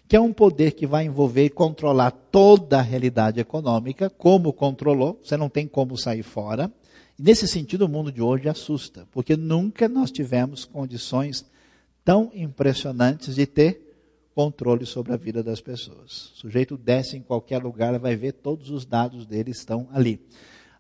que 0.09 0.17
é 0.17 0.21
um 0.21 0.33
poder 0.33 0.73
que 0.73 0.87
vai 0.87 1.05
envolver 1.05 1.45
e 1.45 1.51
controlar 1.51 2.11
toda 2.11 2.79
a 2.79 2.83
realidade 2.83 3.41
econômica, 3.41 4.09
como 4.09 4.53
controlou, 4.53 5.21
você 5.23 5.37
não 5.37 5.49
tem 5.49 5.67
como 5.67 5.97
sair 5.97 6.23
fora, 6.23 6.73
e 7.19 7.23
nesse 7.23 7.49
sentido, 7.49 7.87
o 7.87 7.89
mundo 7.89 8.13
de 8.13 8.21
hoje 8.21 8.49
assusta, 8.49 9.07
porque 9.11 9.37
nunca 9.37 9.89
nós 9.89 10.11
tivemos 10.11 10.65
condições 10.65 11.47
tão 12.05 12.31
impressionantes 12.35 13.35
de 13.35 13.47
ter 13.47 13.87
controle 14.35 14.85
sobre 14.85 15.15
a 15.15 15.17
vida 15.17 15.43
das 15.43 15.63
pessoas. 15.63 16.31
O 16.35 16.37
sujeito 16.37 16.77
desce 16.77 17.17
em 17.17 17.23
qualquer 17.23 17.63
lugar, 17.63 17.99
vai 17.99 18.15
ver 18.15 18.33
todos 18.33 18.71
os 18.71 18.85
dados 18.85 19.25
dele 19.25 19.51
estão 19.51 19.89
ali. 19.93 20.21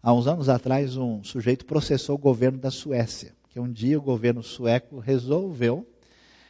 Há 0.03 0.13
uns 0.13 0.27
anos 0.27 0.49
atrás, 0.49 0.97
um 0.97 1.25
sujeito 1.25 1.65
processou 1.65 2.17
o 2.17 2.19
governo 2.19 2.59
da 2.59 2.71
Suécia, 2.71 3.35
que 3.49 3.59
um 3.59 3.73
dia 3.73 3.99
o 3.99 4.03
governo 4.03 4.43
sueco 4.43 4.99
resolveu 4.99 5.87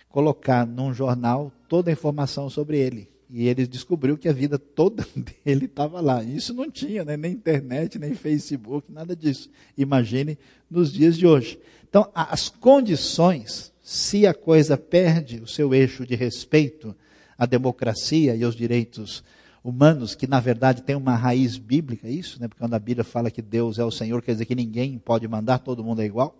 colocar 0.08 0.66
num 0.66 0.92
jornal 0.92 1.52
toda 1.68 1.90
a 1.90 1.92
informação 1.92 2.48
sobre 2.48 2.78
ele. 2.78 3.08
E 3.28 3.48
ele 3.48 3.66
descobriu 3.66 4.16
que 4.16 4.28
a 4.28 4.32
vida 4.32 4.58
toda 4.58 5.06
dele 5.44 5.66
estava 5.66 6.00
lá. 6.00 6.22
Isso 6.22 6.54
não 6.54 6.70
tinha 6.70 7.04
né? 7.04 7.16
nem 7.16 7.32
internet, 7.32 7.98
nem 7.98 8.14
Facebook, 8.14 8.90
nada 8.90 9.16
disso. 9.16 9.50
Imagine 9.76 10.38
nos 10.70 10.92
dias 10.92 11.16
de 11.16 11.26
hoje. 11.26 11.58
Então, 11.88 12.10
as 12.14 12.48
condições, 12.48 13.72
se 13.82 14.26
a 14.26 14.34
coisa 14.34 14.76
perde 14.76 15.40
o 15.40 15.46
seu 15.46 15.74
eixo 15.74 16.06
de 16.06 16.14
respeito 16.14 16.94
à 17.36 17.46
democracia 17.46 18.34
e 18.36 18.44
aos 18.44 18.54
direitos 18.54 19.24
humanos, 19.62 20.14
que 20.14 20.28
na 20.28 20.38
verdade 20.38 20.82
tem 20.82 20.94
uma 20.94 21.16
raiz 21.16 21.56
bíblica, 21.56 22.08
isso, 22.08 22.40
né? 22.40 22.46
porque 22.46 22.60
quando 22.60 22.74
a 22.74 22.78
Bíblia 22.78 23.02
fala 23.02 23.30
que 23.30 23.42
Deus 23.42 23.78
é 23.78 23.84
o 23.84 23.90
Senhor, 23.90 24.22
quer 24.22 24.32
dizer 24.32 24.44
que 24.44 24.54
ninguém 24.54 24.96
pode 24.98 25.26
mandar, 25.26 25.58
todo 25.58 25.82
mundo 25.82 26.00
é 26.02 26.04
igual 26.04 26.36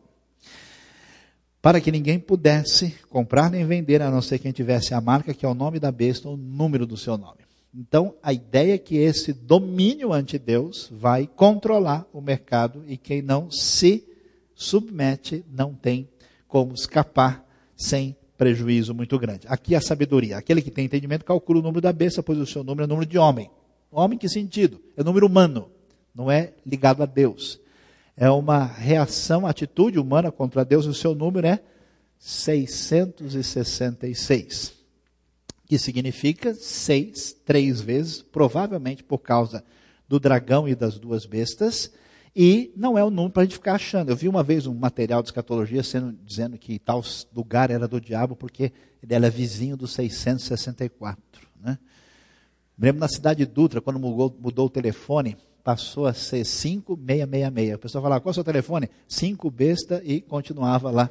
para 1.66 1.80
que 1.80 1.90
ninguém 1.90 2.16
pudesse 2.20 2.94
comprar 3.10 3.50
nem 3.50 3.66
vender, 3.66 4.00
a 4.00 4.08
não 4.08 4.22
ser 4.22 4.38
quem 4.38 4.52
tivesse 4.52 4.94
a 4.94 5.00
marca, 5.00 5.34
que 5.34 5.44
é 5.44 5.48
o 5.48 5.52
nome 5.52 5.80
da 5.80 5.90
besta, 5.90 6.28
ou 6.28 6.34
o 6.34 6.36
número 6.36 6.86
do 6.86 6.96
seu 6.96 7.18
nome. 7.18 7.40
Então, 7.74 8.14
a 8.22 8.32
ideia 8.32 8.74
é 8.74 8.78
que 8.78 8.96
esse 8.96 9.32
domínio 9.32 10.12
ante 10.12 10.38
Deus 10.38 10.88
vai 10.92 11.26
controlar 11.26 12.06
o 12.12 12.20
mercado 12.20 12.84
e 12.86 12.96
quem 12.96 13.20
não 13.20 13.50
se 13.50 14.04
submete 14.54 15.44
não 15.50 15.74
tem 15.74 16.08
como 16.46 16.72
escapar 16.72 17.44
sem 17.74 18.14
prejuízo 18.38 18.94
muito 18.94 19.18
grande. 19.18 19.48
Aqui 19.48 19.74
a 19.74 19.80
sabedoria. 19.80 20.38
Aquele 20.38 20.62
que 20.62 20.70
tem 20.70 20.84
entendimento 20.84 21.24
calcula 21.24 21.58
o 21.58 21.62
número 21.62 21.80
da 21.80 21.92
besta, 21.92 22.22
pois 22.22 22.38
o 22.38 22.46
seu 22.46 22.62
número 22.62 22.82
é 22.82 22.86
o 22.86 22.88
número 22.88 23.10
de 23.10 23.18
homem. 23.18 23.50
Homem 23.90 24.16
que 24.16 24.28
sentido? 24.28 24.80
É 24.96 25.02
número 25.02 25.26
humano, 25.26 25.68
não 26.14 26.30
é 26.30 26.52
ligado 26.64 27.02
a 27.02 27.06
Deus 27.06 27.58
é 28.16 28.30
uma 28.30 28.64
reação, 28.64 29.46
atitude 29.46 29.98
humana 29.98 30.32
contra 30.32 30.64
Deus, 30.64 30.86
e 30.86 30.88
o 30.88 30.94
seu 30.94 31.14
número 31.14 31.46
é 31.46 31.60
666, 32.18 34.72
que 35.66 35.78
significa 35.78 36.54
seis, 36.54 37.36
três 37.44 37.78
vezes, 37.80 38.22
provavelmente 38.22 39.04
por 39.04 39.18
causa 39.18 39.62
do 40.08 40.18
dragão 40.18 40.66
e 40.66 40.74
das 40.74 40.98
duas 40.98 41.26
bestas, 41.26 41.92
e 42.34 42.72
não 42.76 42.96
é 42.98 43.04
o 43.04 43.10
número 43.10 43.32
para 43.32 43.42
a 43.42 43.46
gente 43.46 43.54
ficar 43.54 43.74
achando. 43.74 44.10
Eu 44.10 44.16
vi 44.16 44.28
uma 44.28 44.42
vez 44.42 44.66
um 44.66 44.74
material 44.74 45.22
de 45.22 45.28
escatologia 45.28 45.82
sendo, 45.82 46.12
dizendo 46.24 46.58
que 46.58 46.78
tal 46.78 47.02
lugar 47.34 47.70
era 47.70 47.88
do 47.88 48.00
diabo 48.00 48.36
porque 48.36 48.72
ele 49.02 49.14
era 49.14 49.30
vizinho 49.30 49.76
do 49.76 49.86
664. 49.86 51.46
Né? 51.58 51.78
lembro 52.78 53.00
na 53.00 53.08
cidade 53.08 53.38
de 53.38 53.46
Dutra, 53.50 53.80
quando 53.80 53.98
mudou, 53.98 54.36
mudou 54.38 54.66
o 54.66 54.70
telefone, 54.70 55.34
passou 55.66 56.06
a 56.06 56.14
ser 56.14 56.44
5666. 56.44 57.74
O 57.74 57.78
pessoal 57.80 58.02
falava, 58.02 58.20
qual 58.20 58.30
é 58.30 58.30
o 58.30 58.34
seu 58.34 58.44
telefone? 58.44 58.88
5 59.08 59.50
besta 59.50 60.00
e 60.04 60.20
continuava 60.20 60.92
lá. 60.92 61.10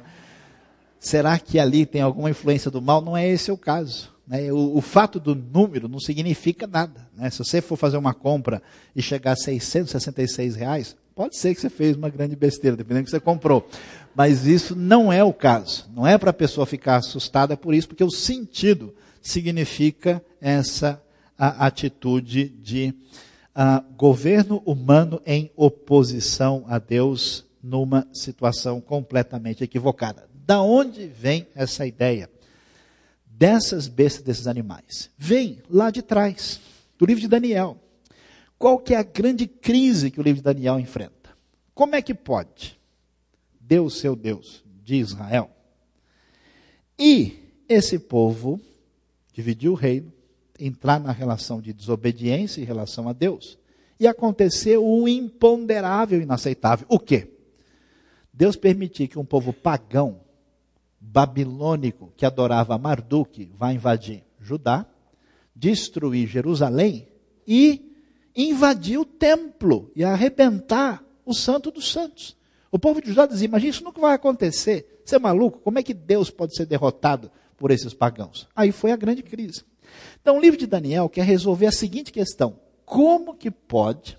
Será 0.98 1.38
que 1.38 1.58
ali 1.58 1.84
tem 1.84 2.00
alguma 2.00 2.30
influência 2.30 2.70
do 2.70 2.80
mal? 2.80 3.02
Não 3.02 3.14
é 3.14 3.28
esse 3.28 3.52
o 3.52 3.58
caso. 3.58 4.10
Né? 4.26 4.50
O, 4.50 4.78
o, 4.78 4.80
fato 4.80 5.20
do 5.20 5.34
número 5.34 5.90
não 5.90 6.00
significa 6.00 6.66
nada. 6.66 7.06
Né? 7.14 7.28
Se 7.28 7.36
você 7.36 7.60
for 7.60 7.76
fazer 7.76 7.98
uma 7.98 8.14
compra 8.14 8.62
e 8.94 9.02
chegar 9.02 9.32
a 9.32 9.36
666 9.36 10.56
reais, 10.56 10.96
Pode 11.14 11.38
ser 11.38 11.54
que 11.54 11.60
você 11.62 11.70
fez 11.70 11.96
uma 11.96 12.10
grande 12.10 12.36
besteira, 12.36 12.76
dependendo 12.76 13.04
do 13.04 13.06
que 13.06 13.10
você 13.10 13.18
comprou. 13.18 13.66
Mas 14.14 14.44
isso 14.44 14.76
não 14.76 15.10
é 15.10 15.24
o 15.24 15.32
caso. 15.32 15.88
Não 15.94 16.06
é 16.06 16.18
para 16.18 16.28
a 16.28 16.34
pessoa 16.34 16.66
ficar 16.66 16.96
assustada 16.96 17.56
por 17.56 17.74
isso, 17.74 17.88
porque 17.88 18.04
o 18.04 18.10
sentido 18.10 18.94
significa 19.22 20.22
essa 20.38 21.02
atitude 21.38 22.50
de 22.50 22.94
uh, 23.56 23.82
governo 23.94 24.62
humano 24.66 25.20
em 25.24 25.50
oposição 25.56 26.64
a 26.68 26.78
Deus 26.78 27.46
numa 27.62 28.06
situação 28.12 28.80
completamente 28.80 29.64
equivocada. 29.64 30.28
Da 30.44 30.60
onde 30.60 31.06
vem 31.06 31.48
essa 31.54 31.86
ideia 31.86 32.30
dessas 33.24 33.88
bestas, 33.88 34.22
desses 34.22 34.46
animais? 34.46 35.10
Vem 35.16 35.62
lá 35.68 35.90
de 35.90 36.02
trás, 36.02 36.60
do 36.98 37.06
livro 37.06 37.22
de 37.22 37.28
Daniel. 37.28 37.78
Qual 38.58 38.78
que 38.78 38.94
é 38.94 38.98
a 38.98 39.02
grande 39.02 39.46
crise 39.46 40.10
que 40.10 40.20
o 40.20 40.22
livro 40.22 40.40
de 40.40 40.44
Daniel 40.44 40.78
enfrenta? 40.78 41.30
Como 41.74 41.94
é 41.96 42.02
que 42.02 42.14
pode 42.14 42.78
Deus, 43.60 43.98
seu 43.98 44.14
Deus, 44.14 44.64
de 44.84 44.94
Israel, 44.94 45.50
e 46.96 47.36
esse 47.68 47.98
povo 47.98 48.60
dividir 49.32 49.68
o 49.68 49.74
reino, 49.74 50.12
entrar 50.58 51.00
na 51.00 51.12
relação 51.12 51.60
de 51.60 51.72
desobediência 51.72 52.60
em 52.60 52.64
relação 52.64 53.08
a 53.08 53.12
Deus, 53.12 53.58
e 53.98 54.06
aconteceu 54.06 54.86
o 54.86 55.08
imponderável, 55.08 56.20
inaceitável. 56.20 56.86
O 56.88 56.98
quê? 56.98 57.32
Deus 58.32 58.54
permitir 58.54 59.08
que 59.08 59.18
um 59.18 59.24
povo 59.24 59.52
pagão, 59.52 60.20
babilônico, 61.00 62.12
que 62.16 62.26
adorava 62.26 62.76
Marduk, 62.76 63.50
vá 63.54 63.72
invadir 63.72 64.22
Judá, 64.40 64.86
destruir 65.54 66.28
Jerusalém 66.28 67.08
e 67.46 67.94
invadir 68.34 68.98
o 68.98 69.04
templo 69.04 69.90
e 69.96 70.04
arrebentar 70.04 71.02
o 71.24 71.32
santo 71.32 71.70
dos 71.70 71.90
santos. 71.90 72.36
O 72.70 72.78
povo 72.78 73.00
de 73.00 73.08
Judá 73.08 73.24
dizia, 73.24 73.46
imagina, 73.46 73.70
isso 73.70 73.84
nunca 73.84 74.00
vai 74.00 74.14
acontecer. 74.14 75.00
Você 75.02 75.16
é 75.16 75.18
maluco? 75.18 75.60
Como 75.60 75.78
é 75.78 75.82
que 75.82 75.94
Deus 75.94 76.30
pode 76.30 76.54
ser 76.54 76.66
derrotado 76.66 77.30
por 77.56 77.70
esses 77.70 77.94
pagãos? 77.94 78.46
Aí 78.54 78.70
foi 78.70 78.92
a 78.92 78.96
grande 78.96 79.22
crise. 79.22 79.64
Então 80.26 80.38
o 80.38 80.40
livro 80.40 80.58
de 80.58 80.66
Daniel 80.66 81.08
quer 81.08 81.24
resolver 81.24 81.66
a 81.66 81.70
seguinte 81.70 82.10
questão. 82.10 82.58
Como 82.84 83.32
que 83.32 83.48
pode 83.48 84.18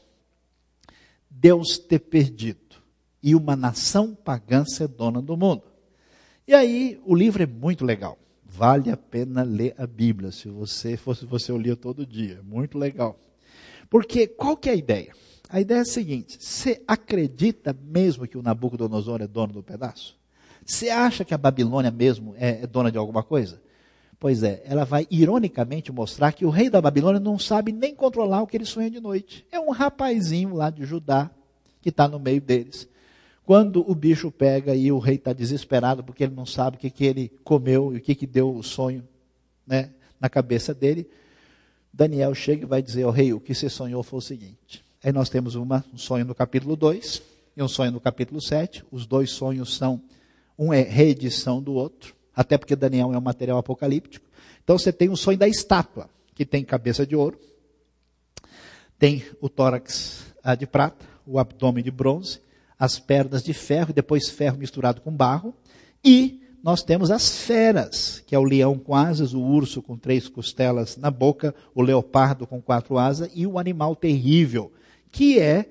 Deus 1.29 1.77
ter 1.77 1.99
perdido 1.99 2.77
e 3.21 3.35
uma 3.35 3.57
nação 3.57 4.15
pagã 4.15 4.63
ser 4.63 4.87
dona 4.87 5.21
do 5.21 5.35
mundo? 5.35 5.63
E 6.47 6.53
aí 6.53 6.97
o 7.05 7.13
livro 7.13 7.43
é 7.43 7.45
muito 7.45 7.83
legal. 7.83 8.17
Vale 8.45 8.89
a 8.89 8.95
pena 8.95 9.43
ler 9.43 9.75
a 9.77 9.85
Bíblia. 9.85 10.31
Se 10.31 10.47
você 10.47 10.95
fosse 10.95 11.25
você, 11.25 11.51
eu 11.51 11.57
lia 11.57 11.75
todo 11.75 12.05
dia. 12.05 12.41
Muito 12.41 12.77
legal. 12.77 13.19
Porque 13.89 14.27
qual 14.27 14.55
que 14.55 14.69
é 14.69 14.71
a 14.71 14.77
ideia? 14.77 15.11
A 15.49 15.59
ideia 15.59 15.79
é 15.79 15.81
a 15.81 15.85
seguinte: 15.85 16.37
você 16.39 16.81
acredita 16.87 17.77
mesmo 17.83 18.25
que 18.25 18.37
o 18.37 18.41
Nabucodonosor 18.41 19.21
é 19.21 19.27
dono 19.27 19.51
do 19.51 19.61
pedaço? 19.61 20.17
Você 20.65 20.89
acha 20.89 21.25
que 21.25 21.33
a 21.33 21.37
Babilônia 21.37 21.91
mesmo 21.91 22.33
é, 22.37 22.61
é 22.61 22.67
dona 22.67 22.89
de 22.89 22.97
alguma 22.97 23.23
coisa? 23.23 23.61
Pois 24.19 24.41
é, 24.41 24.63
ela 24.65 24.83
vai 24.83 25.05
ironicamente 25.11 25.91
mostrar 25.91 26.31
que 26.31 26.45
o 26.45 26.49
rei 26.49 26.69
da 26.69 26.81
Babilônia 26.81 27.19
não 27.19 27.37
sabe 27.37 27.71
nem 27.71 27.93
controlar 27.93 28.41
o 28.41 28.47
que 28.47 28.57
ele 28.57 28.65
sonha 28.65 28.89
de 28.89 28.99
noite. 28.99 29.45
É 29.51 29.59
um 29.59 29.69
rapazinho 29.69 30.55
lá 30.55 30.69
de 30.69 30.85
Judá 30.85 31.29
que 31.81 31.89
está 31.89 32.07
no 32.07 32.19
meio 32.19 32.41
deles. 32.41 32.87
Quando 33.45 33.89
o 33.89 33.93
bicho 33.93 34.31
pega 34.31 34.75
e 34.75 34.91
o 34.91 34.99
rei 34.99 35.15
está 35.15 35.33
desesperado 35.33 36.03
porque 36.03 36.23
ele 36.23 36.35
não 36.35 36.45
sabe 36.45 36.77
o 36.77 36.79
que, 36.79 36.89
que 36.89 37.05
ele 37.05 37.31
comeu 37.43 37.93
e 37.93 37.97
o 37.97 38.01
que, 38.01 38.15
que 38.15 38.27
deu 38.27 38.53
o 38.53 38.63
sonho 38.63 39.07
né, 39.65 39.91
na 40.19 40.27
cabeça 40.27 40.73
dele, 40.73 41.07
Daniel 41.93 42.33
chega 42.33 42.63
e 42.63 42.67
vai 42.67 42.81
dizer 42.81 43.03
ao 43.03 43.11
rei: 43.11 43.33
o 43.33 43.39
que 43.39 43.53
você 43.53 43.69
sonhou 43.69 44.03
foi 44.03 44.19
o 44.19 44.21
seguinte. 44.21 44.83
Aí 45.03 45.11
nós 45.11 45.29
temos 45.29 45.55
uma, 45.55 45.85
um 45.93 45.97
sonho 45.97 46.25
no 46.25 46.35
capítulo 46.35 46.75
2 46.75 47.21
e 47.55 47.63
um 47.63 47.67
sonho 47.67 47.91
no 47.91 48.01
capítulo 48.01 48.41
7. 48.41 48.83
Os 48.91 49.05
dois 49.05 49.29
sonhos 49.31 49.77
são, 49.77 50.01
um 50.57 50.73
é 50.73 50.81
reedição 50.81 51.61
do 51.61 51.73
outro, 51.73 52.15
até 52.37 52.55
porque 52.55 52.75
Daniel 52.75 53.11
é 53.11 53.17
um 53.17 53.21
material 53.21 53.57
apocalíptico. 53.57 54.23
Então 54.63 54.77
você 54.77 54.93
tem 54.93 55.09
o 55.09 55.17
sonho 55.17 55.39
da 55.39 55.47
estátua, 55.47 56.07
que 56.35 56.45
tem 56.45 56.63
cabeça 56.63 57.03
de 57.03 57.15
ouro, 57.15 57.39
tem 58.99 59.23
o 59.41 59.49
tórax 59.49 60.23
ah, 60.43 60.53
de 60.53 60.67
prata, 60.67 61.03
o 61.25 61.39
abdômen 61.39 61.83
de 61.83 61.89
bronze, 61.89 62.39
as 62.77 62.99
pernas 62.99 63.41
de 63.41 63.55
ferro, 63.55 63.89
e 63.89 63.93
depois 63.93 64.29
ferro 64.29 64.55
misturado 64.55 65.01
com 65.01 65.11
barro, 65.11 65.51
e 66.05 66.43
nós 66.63 66.83
temos 66.83 67.09
as 67.09 67.39
feras, 67.39 68.23
que 68.27 68.35
é 68.35 68.39
o 68.39 68.43
leão 68.43 68.77
com 68.77 68.93
asas, 68.93 69.33
o 69.33 69.41
urso 69.41 69.81
com 69.81 69.97
três 69.97 70.27
costelas 70.27 70.95
na 70.95 71.09
boca, 71.09 71.55
o 71.73 71.81
leopardo 71.81 72.45
com 72.45 72.61
quatro 72.61 72.99
asas 72.99 73.31
e 73.33 73.47
o 73.47 73.57
animal 73.57 73.95
terrível, 73.95 74.71
que 75.11 75.39
é 75.39 75.65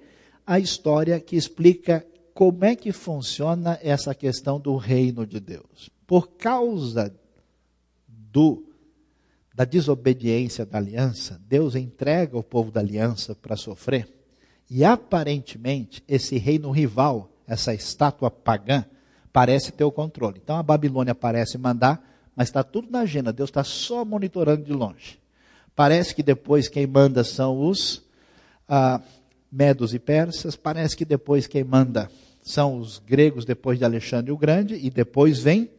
a 0.45 0.59
história 0.59 1.21
que 1.21 1.37
explica 1.37 2.05
como 2.35 2.65
é 2.65 2.75
que 2.75 2.91
funciona 2.91 3.79
essa 3.83 4.13
questão 4.15 4.59
do 4.59 4.77
reino 4.77 5.25
de 5.25 5.39
Deus. 5.39 5.96
Por 6.07 6.29
causa 6.37 7.15
do 8.09 8.63
da 9.55 9.65
desobediência 9.65 10.67
da 10.67 10.77
aliança, 10.77 11.41
Deus 11.49 11.75
entrega 11.75 12.37
o 12.37 12.43
povo 12.43 12.71
da 12.71 12.81
aliança 12.81 13.35
para 13.35 13.57
sofrer. 13.57 14.07
E 14.69 14.85
aparentemente, 14.85 16.05
esse 16.07 16.37
reino 16.37 16.71
rival, 16.71 17.31
essa 17.47 17.73
estátua 17.73 18.31
pagã, 18.31 18.85
parece 19.33 19.73
ter 19.73 19.85
o 19.85 19.91
controle. 19.91 20.41
Então 20.43 20.57
a 20.57 20.63
Babilônia 20.63 21.15
parece 21.15 21.57
mandar, 21.57 22.03
mas 22.37 22.49
está 22.49 22.63
tudo 22.63 22.91
na 22.91 23.01
agenda. 23.01 23.33
Deus 23.33 23.49
está 23.49 23.65
só 23.65 24.05
monitorando 24.05 24.63
de 24.63 24.75
longe. 24.75 25.19
Parece 25.75 26.15
que 26.15 26.23
depois 26.23 26.69
quem 26.69 26.87
manda 26.87 27.25
são 27.25 27.67
os 27.67 28.03
ah, 28.69 29.01
medos 29.51 29.95
e 29.95 29.99
persas. 29.99 30.55
Parece 30.55 30.95
que 30.95 31.05
depois 31.05 31.47
quem 31.47 31.65
manda 31.65 32.11
são 32.43 32.79
os 32.79 32.99
gregos 32.99 33.47
depois 33.47 33.79
de 33.79 33.85
Alexandre 33.87 34.33
o 34.33 34.37
Grande. 34.37 34.75
E 34.75 34.91
depois 34.91 35.39
vem 35.39 35.71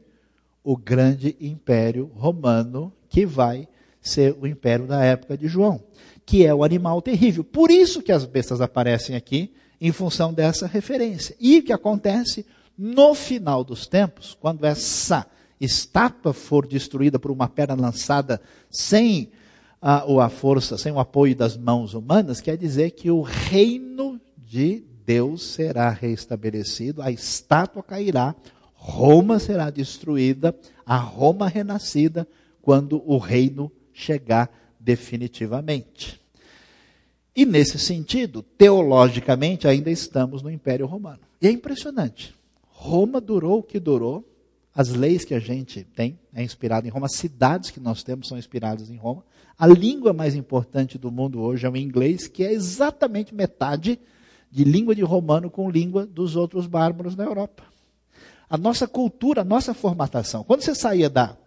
o 0.69 0.75
grande 0.75 1.33
império 1.39 2.11
romano, 2.13 2.91
que 3.07 3.25
vai 3.25 3.69
ser 4.01 4.35
o 4.37 4.45
império 4.45 4.85
da 4.85 5.01
época 5.01 5.37
de 5.37 5.47
João, 5.47 5.81
que 6.25 6.45
é 6.45 6.53
o 6.53 6.61
animal 6.61 7.01
terrível. 7.01 7.41
Por 7.41 7.71
isso 7.71 8.01
que 8.01 8.11
as 8.11 8.25
bestas 8.25 8.59
aparecem 8.59 9.15
aqui, 9.15 9.53
em 9.79 9.93
função 9.93 10.33
dessa 10.33 10.67
referência. 10.67 11.37
E 11.39 11.59
o 11.59 11.63
que 11.63 11.71
acontece? 11.71 12.45
No 12.77 13.15
final 13.15 13.63
dos 13.63 13.87
tempos, 13.87 14.37
quando 14.37 14.65
essa 14.65 15.25
estátua 15.57 16.33
for 16.33 16.67
destruída 16.67 17.17
por 17.17 17.31
uma 17.31 17.47
pedra 17.47 17.73
lançada 17.73 18.41
sem 18.69 19.31
a, 19.81 20.03
ou 20.03 20.19
a 20.19 20.27
força, 20.27 20.77
sem 20.77 20.91
o 20.91 20.99
apoio 20.99 21.33
das 21.33 21.55
mãos 21.55 21.93
humanas, 21.93 22.41
quer 22.41 22.57
dizer 22.57 22.91
que 22.91 23.09
o 23.09 23.21
reino 23.21 24.19
de 24.35 24.83
Deus 25.05 25.43
será 25.43 25.89
restabelecido, 25.91 27.01
a 27.01 27.09
estátua 27.09 27.81
cairá, 27.81 28.35
Roma 28.77 29.39
será 29.39 29.69
destruída, 29.69 30.55
a 30.85 30.97
Roma 30.97 31.47
renascida, 31.47 32.27
quando 32.61 33.01
o 33.05 33.17
reino 33.17 33.71
chegar 33.91 34.49
definitivamente. 34.79 36.21
E 37.35 37.45
nesse 37.45 37.77
sentido, 37.77 38.41
teologicamente, 38.41 39.67
ainda 39.67 39.91
estamos 39.91 40.41
no 40.41 40.49
Império 40.49 40.85
Romano. 40.85 41.19
E 41.41 41.47
é 41.47 41.51
impressionante. 41.51 42.33
Roma 42.67 43.19
durou 43.19 43.59
o 43.59 43.63
que 43.63 43.79
durou. 43.79 44.23
As 44.73 44.89
leis 44.89 45.25
que 45.25 45.33
a 45.33 45.39
gente 45.39 45.83
tem 45.83 46.19
é 46.33 46.43
inspirada 46.43 46.87
em 46.87 46.91
Roma, 46.91 47.07
as 47.07 47.15
cidades 47.15 47.71
que 47.71 47.79
nós 47.79 48.03
temos 48.03 48.27
são 48.27 48.37
inspiradas 48.37 48.89
em 48.89 48.95
Roma. 48.95 49.23
A 49.57 49.65
língua 49.65 50.13
mais 50.13 50.35
importante 50.35 50.97
do 50.97 51.11
mundo 51.11 51.41
hoje 51.41 51.65
é 51.65 51.69
o 51.69 51.75
inglês, 51.75 52.27
que 52.27 52.43
é 52.43 52.53
exatamente 52.53 53.33
metade 53.33 53.99
de 54.51 54.63
língua 54.63 54.93
de 54.93 55.01
romano 55.01 55.49
com 55.49 55.69
língua 55.69 56.05
dos 56.05 56.35
outros 56.35 56.67
bárbaros 56.67 57.15
na 57.15 57.23
Europa. 57.23 57.63
A 58.49 58.57
nossa 58.57 58.87
cultura, 58.87 59.41
a 59.41 59.45
nossa 59.45 59.73
formatação. 59.73 60.43
Quando 60.43 60.61
você 60.61 60.73
saía 60.73 61.09
da, 61.09 61.37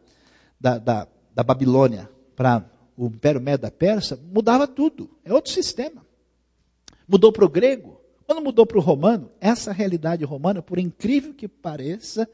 da, 0.61 0.79
da, 0.79 1.09
da 1.35 1.43
Babilônia 1.43 2.09
para 2.37 2.65
o 2.97 3.07
Império 3.07 3.41
Médio 3.41 3.63
da 3.63 3.71
Pérsia, 3.71 4.19
mudava 4.31 4.67
tudo. 4.67 5.11
É 5.25 5.33
outro 5.33 5.53
sistema. 5.53 6.05
Mudou 7.09 7.33
para 7.33 7.45
o 7.45 7.49
grego, 7.49 8.01
quando 8.27 8.45
mudou 8.45 8.65
para 8.65 8.79
o 8.79 8.81
romano, 8.81 9.31
essa 9.41 9.73
realidade 9.73 10.25
romana, 10.25 10.63
por 10.63 10.79
incrível 10.79 11.35
que 11.35 11.49
pareça, 11.49 12.29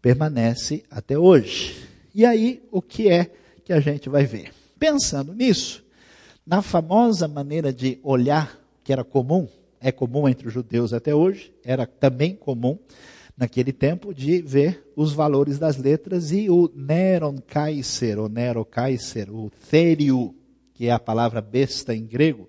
permanece 0.00 0.82
até 0.90 1.16
hoje. 1.16 1.86
E 2.14 2.26
aí, 2.26 2.60
o 2.72 2.82
que 2.82 3.08
é 3.08 3.30
que 3.64 3.72
a 3.72 3.78
gente 3.78 4.08
vai 4.08 4.24
ver? 4.24 4.52
Pensando 4.78 5.32
nisso, 5.32 5.84
na 6.44 6.60
famosa 6.60 7.28
maneira 7.28 7.72
de 7.72 8.00
olhar 8.02 8.58
que 8.82 8.92
era 8.92 9.04
comum, 9.04 9.46
é 9.80 9.92
comum 9.92 10.28
entre 10.28 10.48
os 10.48 10.52
judeus 10.52 10.92
até 10.92 11.14
hoje, 11.14 11.54
era 11.64 11.86
também 11.86 12.34
comum 12.34 12.76
naquele 13.36 13.72
tempo 13.72 14.14
de 14.14 14.42
ver 14.42 14.92
os 14.94 15.12
valores 15.12 15.58
das 15.58 15.76
letras 15.76 16.30
e 16.32 16.50
o 16.50 16.70
Neron 16.74 17.38
Kaiser, 17.38 18.18
o 18.18 18.28
Nero 18.28 18.64
Kaiser, 18.64 19.34
o 19.34 19.50
Therio, 19.70 20.34
que 20.74 20.86
é 20.86 20.92
a 20.92 20.98
palavra 20.98 21.40
besta 21.40 21.94
em 21.94 22.04
grego, 22.04 22.48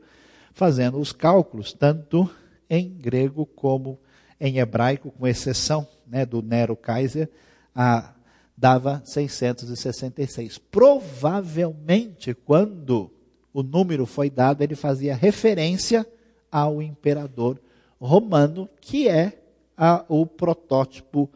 fazendo 0.54 1.00
os 1.00 1.12
cálculos 1.12 1.74
tanto 1.74 2.30
em 2.70 2.90
grego 2.90 3.46
como 3.46 4.00
em 4.40 4.58
hebraico, 4.58 5.12
com 5.12 5.28
exceção 5.28 5.88
né, 6.06 6.26
do 6.26 6.42
Nero 6.42 6.76
Kaiser, 6.76 7.30
a, 7.74 8.14
dava 8.58 9.02
666. 9.06 10.58
Provavelmente, 10.58 12.34
quando 12.34 13.10
o 13.54 13.64
número 13.64 14.06
foi 14.06 14.30
dado, 14.30 14.62
ele 14.62 14.76
fazia 14.76 15.16
referência 15.16 16.06
ao 16.52 16.82
imperador 16.82 17.60
romano, 18.00 18.70
que 18.82 19.08
é 19.08 19.43
a, 19.78 20.06
o 20.08 20.26
protótipo 20.26 21.30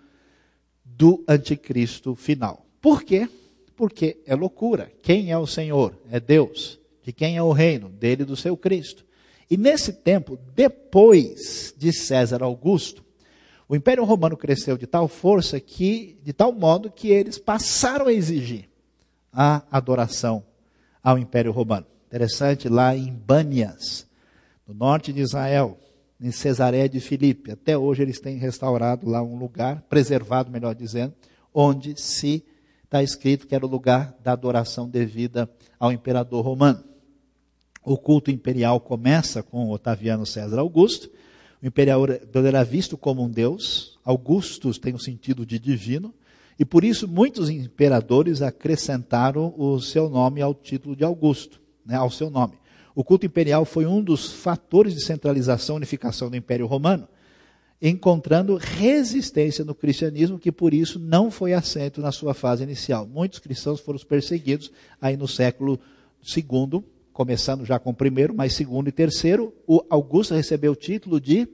do 0.84 1.24
anticristo 1.28 2.16
final. 2.16 2.66
Por 2.82 3.04
quê? 3.04 3.30
Porque 3.76 4.18
é 4.26 4.36
loucura. 4.36 4.92
Quem 5.02 5.32
é 5.32 5.38
o 5.38 5.48
Senhor? 5.48 5.94
É 6.12 6.20
Deus. 6.20 6.80
De 7.04 7.14
quem 7.14 7.38
é 7.38 7.44
o 7.44 7.52
reino? 7.52 7.90
Dele 7.90 8.24
e 8.24 8.26
do 8.26 8.36
seu 8.36 8.58
Cristo. 8.58 9.06
E 9.50 9.56
nesse 9.56 9.94
tempo, 9.94 10.38
depois 10.54 11.74
de 11.78 11.94
César 11.94 12.44
Augusto, 12.44 13.04
o 13.70 13.76
Império 13.76 14.04
Romano 14.04 14.36
cresceu 14.36 14.78
de 14.78 14.88
tal 14.88 15.08
força 15.08 15.60
que, 15.60 16.18
de 16.24 16.34
tal 16.34 16.52
modo 16.52 16.92
que 16.92 17.10
eles 17.10 17.38
passaram 17.38 18.08
a 18.08 18.14
exigir 18.14 18.70
a 19.32 19.62
adoração 19.70 20.44
ao 21.04 21.18
Império 21.18 21.52
Romano. 21.52 21.86
Interessante, 22.08 22.70
lá 22.70 22.96
em 22.96 23.12
Banias, 23.12 24.08
no 24.66 24.74
norte 24.74 25.12
de 25.12 25.22
Israel, 25.22 25.78
em 26.20 26.32
Cesareia 26.32 26.90
de 26.90 27.00
Filipe, 27.00 27.52
até 27.52 27.78
hoje 27.78 28.02
eles 28.02 28.20
têm 28.20 28.38
restaurado 28.38 29.08
lá 29.08 29.22
um 29.22 29.38
lugar, 29.38 29.82
preservado, 29.84 30.52
melhor 30.52 30.74
dizendo, 30.74 31.14
onde 31.54 32.00
se 32.00 32.44
está 32.84 33.04
escrito 33.04 33.46
que 33.46 33.54
era 33.54 33.66
o 33.66 33.70
lugar 33.70 34.16
da 34.24 34.32
adoração 34.32 34.90
devida 34.90 35.50
ao 35.80 35.92
imperador 35.92 36.44
romano. 36.44 36.84
O 37.84 37.98
culto 37.98 38.32
imperial 38.32 38.80
começa 38.80 39.44
com 39.44 39.70
Otaviano 39.70 40.26
César 40.26 40.60
Augusto. 40.60 41.10
O 41.62 41.68
imperador 41.68 42.20
era 42.46 42.64
visto 42.64 42.98
como 42.98 43.24
um 43.24 43.30
deus. 43.30 43.98
Augustus 44.04 44.78
tem 44.78 44.94
o 44.94 45.00
sentido 45.00 45.46
de 45.46 45.58
divino. 45.58 46.14
E 46.60 46.66
por 46.66 46.84
isso 46.84 47.08
muitos 47.08 47.50
imperadores 47.50 48.42
acrescentaram 48.42 49.54
o 49.58 49.80
seu 49.80 50.10
nome 50.10 50.42
ao 50.42 50.54
título 50.54 50.96
de 50.96 51.04
Augusto, 51.04 51.62
né, 51.86 51.96
ao 51.96 52.10
seu 52.10 52.30
nome. 52.30 52.56
O 52.98 53.04
culto 53.04 53.28
imperial 53.28 53.64
foi 53.64 53.86
um 53.86 54.02
dos 54.02 54.32
fatores 54.32 54.96
de 54.96 55.06
centralização 55.06 55.76
e 55.76 55.78
unificação 55.78 56.32
do 56.32 56.36
Império 56.36 56.66
Romano, 56.66 57.08
encontrando 57.80 58.56
resistência 58.56 59.64
no 59.64 59.76
cristianismo, 59.76 60.40
que 60.40 60.52
por 60.52 60.74
isso 60.74 60.98
não 60.98 61.30
foi 61.30 61.54
aceito 61.54 62.02
na 62.02 62.12
sua 62.12 62.34
fase 62.34 62.64
inicial. 62.64 63.06
Muitos 63.06 63.38
cristãos 63.38 63.80
foram 63.80 64.00
perseguidos 64.00 64.72
aí 65.00 65.16
no 65.16 65.28
século 65.28 65.80
II, 66.26 66.84
começando 67.14 67.64
já 67.64 67.78
com 67.78 67.92
o 67.92 67.94
primeiro, 67.94 68.34
mas 68.34 68.54
segundo 68.54 68.88
e 68.88 68.92
terceiro, 68.92 69.54
o 69.68 69.86
Augusto 69.92 70.34
recebeu 70.34 70.72
o 70.72 70.76
título 70.76 71.22
de 71.22 71.48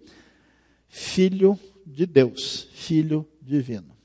Filho 0.88 1.60
de 1.86 2.06
Deus, 2.06 2.70
Filho 2.72 3.28
Divino. 3.42 3.98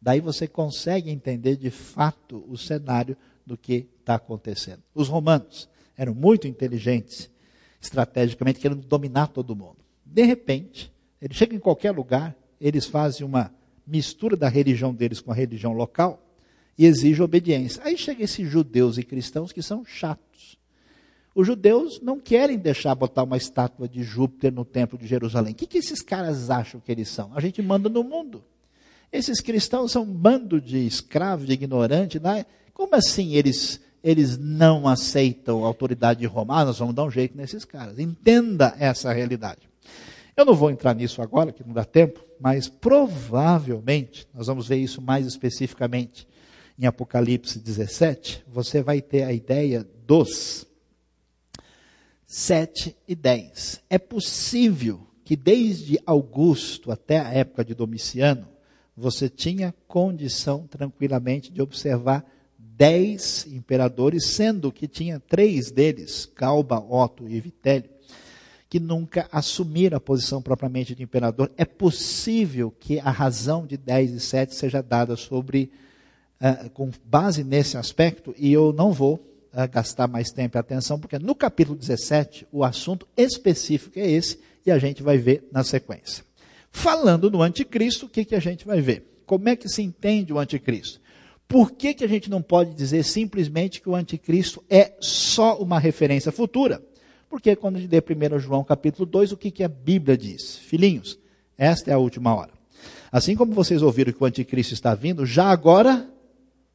Daí 0.00 0.22
você 0.22 0.48
consegue 0.48 1.10
entender 1.10 1.56
de 1.56 1.68
fato 1.68 2.42
o 2.48 2.56
cenário 2.56 3.18
do 3.44 3.54
que 3.54 3.86
está 4.00 4.14
acontecendo. 4.14 4.82
Os 4.94 5.08
romanos 5.08 5.68
eram 5.96 6.14
muito 6.14 6.46
inteligentes, 6.46 7.30
estrategicamente, 7.80 8.60
querendo 8.60 8.86
dominar 8.86 9.28
todo 9.28 9.56
mundo. 9.56 9.78
De 10.04 10.22
repente, 10.22 10.92
eles 11.20 11.36
chegam 11.36 11.56
em 11.56 11.60
qualquer 11.60 11.90
lugar, 11.92 12.36
eles 12.60 12.86
fazem 12.86 13.26
uma 13.26 13.52
mistura 13.86 14.36
da 14.36 14.48
religião 14.48 14.94
deles 14.94 15.20
com 15.20 15.30
a 15.30 15.34
religião 15.34 15.72
local 15.72 16.22
e 16.76 16.84
exigem 16.84 17.24
obediência. 17.24 17.82
Aí 17.84 17.96
chegam 17.96 18.24
esses 18.24 18.48
judeus 18.48 18.98
e 18.98 19.02
cristãos 19.02 19.52
que 19.52 19.62
são 19.62 19.84
chatos. 19.84 20.58
Os 21.34 21.46
judeus 21.46 22.00
não 22.00 22.18
querem 22.18 22.56
deixar 22.56 22.94
botar 22.94 23.22
uma 23.22 23.36
estátua 23.36 23.86
de 23.86 24.02
Júpiter 24.02 24.50
no 24.50 24.64
templo 24.64 24.98
de 24.98 25.06
Jerusalém. 25.06 25.52
O 25.52 25.54
que, 25.54 25.66
que 25.66 25.78
esses 25.78 26.00
caras 26.00 26.48
acham 26.48 26.80
que 26.80 26.90
eles 26.90 27.08
são? 27.08 27.30
A 27.34 27.40
gente 27.40 27.60
manda 27.60 27.90
no 27.90 28.02
mundo. 28.02 28.42
Esses 29.12 29.40
cristãos 29.40 29.92
são 29.92 30.02
um 30.02 30.12
bando 30.12 30.60
de 30.60 30.86
escravos, 30.86 31.46
de 31.46 31.52
ignorantes. 31.52 32.20
Né? 32.22 32.46
Como 32.72 32.94
assim 32.94 33.34
eles, 33.34 33.80
eles 34.06 34.38
não 34.38 34.86
aceitam 34.86 35.64
a 35.64 35.66
autoridade 35.66 36.20
de 36.20 36.26
Roma? 36.26 36.60
Ah, 36.60 36.64
nós 36.64 36.78
vamos 36.78 36.94
dar 36.94 37.02
um 37.02 37.10
jeito 37.10 37.36
nesses 37.36 37.64
caras. 37.64 37.98
Entenda 37.98 38.72
essa 38.78 39.12
realidade. 39.12 39.68
Eu 40.36 40.44
não 40.44 40.54
vou 40.54 40.70
entrar 40.70 40.94
nisso 40.94 41.20
agora, 41.20 41.50
que 41.50 41.66
não 41.66 41.74
dá 41.74 41.84
tempo, 41.84 42.24
mas 42.38 42.68
provavelmente, 42.68 44.24
nós 44.32 44.46
vamos 44.46 44.68
ver 44.68 44.76
isso 44.76 45.02
mais 45.02 45.26
especificamente 45.26 46.28
em 46.78 46.86
Apocalipse 46.86 47.58
17, 47.58 48.44
você 48.46 48.80
vai 48.80 49.00
ter 49.00 49.24
a 49.24 49.32
ideia 49.32 49.84
dos 50.06 50.64
7 52.28 52.96
e 53.08 53.14
10. 53.16 53.82
É 53.90 53.98
possível 53.98 55.04
que 55.24 55.34
desde 55.34 55.98
Augusto 56.06 56.92
até 56.92 57.18
a 57.18 57.32
época 57.32 57.64
de 57.64 57.74
Domiciano, 57.74 58.46
você 58.96 59.28
tinha 59.28 59.74
condição 59.88 60.64
tranquilamente 60.68 61.50
de 61.50 61.60
observar 61.60 62.24
dez 62.76 63.46
imperadores, 63.50 64.26
sendo 64.26 64.70
que 64.70 64.86
tinha 64.86 65.18
três 65.18 65.70
deles, 65.70 66.26
Calba, 66.26 66.78
Otto 66.78 67.26
e 67.28 67.40
Vitélio, 67.40 67.88
que 68.68 68.78
nunca 68.78 69.28
assumiram 69.32 69.96
a 69.96 70.00
posição 70.00 70.42
propriamente 70.42 70.94
de 70.94 71.02
imperador. 71.02 71.50
É 71.56 71.64
possível 71.64 72.70
que 72.78 72.98
a 72.98 73.10
razão 73.10 73.66
de 73.66 73.76
10 73.76 74.12
e 74.12 74.20
7 74.20 74.54
seja 74.54 74.82
dada 74.82 75.16
sobre, 75.16 75.70
uh, 76.40 76.68
com 76.70 76.90
base 77.04 77.42
nesse 77.42 77.76
aspecto, 77.76 78.34
e 78.36 78.52
eu 78.52 78.72
não 78.72 78.92
vou 78.92 79.14
uh, 79.14 79.68
gastar 79.70 80.08
mais 80.08 80.30
tempo 80.30 80.58
e 80.58 80.60
atenção, 80.60 80.98
porque 80.98 81.18
no 81.18 81.34
capítulo 81.34 81.78
17 81.78 82.46
o 82.52 82.64
assunto 82.64 83.06
específico 83.16 83.98
é 83.98 84.10
esse, 84.10 84.38
e 84.66 84.70
a 84.70 84.78
gente 84.78 85.02
vai 85.02 85.16
ver 85.16 85.48
na 85.52 85.62
sequência. 85.62 86.24
Falando 86.70 87.30
no 87.30 87.40
anticristo, 87.40 88.06
o 88.06 88.08
que, 88.08 88.24
que 88.24 88.34
a 88.34 88.40
gente 88.40 88.66
vai 88.66 88.80
ver? 88.80 89.22
Como 89.24 89.48
é 89.48 89.56
que 89.56 89.68
se 89.68 89.80
entende 89.80 90.32
o 90.32 90.38
anticristo? 90.38 91.00
Por 91.48 91.72
que, 91.72 91.94
que 91.94 92.04
a 92.04 92.08
gente 92.08 92.28
não 92.28 92.42
pode 92.42 92.74
dizer 92.74 93.04
simplesmente 93.04 93.80
que 93.80 93.88
o 93.88 93.94
anticristo 93.94 94.62
é 94.68 94.92
só 95.00 95.56
uma 95.58 95.78
referência 95.78 96.32
futura? 96.32 96.82
Porque 97.28 97.54
quando 97.54 97.76
a 97.76 97.80
gente 97.80 97.90
lê 97.90 98.36
1 98.36 98.38
João 98.38 98.64
capítulo 98.64 99.06
2, 99.06 99.32
o 99.32 99.36
que, 99.36 99.50
que 99.50 99.62
a 99.62 99.68
Bíblia 99.68 100.16
diz? 100.16 100.56
Filhinhos, 100.58 101.18
esta 101.56 101.90
é 101.90 101.94
a 101.94 101.98
última 101.98 102.34
hora. 102.34 102.52
Assim 103.12 103.36
como 103.36 103.52
vocês 103.52 103.82
ouviram 103.82 104.12
que 104.12 104.22
o 104.22 104.26
anticristo 104.26 104.74
está 104.74 104.94
vindo, 104.94 105.24
já 105.24 105.46
agora 105.46 106.08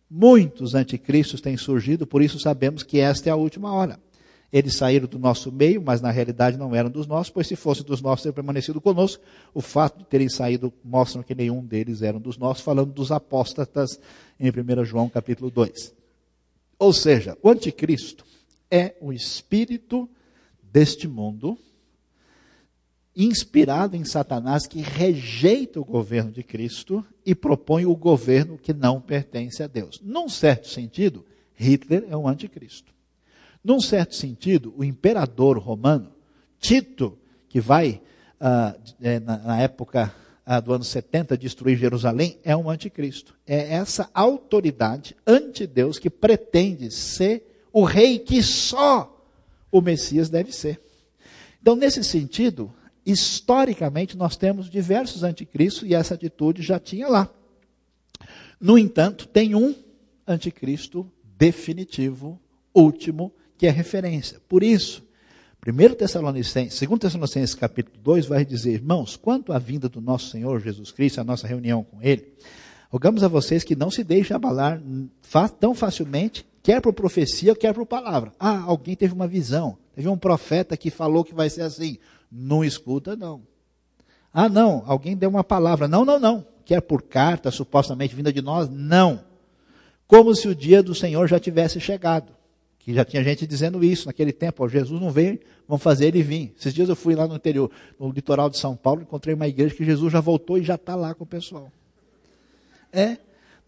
muitos 0.09 0.75
anticristos 0.75 1.41
têm 1.41 1.55
surgido, 1.57 2.07
por 2.07 2.21
isso 2.21 2.39
sabemos 2.39 2.83
que 2.83 2.99
esta 2.99 3.29
é 3.29 3.31
a 3.31 3.35
última 3.35 3.73
hora. 3.73 3.99
Eles 4.51 4.75
saíram 4.75 5.07
do 5.07 5.17
nosso 5.17 5.51
meio, 5.51 5.81
mas 5.81 6.01
na 6.01 6.11
realidade 6.11 6.57
não 6.57 6.75
eram 6.75 6.89
dos 6.89 7.07
nossos, 7.07 7.29
pois 7.29 7.47
se 7.47 7.55
fossem 7.55 7.85
dos 7.85 8.01
nossos, 8.01 8.23
teriam 8.23 8.35
permanecido 8.35 8.81
conosco. 8.81 9.23
O 9.53 9.61
fato 9.61 9.99
de 9.99 10.05
terem 10.05 10.27
saído 10.27 10.73
mostra 10.83 11.23
que 11.23 11.33
nenhum 11.33 11.63
deles 11.63 12.01
eram 12.01 12.19
dos 12.19 12.37
nossos, 12.37 12.61
falando 12.61 12.91
dos 12.91 13.11
apóstatas 13.11 13.99
em 14.37 14.49
1 14.49 14.83
João 14.83 15.07
capítulo 15.07 15.49
2. 15.49 15.93
Ou 16.77 16.91
seja, 16.91 17.37
o 17.41 17.49
anticristo 17.49 18.25
é 18.69 18.95
o 18.99 19.13
espírito 19.13 20.09
deste 20.61 21.07
mundo, 21.07 21.57
inspirado 23.15 23.95
em 23.95 24.03
Satanás, 24.03 24.67
que 24.67 24.81
rejeita 24.81 25.79
o 25.79 25.85
governo 25.85 26.31
de 26.31 26.43
Cristo 26.43 27.05
e 27.25 27.35
propõe 27.35 27.85
o 27.85 27.95
governo 27.95 28.57
que 28.57 28.73
não 28.73 28.99
pertence 28.99 29.61
a 29.63 29.67
Deus. 29.67 30.01
Num 30.01 30.27
certo 30.27 30.67
sentido, 30.67 31.25
Hitler 31.53 32.05
é 32.09 32.17
um 32.17 32.27
anticristo. 32.27 32.91
Num 33.63 33.79
certo 33.79 34.15
sentido, 34.15 34.73
o 34.75 34.83
imperador 34.83 35.57
romano, 35.57 36.11
Tito, 36.59 37.17
que 37.47 37.59
vai, 37.59 38.01
ah, 38.39 38.75
é, 39.01 39.19
na, 39.19 39.37
na, 39.37 39.61
época 39.61 40.13
ah, 40.45 40.59
do 40.59 40.73
ano 40.73 40.83
70, 40.83 41.37
destruir 41.37 41.77
Jerusalém, 41.77 42.39
é 42.43 42.55
um 42.55 42.69
anticristo. 42.69 43.35
É 43.45 43.75
essa 43.75 44.09
autoridade 44.13 45.15
anti-Deus 45.25 45.99
que 45.99 46.09
pretende 46.09 46.89
ser 46.91 47.67
o 47.71 47.83
rei 47.83 48.19
que 48.19 48.41
só 48.41 49.25
o 49.71 49.81
Messias 49.81 50.29
deve 50.29 50.51
ser. 50.51 50.81
Então, 51.61 51.75
nesse 51.75 52.03
sentido, 52.03 52.73
historicamente, 53.05 54.17
nós 54.17 54.35
temos 54.35 54.69
diversos 54.69 55.23
anticristos 55.23 55.87
e 55.87 55.93
essa 55.93 56.15
atitude 56.15 56.61
já 56.63 56.79
tinha 56.79 57.07
lá. 57.07 57.29
No 58.59 58.77
entanto, 58.77 59.27
tem 59.27 59.55
um 59.55 59.75
anticristo 60.27 61.11
definitivo, 61.37 62.39
último, 62.73 63.33
que 63.61 63.67
é 63.67 63.69
referência. 63.69 64.41
Por 64.49 64.63
isso, 64.63 65.03
1 65.63 65.93
Tessalonicenses, 65.93 66.79
2 66.79 66.99
Tessalonicenses 66.99 67.53
capítulo 67.53 67.95
2 68.01 68.25
vai 68.25 68.43
dizer, 68.43 68.71
irmãos, 68.71 69.15
quanto 69.15 69.53
à 69.53 69.59
vinda 69.59 69.87
do 69.87 70.01
nosso 70.01 70.31
Senhor 70.31 70.59
Jesus 70.59 70.91
Cristo, 70.91 71.21
a 71.21 71.23
nossa 71.23 71.45
reunião 71.45 71.83
com 71.83 72.01
Ele, 72.01 72.33
rogamos 72.89 73.23
a 73.23 73.27
vocês 73.27 73.63
que 73.63 73.75
não 73.75 73.91
se 73.91 74.03
deixem 74.03 74.35
abalar 74.35 74.81
tão 75.59 75.75
facilmente, 75.75 76.43
quer 76.63 76.81
por 76.81 76.91
profecia, 76.91 77.55
quer 77.55 77.71
por 77.71 77.85
palavra. 77.85 78.33
Ah, 78.39 78.61
alguém 78.61 78.95
teve 78.95 79.13
uma 79.13 79.27
visão, 79.27 79.77
teve 79.93 80.09
um 80.09 80.17
profeta 80.17 80.75
que 80.75 80.89
falou 80.89 81.23
que 81.23 81.35
vai 81.35 81.47
ser 81.47 81.61
assim. 81.61 81.99
Não 82.31 82.65
escuta, 82.65 83.15
não. 83.15 83.43
Ah, 84.33 84.49
não, 84.49 84.81
alguém 84.87 85.15
deu 85.15 85.29
uma 85.29 85.43
palavra. 85.43 85.87
Não, 85.87 86.03
não, 86.03 86.19
não. 86.19 86.43
Quer 86.65 86.81
por 86.81 87.03
carta, 87.03 87.51
supostamente 87.51 88.15
vinda 88.15 88.33
de 88.33 88.41
nós? 88.41 88.67
Não. 88.67 89.23
Como 90.07 90.33
se 90.33 90.47
o 90.47 90.55
dia 90.55 90.81
do 90.81 90.95
Senhor 90.95 91.27
já 91.27 91.39
tivesse 91.39 91.79
chegado 91.79 92.40
que 92.83 92.93
já 92.93 93.05
tinha 93.05 93.23
gente 93.23 93.45
dizendo 93.45 93.83
isso 93.83 94.07
naquele 94.07 94.31
tempo, 94.31 94.63
ó, 94.63 94.67
Jesus 94.67 94.99
não 94.99 95.11
veio, 95.11 95.39
vamos 95.67 95.83
fazer 95.83 96.07
ele 96.07 96.23
vir. 96.23 96.53
Esses 96.59 96.73
dias 96.73 96.89
eu 96.89 96.95
fui 96.95 97.15
lá 97.15 97.27
no 97.27 97.35
interior, 97.35 97.69
no 97.99 98.11
litoral 98.11 98.49
de 98.49 98.57
São 98.57 98.75
Paulo, 98.75 99.01
encontrei 99.01 99.35
uma 99.35 99.47
igreja 99.47 99.75
que 99.75 99.85
Jesus 99.85 100.11
já 100.11 100.19
voltou 100.19 100.57
e 100.57 100.63
já 100.63 100.75
está 100.75 100.95
lá 100.95 101.13
com 101.13 101.23
o 101.23 101.27
pessoal. 101.27 101.71
É, 102.91 103.17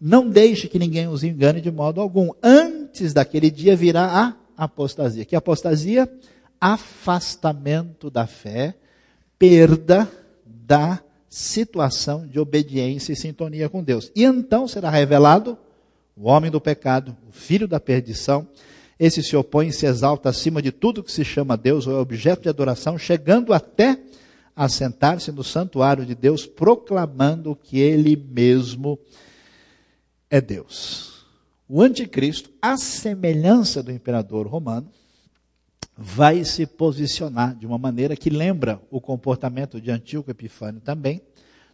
não 0.00 0.28
deixe 0.28 0.68
que 0.68 0.78
ninguém 0.78 1.08
os 1.08 1.22
engane 1.22 1.60
de 1.60 1.70
modo 1.70 2.00
algum. 2.00 2.30
Antes 2.42 3.12
daquele 3.12 3.50
dia 3.50 3.76
virá 3.76 4.34
a 4.56 4.64
apostasia. 4.64 5.24
Que 5.24 5.36
apostasia? 5.36 6.12
Afastamento 6.60 8.10
da 8.10 8.26
fé 8.26 8.74
perda 9.38 10.10
da 10.44 11.00
situação 11.28 12.26
de 12.26 12.38
obediência 12.38 13.12
e 13.12 13.16
sintonia 13.16 13.68
com 13.68 13.82
Deus. 13.82 14.10
E 14.14 14.24
então 14.24 14.68
será 14.68 14.88
revelado 14.90 15.58
o 16.16 16.28
homem 16.28 16.50
do 16.50 16.60
pecado, 16.60 17.16
o 17.28 17.32
filho 17.32 17.66
da 17.66 17.80
perdição. 17.80 18.46
Esse 19.04 19.22
se 19.22 19.36
opõe 19.36 19.68
e 19.68 19.72
se 19.72 19.84
exalta 19.84 20.30
acima 20.30 20.62
de 20.62 20.72
tudo 20.72 21.02
que 21.04 21.12
se 21.12 21.26
chama 21.26 21.58
Deus 21.58 21.86
ou 21.86 21.94
é 21.94 21.98
objeto 21.98 22.44
de 22.44 22.48
adoração, 22.48 22.96
chegando 22.96 23.52
até 23.52 24.00
a 24.56 24.66
sentar-se 24.66 25.30
no 25.30 25.44
santuário 25.44 26.06
de 26.06 26.14
Deus, 26.14 26.46
proclamando 26.46 27.54
que 27.54 27.78
ele 27.78 28.16
mesmo 28.16 28.98
é 30.30 30.40
Deus. 30.40 31.26
O 31.68 31.82
anticristo, 31.82 32.48
à 32.62 32.78
semelhança 32.78 33.82
do 33.82 33.92
imperador 33.92 34.46
romano, 34.46 34.90
vai 35.94 36.42
se 36.42 36.64
posicionar 36.64 37.54
de 37.54 37.66
uma 37.66 37.76
maneira 37.76 38.16
que 38.16 38.30
lembra 38.30 38.80
o 38.90 39.02
comportamento 39.02 39.78
de 39.82 39.90
Antíoco 39.90 40.30
Epifânio 40.30 40.80
também, 40.80 41.20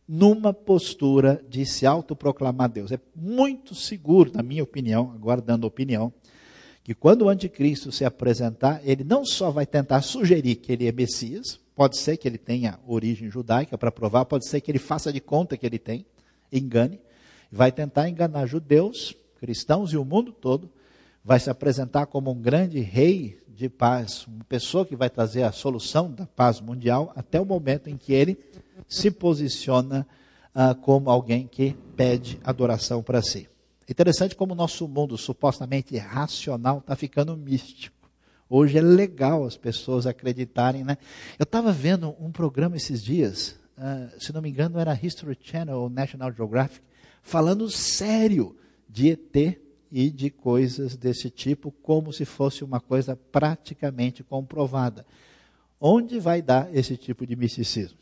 numa 0.08 0.52
postura 0.52 1.40
de 1.48 1.64
se 1.64 1.86
autoproclamar 1.86 2.70
Deus. 2.70 2.90
É 2.90 2.98
muito 3.14 3.72
seguro, 3.72 4.32
na 4.34 4.42
minha 4.42 4.64
opinião, 4.64 5.12
agora 5.14 5.40
dando 5.40 5.64
opinião, 5.64 6.12
que 6.91 6.95
quando 6.97 7.22
o 7.22 7.28
anticristo 7.28 7.93
se 7.93 8.05
apresentar, 8.05 8.80
ele 8.82 9.05
não 9.05 9.24
só 9.24 9.49
vai 9.49 9.64
tentar 9.64 10.03
sugerir 10.03 10.57
que 10.57 10.72
ele 10.72 10.88
é 10.88 10.91
Messias, 10.91 11.61
pode 11.76 11.97
ser 11.97 12.16
que 12.16 12.26
ele 12.26 12.36
tenha 12.36 12.80
origem 12.84 13.30
judaica 13.30 13.78
para 13.78 13.93
provar, 13.93 14.24
pode 14.24 14.49
ser 14.49 14.61
que 14.61 14.72
ele 14.72 14.80
faça 14.80 15.12
de 15.12 15.20
conta 15.20 15.57
que 15.57 15.64
ele 15.64 15.78
tem, 15.78 16.05
engane, 16.53 17.01
vai 17.49 17.70
tentar 17.70 18.09
enganar 18.09 18.45
judeus, 18.47 19.14
cristãos 19.38 19.93
e 19.93 19.97
o 19.97 20.05
mundo 20.05 20.32
todo, 20.32 20.68
vai 21.24 21.38
se 21.38 21.49
apresentar 21.49 22.07
como 22.07 22.32
um 22.32 22.43
grande 22.43 22.80
rei 22.80 23.38
de 23.47 23.68
paz, 23.68 24.26
uma 24.26 24.43
pessoa 24.49 24.84
que 24.84 24.97
vai 24.97 25.09
trazer 25.09 25.45
a 25.45 25.53
solução 25.53 26.11
da 26.11 26.26
paz 26.26 26.61
mundial, 26.61 27.12
até 27.14 27.41
o 27.41 27.47
momento 27.47 27.88
em 27.88 27.97
que 27.97 28.12
ele 28.12 28.36
se 28.88 29.12
posiciona 29.12 30.05
ah, 30.53 30.74
como 30.74 31.09
alguém 31.09 31.47
que 31.47 31.76
pede 31.95 32.41
adoração 32.43 33.01
para 33.01 33.22
si. 33.22 33.49
Interessante 33.91 34.36
como 34.36 34.53
o 34.53 34.57
nosso 34.57 34.86
mundo 34.86 35.18
supostamente 35.18 35.97
racional 35.97 36.78
está 36.78 36.95
ficando 36.95 37.36
místico. 37.36 38.09
Hoje 38.49 38.78
é 38.78 38.80
legal 38.80 39.45
as 39.45 39.57
pessoas 39.57 40.07
acreditarem, 40.07 40.84
né? 40.84 40.97
Eu 41.36 41.43
estava 41.43 41.72
vendo 41.72 42.14
um 42.20 42.30
programa 42.30 42.76
esses 42.76 43.03
dias, 43.03 43.59
uh, 43.76 44.20
se 44.20 44.32
não 44.32 44.41
me 44.41 44.49
engano 44.49 44.78
era 44.78 44.99
History 45.01 45.36
Channel 45.43 45.76
ou 45.76 45.91
National 45.91 46.32
Geographic, 46.32 46.80
falando 47.20 47.68
sério 47.68 48.57
de 48.88 49.11
ET 49.11 49.59
e 49.91 50.09
de 50.09 50.30
coisas 50.30 50.97
desse 50.97 51.28
tipo, 51.28 51.72
como 51.82 52.12
se 52.12 52.24
fosse 52.24 52.62
uma 52.62 52.78
coisa 52.78 53.16
praticamente 53.16 54.22
comprovada. 54.22 55.05
Onde 55.80 56.20
vai 56.20 56.41
dar 56.41 56.72
esse 56.72 56.97
tipo 56.97 57.26
de 57.26 57.34
misticismo? 57.34 57.99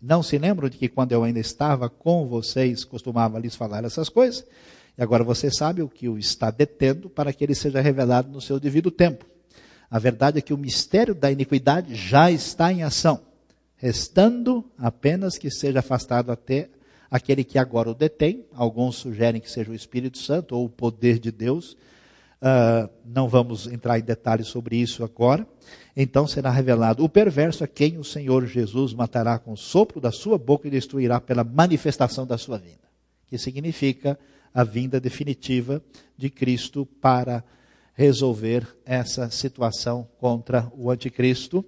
Não 0.00 0.22
se 0.22 0.38
lembram 0.38 0.68
de 0.68 0.78
que 0.78 0.88
quando 0.88 1.10
eu 1.10 1.24
ainda 1.24 1.40
estava 1.40 1.90
com 1.90 2.28
vocês, 2.28 2.84
costumava 2.84 3.40
lhes 3.40 3.56
falar 3.56 3.84
essas 3.84 4.08
coisas? 4.08 4.46
E 4.96 5.02
agora 5.02 5.24
você 5.24 5.50
sabe 5.50 5.82
o 5.82 5.88
que 5.88 6.08
o 6.08 6.18
está 6.18 6.50
detendo 6.50 7.08
para 7.08 7.32
que 7.32 7.42
ele 7.44 7.54
seja 7.54 7.80
revelado 7.80 8.30
no 8.30 8.40
seu 8.40 8.60
devido 8.60 8.90
tempo. 8.90 9.24
A 9.90 9.98
verdade 9.98 10.38
é 10.38 10.42
que 10.42 10.54
o 10.54 10.58
mistério 10.58 11.14
da 11.14 11.30
iniquidade 11.30 11.94
já 11.94 12.30
está 12.30 12.72
em 12.72 12.82
ação, 12.82 13.20
restando 13.76 14.64
apenas 14.78 15.36
que 15.36 15.50
seja 15.50 15.80
afastado 15.80 16.32
até 16.32 16.70
aquele 17.10 17.44
que 17.44 17.58
agora 17.58 17.90
o 17.90 17.94
detém. 17.94 18.46
Alguns 18.54 18.96
sugerem 18.96 19.40
que 19.40 19.50
seja 19.50 19.70
o 19.70 19.74
Espírito 19.74 20.16
Santo 20.16 20.56
ou 20.56 20.64
o 20.64 20.70
poder 20.70 21.18
de 21.18 21.30
Deus. 21.30 21.76
Uh, 22.40 22.88
não 23.04 23.28
vamos 23.28 23.66
entrar 23.66 23.98
em 23.98 24.02
detalhes 24.02 24.48
sobre 24.48 24.76
isso 24.76 25.04
agora. 25.04 25.46
Então 25.94 26.26
será 26.26 26.50
revelado 26.50 27.04
o 27.04 27.08
perverso 27.08 27.62
a 27.62 27.68
quem 27.68 27.98
o 27.98 28.04
Senhor 28.04 28.46
Jesus 28.46 28.94
matará 28.94 29.38
com 29.38 29.52
o 29.52 29.56
sopro 29.56 30.00
da 30.00 30.10
sua 30.10 30.38
boca 30.38 30.66
e 30.66 30.70
destruirá 30.70 31.20
pela 31.20 31.44
manifestação 31.44 32.26
da 32.26 32.38
sua 32.38 32.58
vinda. 32.58 32.80
Que 33.28 33.36
significa 33.36 34.18
a 34.54 34.64
vinda 34.64 35.00
definitiva 35.00 35.82
de 36.16 36.30
Cristo 36.30 36.86
para 37.00 37.44
resolver 37.94 38.66
essa 38.84 39.30
situação 39.30 40.08
contra 40.18 40.70
o 40.76 40.90
anticristo, 40.90 41.64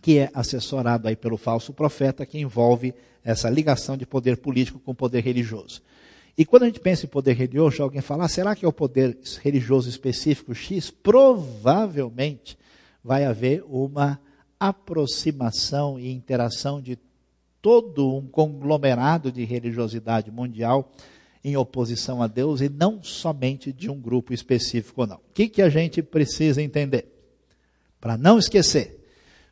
que 0.00 0.18
é 0.18 0.30
assessorado 0.34 1.06
aí 1.06 1.16
pelo 1.16 1.36
falso 1.36 1.72
profeta, 1.72 2.26
que 2.26 2.38
envolve 2.38 2.92
essa 3.24 3.48
ligação 3.48 3.96
de 3.96 4.04
poder 4.04 4.38
político 4.38 4.80
com 4.80 4.94
poder 4.94 5.22
religioso. 5.22 5.80
E 6.36 6.44
quando 6.44 6.64
a 6.64 6.66
gente 6.66 6.80
pensa 6.80 7.06
em 7.06 7.08
poder 7.08 7.34
religioso, 7.34 7.82
alguém 7.82 8.00
fala, 8.00 8.24
ah, 8.24 8.28
será 8.28 8.56
que 8.56 8.64
é 8.64 8.68
o 8.68 8.72
poder 8.72 9.18
religioso 9.42 9.88
específico 9.88 10.54
X? 10.54 10.90
Provavelmente 10.90 12.58
vai 13.04 13.24
haver 13.24 13.62
uma 13.68 14.18
aproximação 14.58 15.98
e 15.98 16.10
interação 16.10 16.80
de 16.80 16.98
todo 17.60 18.16
um 18.16 18.26
conglomerado 18.26 19.30
de 19.30 19.44
religiosidade 19.44 20.30
mundial 20.30 20.90
em 21.44 21.56
oposição 21.56 22.22
a 22.22 22.26
Deus 22.26 22.60
e 22.60 22.68
não 22.68 23.02
somente 23.02 23.72
de 23.72 23.90
um 23.90 24.00
grupo 24.00 24.32
específico, 24.32 25.06
não. 25.06 25.16
O 25.16 25.32
que, 25.34 25.48
que 25.48 25.62
a 25.62 25.68
gente 25.68 26.02
precisa 26.02 26.62
entender? 26.62 27.08
Para 28.00 28.16
não 28.16 28.38
esquecer, 28.38 29.00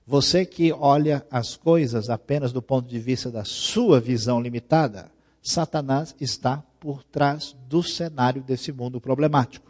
você 0.07 0.45
que 0.45 0.73
olha 0.73 1.25
as 1.31 1.57
coisas 1.57 2.11
apenas 2.11 2.53
do 2.53 2.61
ponto 2.61 2.89
de 2.89 2.99
vista 2.99 3.31
da 3.31 3.45
sua 3.45 4.01
visão 4.01 4.41
limitada, 4.41 5.11
Satanás 5.43 6.15
está 6.21 6.63
por 6.79 7.03
trás 7.05 7.57
do 7.69 7.83
cenário 7.83 8.43
desse 8.43 8.73
mundo 8.73 9.01
problemático. 9.01 9.70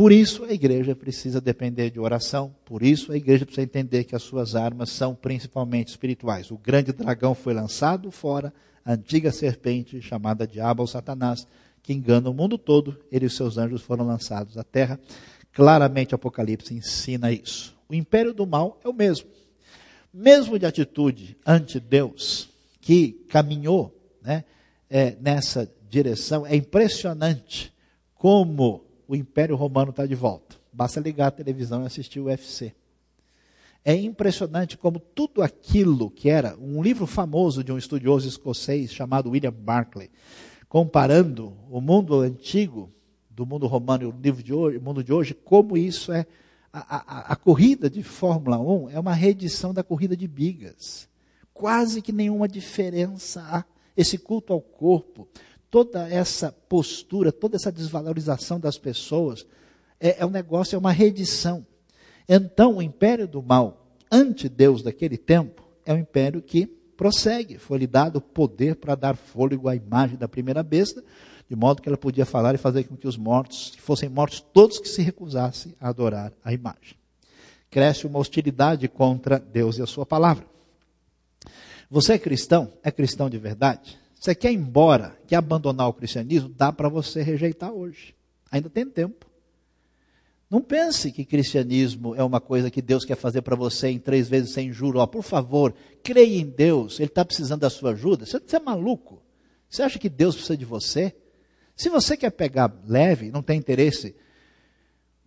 Por 0.00 0.12
isso 0.12 0.44
a 0.44 0.52
igreja 0.54 0.96
precisa 0.96 1.42
depender 1.42 1.90
de 1.90 2.00
oração, 2.00 2.56
por 2.64 2.82
isso 2.82 3.12
a 3.12 3.18
igreja 3.18 3.44
precisa 3.44 3.66
entender 3.66 4.04
que 4.04 4.16
as 4.16 4.22
suas 4.22 4.56
armas 4.56 4.88
são 4.88 5.14
principalmente 5.14 5.88
espirituais. 5.88 6.50
O 6.50 6.56
grande 6.56 6.90
dragão 6.90 7.34
foi 7.34 7.52
lançado 7.52 8.10
fora, 8.10 8.50
a 8.82 8.94
antiga 8.94 9.30
serpente 9.30 10.00
chamada 10.00 10.46
Diabo 10.46 10.80
ou 10.80 10.86
Satanás, 10.86 11.46
que 11.82 11.92
engana 11.92 12.30
o 12.30 12.32
mundo 12.32 12.56
todo, 12.56 12.98
ele 13.12 13.26
e 13.26 13.30
seus 13.30 13.58
anjos 13.58 13.82
foram 13.82 14.06
lançados 14.06 14.56
à 14.56 14.64
terra. 14.64 14.98
Claramente 15.52 16.14
Apocalipse 16.14 16.72
ensina 16.72 17.30
isso. 17.30 17.76
O 17.86 17.94
império 17.94 18.32
do 18.32 18.46
mal 18.46 18.80
é 18.82 18.88
o 18.88 18.94
mesmo. 18.94 19.28
Mesmo 20.14 20.58
de 20.58 20.64
atitude 20.64 21.36
ante 21.46 21.78
Deus, 21.78 22.48
que 22.80 23.22
caminhou 23.28 23.94
né, 24.22 24.46
é, 24.88 25.14
nessa 25.20 25.70
direção, 25.90 26.46
é 26.46 26.56
impressionante 26.56 27.70
como 28.14 28.88
o 29.10 29.16
Império 29.16 29.56
Romano 29.56 29.90
está 29.90 30.06
de 30.06 30.14
volta. 30.14 30.54
Basta 30.72 31.00
ligar 31.00 31.26
a 31.26 31.32
televisão 31.32 31.82
e 31.82 31.86
assistir 31.86 32.20
o 32.20 32.26
UFC. 32.26 32.72
É 33.84 33.92
impressionante 33.92 34.78
como 34.78 35.00
tudo 35.00 35.42
aquilo 35.42 36.08
que 36.08 36.30
era 36.30 36.56
um 36.56 36.80
livro 36.80 37.08
famoso 37.08 37.64
de 37.64 37.72
um 37.72 37.76
estudioso 37.76 38.28
escocês 38.28 38.92
chamado 38.92 39.30
William 39.30 39.52
Barclay, 39.52 40.08
comparando 40.68 41.56
o 41.68 41.80
mundo 41.80 42.20
antigo 42.20 42.88
do 43.28 43.44
mundo 43.44 43.66
romano 43.66 44.04
e 44.04 44.06
o 44.06 44.14
livro 44.16 44.44
de 44.44 44.54
hoje, 44.54 44.78
mundo 44.78 45.02
de 45.02 45.12
hoje, 45.12 45.34
como 45.34 45.76
isso 45.76 46.12
é 46.12 46.24
a, 46.72 46.78
a, 46.98 47.32
a 47.32 47.36
corrida 47.36 47.90
de 47.90 48.04
Fórmula 48.04 48.60
1 48.60 48.90
é 48.90 49.00
uma 49.00 49.12
reedição 49.12 49.74
da 49.74 49.82
corrida 49.82 50.16
de 50.16 50.28
bigas. 50.28 51.08
Quase 51.52 52.00
que 52.00 52.12
nenhuma 52.12 52.46
diferença 52.46 53.42
há. 53.42 53.64
Esse 53.96 54.16
culto 54.16 54.52
ao 54.52 54.60
corpo, 54.60 55.28
toda 55.70 56.08
essa 56.08 56.52
postura, 56.68 57.30
toda 57.30 57.56
essa 57.56 57.70
desvalorização 57.70 58.58
das 58.58 58.76
pessoas, 58.76 59.46
é, 60.00 60.20
é 60.20 60.26
um 60.26 60.30
negócio, 60.30 60.74
é 60.74 60.78
uma 60.78 60.92
reedição. 60.92 61.64
Então, 62.28 62.76
o 62.76 62.82
império 62.82 63.28
do 63.28 63.42
mal, 63.42 63.86
ante 64.10 64.48
Deus 64.48 64.82
daquele 64.82 65.16
tempo, 65.16 65.62
é 65.84 65.92
um 65.92 65.98
império 65.98 66.42
que 66.42 66.66
prossegue. 66.66 67.58
Foi-lhe 67.58 67.86
dado 67.86 68.20
poder 68.20 68.76
para 68.76 68.94
dar 68.94 69.16
fôlego 69.16 69.68
à 69.68 69.76
imagem 69.76 70.16
da 70.16 70.28
primeira 70.28 70.62
besta, 70.62 71.02
de 71.48 71.56
modo 71.56 71.82
que 71.82 71.88
ela 71.88 71.98
podia 71.98 72.26
falar 72.26 72.54
e 72.54 72.58
fazer 72.58 72.84
com 72.84 72.96
que 72.96 73.08
os 73.08 73.16
mortos, 73.16 73.72
que 73.74 73.80
fossem 73.80 74.08
mortos 74.08 74.40
todos 74.40 74.78
que 74.78 74.88
se 74.88 75.02
recusassem 75.02 75.74
a 75.80 75.88
adorar 75.88 76.32
a 76.44 76.52
imagem. 76.52 76.96
Cresce 77.70 78.06
uma 78.06 78.18
hostilidade 78.18 78.86
contra 78.88 79.38
Deus 79.38 79.78
e 79.78 79.82
a 79.82 79.86
sua 79.86 80.04
palavra. 80.04 80.44
Você 81.90 82.12
é 82.12 82.18
cristão? 82.18 82.72
É 82.82 82.90
cristão 82.90 83.28
de 83.28 83.38
verdade? 83.38 83.98
Você 84.20 84.34
quer 84.34 84.52
ir 84.52 84.56
embora, 84.56 85.18
quer 85.26 85.36
abandonar 85.36 85.88
o 85.88 85.94
cristianismo? 85.94 86.50
Dá 86.50 86.70
para 86.70 86.90
você 86.90 87.22
rejeitar 87.22 87.72
hoje. 87.72 88.14
Ainda 88.52 88.68
tem 88.68 88.84
tempo. 88.84 89.24
Não 90.50 90.60
pense 90.60 91.10
que 91.10 91.24
cristianismo 91.24 92.14
é 92.14 92.22
uma 92.22 92.38
coisa 92.38 92.70
que 92.70 92.82
Deus 92.82 93.02
quer 93.06 93.16
fazer 93.16 93.40
para 93.40 93.56
você 93.56 93.88
em 93.88 93.98
três 93.98 94.28
vezes 94.28 94.52
sem 94.52 94.70
juro. 94.70 94.98
Ó, 94.98 95.06
por 95.06 95.22
favor, 95.22 95.74
creia 96.02 96.38
em 96.38 96.44
Deus. 96.44 97.00
Ele 97.00 97.06
está 97.06 97.24
precisando 97.24 97.62
da 97.62 97.70
sua 97.70 97.92
ajuda. 97.92 98.26
Você, 98.26 98.38
você 98.38 98.56
é 98.56 98.60
maluco? 98.60 99.22
Você 99.70 99.82
acha 99.82 99.98
que 99.98 100.10
Deus 100.10 100.34
precisa 100.34 100.56
de 100.56 100.66
você? 100.66 101.16
Se 101.74 101.88
você 101.88 102.14
quer 102.14 102.30
pegar 102.30 102.70
leve, 102.86 103.30
não 103.30 103.42
tem 103.42 103.58
interesse, 103.58 104.14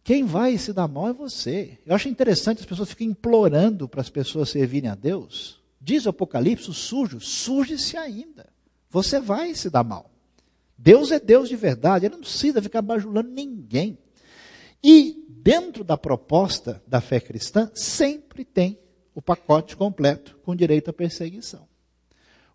quem 0.04 0.24
vai 0.24 0.56
se 0.60 0.72
dar 0.72 0.88
mal 0.88 1.08
é 1.08 1.14
você. 1.14 1.80
Eu 1.84 1.96
acho 1.96 2.10
interessante 2.10 2.60
as 2.60 2.66
pessoas 2.68 2.90
ficam 2.90 3.08
implorando 3.08 3.90
para 3.90 4.02
as 4.02 4.10
pessoas 4.10 4.50
servirem 4.50 4.92
a 4.92 4.94
Deus. 4.94 5.64
Diz 5.82 6.06
o 6.06 6.10
Apocalipse, 6.10 6.70
o 6.70 6.74
sujo, 6.74 7.20
suje-se 7.20 7.98
ainda. 7.98 8.54
Você 8.94 9.20
vai 9.20 9.56
se 9.56 9.72
dar 9.72 9.84
mal. 9.84 10.12
Deus 10.78 11.12
é 11.12 11.20
Deus 11.20 11.50
de 11.50 11.56
verdade, 11.56 12.06
ele 12.06 12.14
não 12.14 12.22
precisa 12.22 12.62
ficar 12.62 12.84
bajulando 12.84 13.32
ninguém. 13.32 13.98
E 14.84 15.26
dentro 15.30 15.84
da 15.84 15.98
proposta 15.98 16.80
da 16.86 17.02
fé 17.02 17.20
cristã, 17.20 17.72
sempre 17.74 18.46
tem 18.46 18.78
o 19.16 19.22
pacote 19.22 19.76
completo 19.76 20.38
com 20.44 20.56
direito 20.56 20.92
à 20.92 20.94
perseguição. 20.94 21.68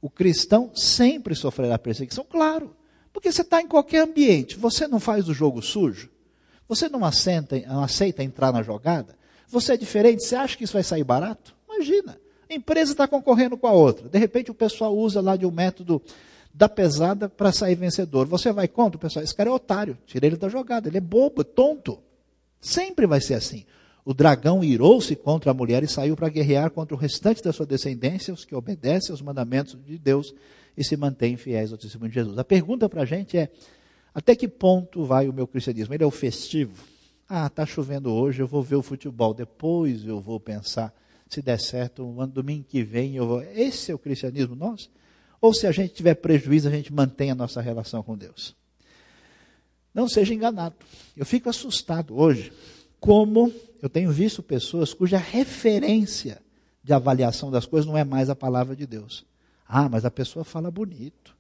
O 0.01 0.09
cristão 0.09 0.70
sempre 0.76 1.34
sofrerá 1.34 1.76
perseguição, 1.76 2.24
claro, 2.24 2.76
porque 3.12 3.32
você 3.32 3.43
está 3.43 3.61
em 3.61 3.66
qualquer 3.66 4.03
ambiente, 4.03 4.57
você 4.57 4.86
não 4.86 5.01
faz 5.01 5.28
o 5.28 5.34
jogo 5.34 5.61
sujo, 5.61 6.09
você 6.68 6.89
não 6.89 7.05
aceita, 7.05 7.59
não 7.66 7.82
aceita 7.82 8.22
entrar 8.22 8.53
na 8.53 8.62
jogada, 8.62 9.18
você 9.49 9.72
é 9.72 9.76
diferente, 9.76 10.22
você 10.22 10.36
acha 10.36 10.57
que 10.57 10.62
isso 10.62 10.74
vai 10.74 10.84
sair 10.84 11.03
barato? 11.03 11.57
Imagina, 11.68 12.16
a 12.49 12.55
empresa 12.55 12.93
está 12.93 13.09
concorrendo 13.09 13.57
com 13.59 13.66
a 13.66 13.72
outra, 13.72 14.09
de 14.09 14.18
repente 14.18 14.53
o 14.53 14.55
pessoal 14.55 14.97
usa 14.97 15.20
lá 15.20 15.34
de 15.34 15.45
um 15.45 15.51
método 15.51 16.01
da 16.53 16.68
pesada 16.68 17.28
para 17.28 17.53
sair 17.53 17.74
vencedor. 17.74 18.26
Você 18.26 18.53
vai 18.53 18.68
contra 18.68 18.96
o 18.96 19.01
pessoal, 19.01 19.24
esse 19.24 19.34
cara 19.34 19.51
é 19.51 19.53
otário, 19.53 19.96
tira 20.07 20.26
ele 20.26 20.36
da 20.36 20.49
jogada, 20.49 20.88
ele 20.88 20.99
é 20.99 21.01
bobo, 21.01 21.44
tonto. 21.44 21.99
Sempre 22.61 23.07
vai 23.07 23.20
ser 23.20 23.34
assim. 23.34 23.64
O 24.05 24.14
dragão 24.14 24.64
irou-se 24.64 25.14
contra 25.14 25.51
a 25.51 25.55
mulher 25.55 25.82
e 25.82 25.88
saiu 25.88 26.16
para 26.16 26.28
guerrear 26.28 26.70
contra 26.70 26.94
o 26.94 26.99
restante 26.99 27.42
da 27.42 27.53
sua 27.53 27.66
descendência, 27.66 28.32
os 28.32 28.44
que 28.44 28.55
obedecem 28.55 29.12
aos 29.12 29.20
mandamentos 29.20 29.76
de 29.84 29.99
Deus 29.99 30.34
e 30.76 30.82
se 30.82 30.96
mantêm 30.96 31.36
fiéis 31.36 31.72
ao 31.72 31.78
testemunho 31.78 32.11
de 32.11 32.14
Jesus. 32.14 32.38
A 32.38 32.44
pergunta 32.44 32.88
para 32.88 33.03
a 33.03 33.05
gente 33.05 33.36
é: 33.36 33.51
até 34.14 34.34
que 34.34 34.49
ponto 34.49 35.05
vai 35.05 35.28
o 35.28 35.32
meu 35.32 35.46
cristianismo? 35.46 35.92
Ele 35.92 36.05
é 36.05 36.07
o 36.07 36.11
festivo? 36.11 36.82
Ah, 37.28 37.46
está 37.49 37.66
chovendo 37.66 38.11
hoje, 38.11 38.40
eu 38.40 38.46
vou 38.46 38.62
ver 38.62 38.76
o 38.76 38.82
futebol, 38.82 39.34
depois 39.34 40.05
eu 40.07 40.18
vou 40.18 40.40
pensar, 40.40 40.94
se 41.28 41.42
der 41.42 41.61
certo, 41.61 42.03
um 42.03 42.22
ano 42.22 42.32
domingo 42.32 42.64
que 42.64 42.82
vem 42.82 43.16
eu 43.16 43.26
vou. 43.26 43.42
Esse 43.42 43.92
é 43.92 43.94
o 43.94 43.99
cristianismo 43.99 44.57
nosso? 44.57 44.90
Ou 45.41 45.55
se 45.55 45.66
a 45.66 45.72
gente 45.72 45.95
tiver 45.95 46.14
prejuízo, 46.14 46.68
a 46.68 46.70
gente 46.70 46.93
mantém 46.93 47.30
a 47.30 47.34
nossa 47.34 47.61
relação 47.61 48.03
com 48.03 48.16
Deus? 48.16 48.57
Não 49.95 50.09
seja 50.09 50.34
enganado. 50.34 50.76
Eu 51.16 51.26
fico 51.26 51.49
assustado 51.49 52.16
hoje 52.18 52.53
como 53.01 53.53
eu 53.80 53.89
tenho 53.89 54.11
visto 54.11 54.43
pessoas 54.43 54.93
cuja 54.93 55.18
referência 55.18 56.41
de 56.82 56.93
avaliação 56.93 57.51
das 57.51 57.66
coisas 57.66 57.86
não 57.86 57.97
é 57.97 58.05
mais 58.05 58.30
a 58.30 58.36
palavra 58.36 58.74
de 58.74 58.86
Deus. 58.86 59.24
Ah, 59.66 59.89
mas 59.89 60.05
a 60.05 60.11
pessoa 60.11 60.45
fala 60.45 60.70
bonito. 60.70 61.36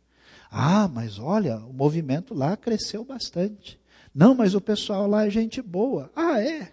Ah, 0.50 0.88
mas 0.88 1.18
olha, 1.18 1.56
o 1.58 1.72
movimento 1.72 2.34
lá 2.34 2.56
cresceu 2.56 3.04
bastante. 3.04 3.78
Não, 4.14 4.34
mas 4.34 4.54
o 4.54 4.60
pessoal 4.60 5.06
lá 5.06 5.26
é 5.26 5.30
gente 5.30 5.60
boa. 5.60 6.10
Ah, 6.14 6.40
é? 6.40 6.72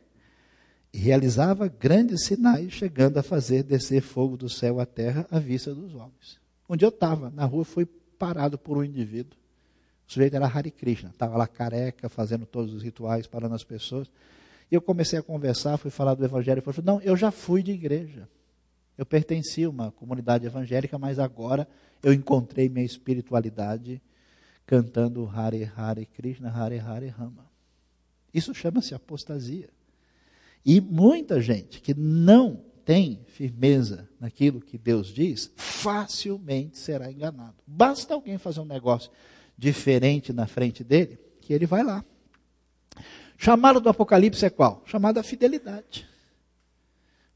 E 0.93 0.97
realizava 0.97 1.67
grandes 1.67 2.25
sinais, 2.25 2.73
chegando 2.73 3.17
a 3.17 3.23
fazer 3.23 3.63
descer 3.63 4.01
fogo 4.01 4.37
do 4.37 4.49
céu 4.49 4.79
à 4.79 4.85
terra 4.85 5.27
à 5.29 5.39
vista 5.39 5.73
dos 5.73 5.93
homens. 5.93 6.39
Dia 6.73 6.87
eu 6.87 6.89
estava 6.89 7.29
na 7.29 7.45
rua, 7.45 7.63
fui 7.65 7.85
parado 7.85 8.57
por 8.57 8.77
um 8.77 8.83
indivíduo. 8.83 9.37
O 10.07 10.11
sujeito 10.11 10.35
era 10.35 10.47
Hare 10.47 10.71
Krishna, 10.71 11.09
estava 11.09 11.35
lá 11.37 11.47
careca, 11.47 12.07
fazendo 12.09 12.45
todos 12.45 12.73
os 12.73 12.81
rituais, 12.81 13.27
parando 13.27 13.55
as 13.55 13.63
pessoas. 13.63 14.09
E 14.71 14.75
eu 14.75 14.81
comecei 14.81 15.19
a 15.19 15.23
conversar, 15.23 15.77
fui 15.77 15.91
falar 15.91 16.15
do 16.15 16.23
evangelho. 16.23 16.59
Ele 16.59 16.61
falou: 16.61 16.83
Não, 16.83 17.01
eu 17.01 17.15
já 17.15 17.31
fui 17.31 17.61
de 17.61 17.71
igreja. 17.71 18.27
Eu 18.97 19.05
pertencia 19.05 19.67
a 19.67 19.69
uma 19.69 19.91
comunidade 19.91 20.45
evangélica, 20.45 20.97
mas 20.97 21.19
agora 21.19 21.67
eu 22.01 22.13
encontrei 22.13 22.69
minha 22.69 22.85
espiritualidade 22.85 24.01
cantando 24.65 25.27
Hare 25.27 25.69
Hare 25.75 26.05
Krishna, 26.05 26.49
Hare 26.49 26.79
Hare 26.79 27.07
Rama. 27.07 27.45
Isso 28.33 28.53
chama-se 28.53 28.95
apostasia. 28.95 29.69
E 30.65 30.81
muita 30.81 31.39
gente 31.41 31.79
que 31.81 31.93
não 31.93 32.63
tem 32.85 33.19
firmeza 33.27 34.07
naquilo 34.19 34.61
que 34.61 34.77
Deus 34.77 35.07
diz, 35.07 35.51
facilmente 35.55 36.77
será 36.77 37.11
enganado. 37.11 37.55
Basta 37.65 38.13
alguém 38.13 38.37
fazer 38.37 38.59
um 38.59 38.65
negócio 38.65 39.11
diferente 39.57 40.31
na 40.31 40.45
frente 40.45 40.83
dele, 40.83 41.19
que 41.41 41.51
ele 41.51 41.65
vai 41.65 41.83
lá. 41.83 42.05
Chamado 43.37 43.81
do 43.81 43.89
Apocalipse 43.89 44.45
é 44.45 44.49
qual? 44.49 44.83
Chamado 44.85 45.19
a 45.19 45.23
fidelidade. 45.23 46.07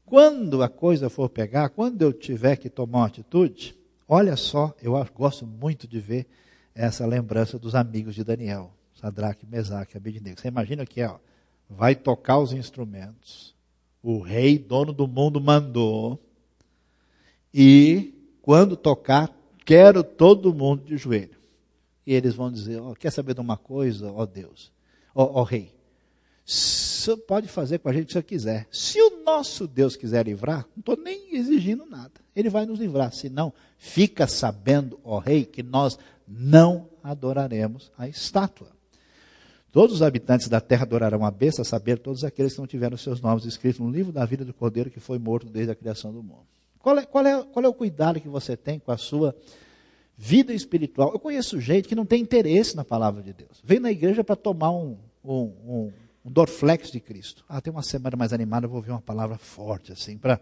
Quando 0.06 0.62
a 0.62 0.68
coisa 0.68 1.10
for 1.10 1.28
pegar, 1.28 1.68
quando 1.70 2.02
eu 2.02 2.12
tiver 2.12 2.56
que 2.56 2.70
tomar 2.70 2.98
uma 2.98 3.06
atitude, 3.06 3.76
olha 4.08 4.36
só, 4.36 4.74
eu 4.80 4.92
gosto 5.14 5.46
muito 5.46 5.86
de 5.86 6.00
ver 6.00 6.26
essa 6.74 7.04
lembrança 7.06 7.58
dos 7.58 7.74
amigos 7.74 8.14
de 8.14 8.24
Daniel, 8.24 8.72
Sadraque, 8.94 9.46
Mesaque, 9.46 9.96
Abednego. 9.96 10.40
Você 10.40 10.48
imagina 10.48 10.86
que 10.86 11.02
ó, 11.02 11.18
vai 11.68 11.94
tocar 11.94 12.38
os 12.38 12.52
instrumentos, 12.52 13.54
o 14.02 14.20
rei, 14.20 14.58
dono 14.58 14.92
do 14.92 15.06
mundo, 15.06 15.40
mandou, 15.40 16.18
e 17.52 18.14
quando 18.42 18.76
tocar, 18.76 19.34
quero 19.64 20.02
todo 20.02 20.54
mundo 20.54 20.84
de 20.84 20.96
joelho. 20.96 21.38
E 22.06 22.14
eles 22.14 22.34
vão 22.34 22.50
dizer: 22.50 22.80
oh, 22.80 22.94
quer 22.94 23.10
saber 23.10 23.34
de 23.34 23.40
uma 23.40 23.56
coisa, 23.56 24.10
ó 24.10 24.22
oh 24.22 24.26
Deus, 24.26 24.72
ó 25.14 25.24
oh, 25.24 25.40
oh, 25.40 25.42
rei? 25.42 25.72
Você 26.44 27.16
pode 27.16 27.48
fazer 27.48 27.78
com 27.78 27.88
a 27.88 27.92
gente 27.92 28.04
o 28.04 28.06
que 28.06 28.12
você 28.14 28.22
quiser. 28.22 28.68
Se 28.70 29.00
o 29.00 29.22
nosso 29.24 29.66
Deus 29.66 29.94
quiser 29.94 30.26
livrar, 30.26 30.66
não 30.74 30.80
estou 30.80 30.96
nem 30.96 31.36
exigindo 31.36 31.86
nada. 31.86 32.12
Ele 32.34 32.50
vai 32.50 32.66
nos 32.66 32.80
livrar. 32.80 33.12
Se 33.12 33.28
não, 33.28 33.52
fica 33.78 34.26
sabendo, 34.26 34.98
ó 35.04 35.18
rei, 35.18 35.44
que 35.44 35.62
nós 35.62 35.98
não 36.26 36.88
adoraremos 37.02 37.92
a 37.96 38.08
estátua. 38.08 38.68
Todos 39.72 39.96
os 39.96 40.02
habitantes 40.02 40.48
da 40.48 40.60
terra 40.60 40.82
adorarão 40.82 41.24
a 41.24 41.30
besta, 41.30 41.62
a 41.62 41.64
saber, 41.64 41.98
todos 41.98 42.24
aqueles 42.24 42.54
que 42.54 42.58
não 42.58 42.66
tiveram 42.66 42.96
seus 42.96 43.20
nomes 43.20 43.44
escritos 43.44 43.80
no 43.80 43.90
livro 43.90 44.12
da 44.12 44.24
vida 44.24 44.44
do 44.44 44.52
Cordeiro 44.52 44.90
que 44.90 44.98
foi 44.98 45.18
morto 45.18 45.46
desde 45.46 45.70
a 45.70 45.74
criação 45.74 46.12
do 46.12 46.22
mundo. 46.22 46.46
Qual 46.80 46.98
é, 46.98 47.06
qual 47.06 47.26
é, 47.26 47.44
qual 47.44 47.64
é 47.64 47.68
o 47.68 47.74
cuidado 47.74 48.20
que 48.20 48.28
você 48.28 48.56
tem 48.56 48.80
com 48.80 48.90
a 48.90 48.96
sua 48.96 49.36
vida 50.16 50.52
espiritual? 50.52 51.12
Eu 51.12 51.20
conheço 51.20 51.60
gente 51.60 51.86
que 51.86 51.94
não 51.94 52.04
tem 52.04 52.20
interesse 52.20 52.74
na 52.74 52.84
palavra 52.84 53.22
de 53.22 53.32
Deus. 53.32 53.60
Vem 53.62 53.78
na 53.78 53.92
igreja 53.92 54.24
para 54.24 54.34
tomar 54.34 54.72
um, 54.72 54.96
um, 55.24 55.52
um, 55.64 55.92
um 56.24 56.30
Dorflex 56.30 56.90
de 56.90 56.98
Cristo. 56.98 57.44
Ah, 57.48 57.60
tem 57.60 57.72
uma 57.72 57.82
semana 57.82 58.16
mais 58.16 58.32
animada, 58.32 58.66
eu 58.66 58.70
vou 58.70 58.78
ouvir 58.78 58.90
uma 58.90 59.00
palavra 59.00 59.38
forte 59.38 59.92
assim, 59.92 60.18
para 60.18 60.40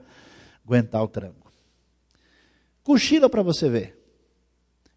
aguentar 0.65 1.03
o 1.03 1.09
tranco. 1.09 1.53
Cochila 2.83 3.29
para 3.29 3.43
você 3.43 3.69
ver. 3.69 3.99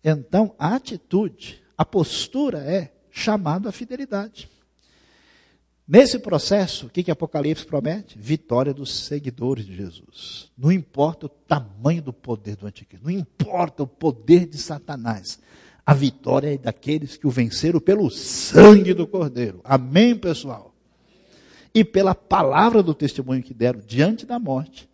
Então, 0.02 0.56
a 0.58 0.76
atitude, 0.76 1.62
a 1.78 1.84
postura 1.84 2.60
é 2.60 2.94
chamado 3.12 3.68
à 3.68 3.72
fidelidade. 3.72 4.50
Nesse 5.88 6.20
processo, 6.20 6.86
o 6.86 6.90
que, 6.90 7.04
que 7.04 7.12
Apocalipse 7.12 7.66
promete? 7.66 8.18
Vitória 8.18 8.74
dos 8.74 8.94
seguidores 8.94 9.66
de 9.66 9.76
Jesus. 9.76 10.50
Não 10.58 10.72
importa 10.72 11.26
o 11.26 11.30
tamanho 11.30 12.02
do 12.02 12.14
poder 12.14 12.56
do 12.56 12.66
anticristo, 12.66 13.06
não 13.06 13.12
importa 13.12 13.84
o 13.84 13.88
poder 13.88 14.46
de 14.46 14.58
Satanás. 14.58 15.40
A 15.86 15.94
vitória 15.94 16.54
é 16.54 16.58
daqueles 16.58 17.18
que 17.18 17.28
o 17.28 17.32
venceram 17.32 17.80
pelo 17.80 18.10
sangue 18.10 18.94
do 18.94 19.08
Cordeiro. 19.08 19.60
Amém, 19.64 20.16
pessoal? 20.16 20.74
E 21.74 21.84
pela 21.84 22.14
palavra 22.14 22.84
do 22.84 22.94
testemunho 22.94 23.44
que 23.44 23.54
deram 23.54 23.82
diante 23.82 24.26
da 24.26 24.40
morte, 24.40 24.90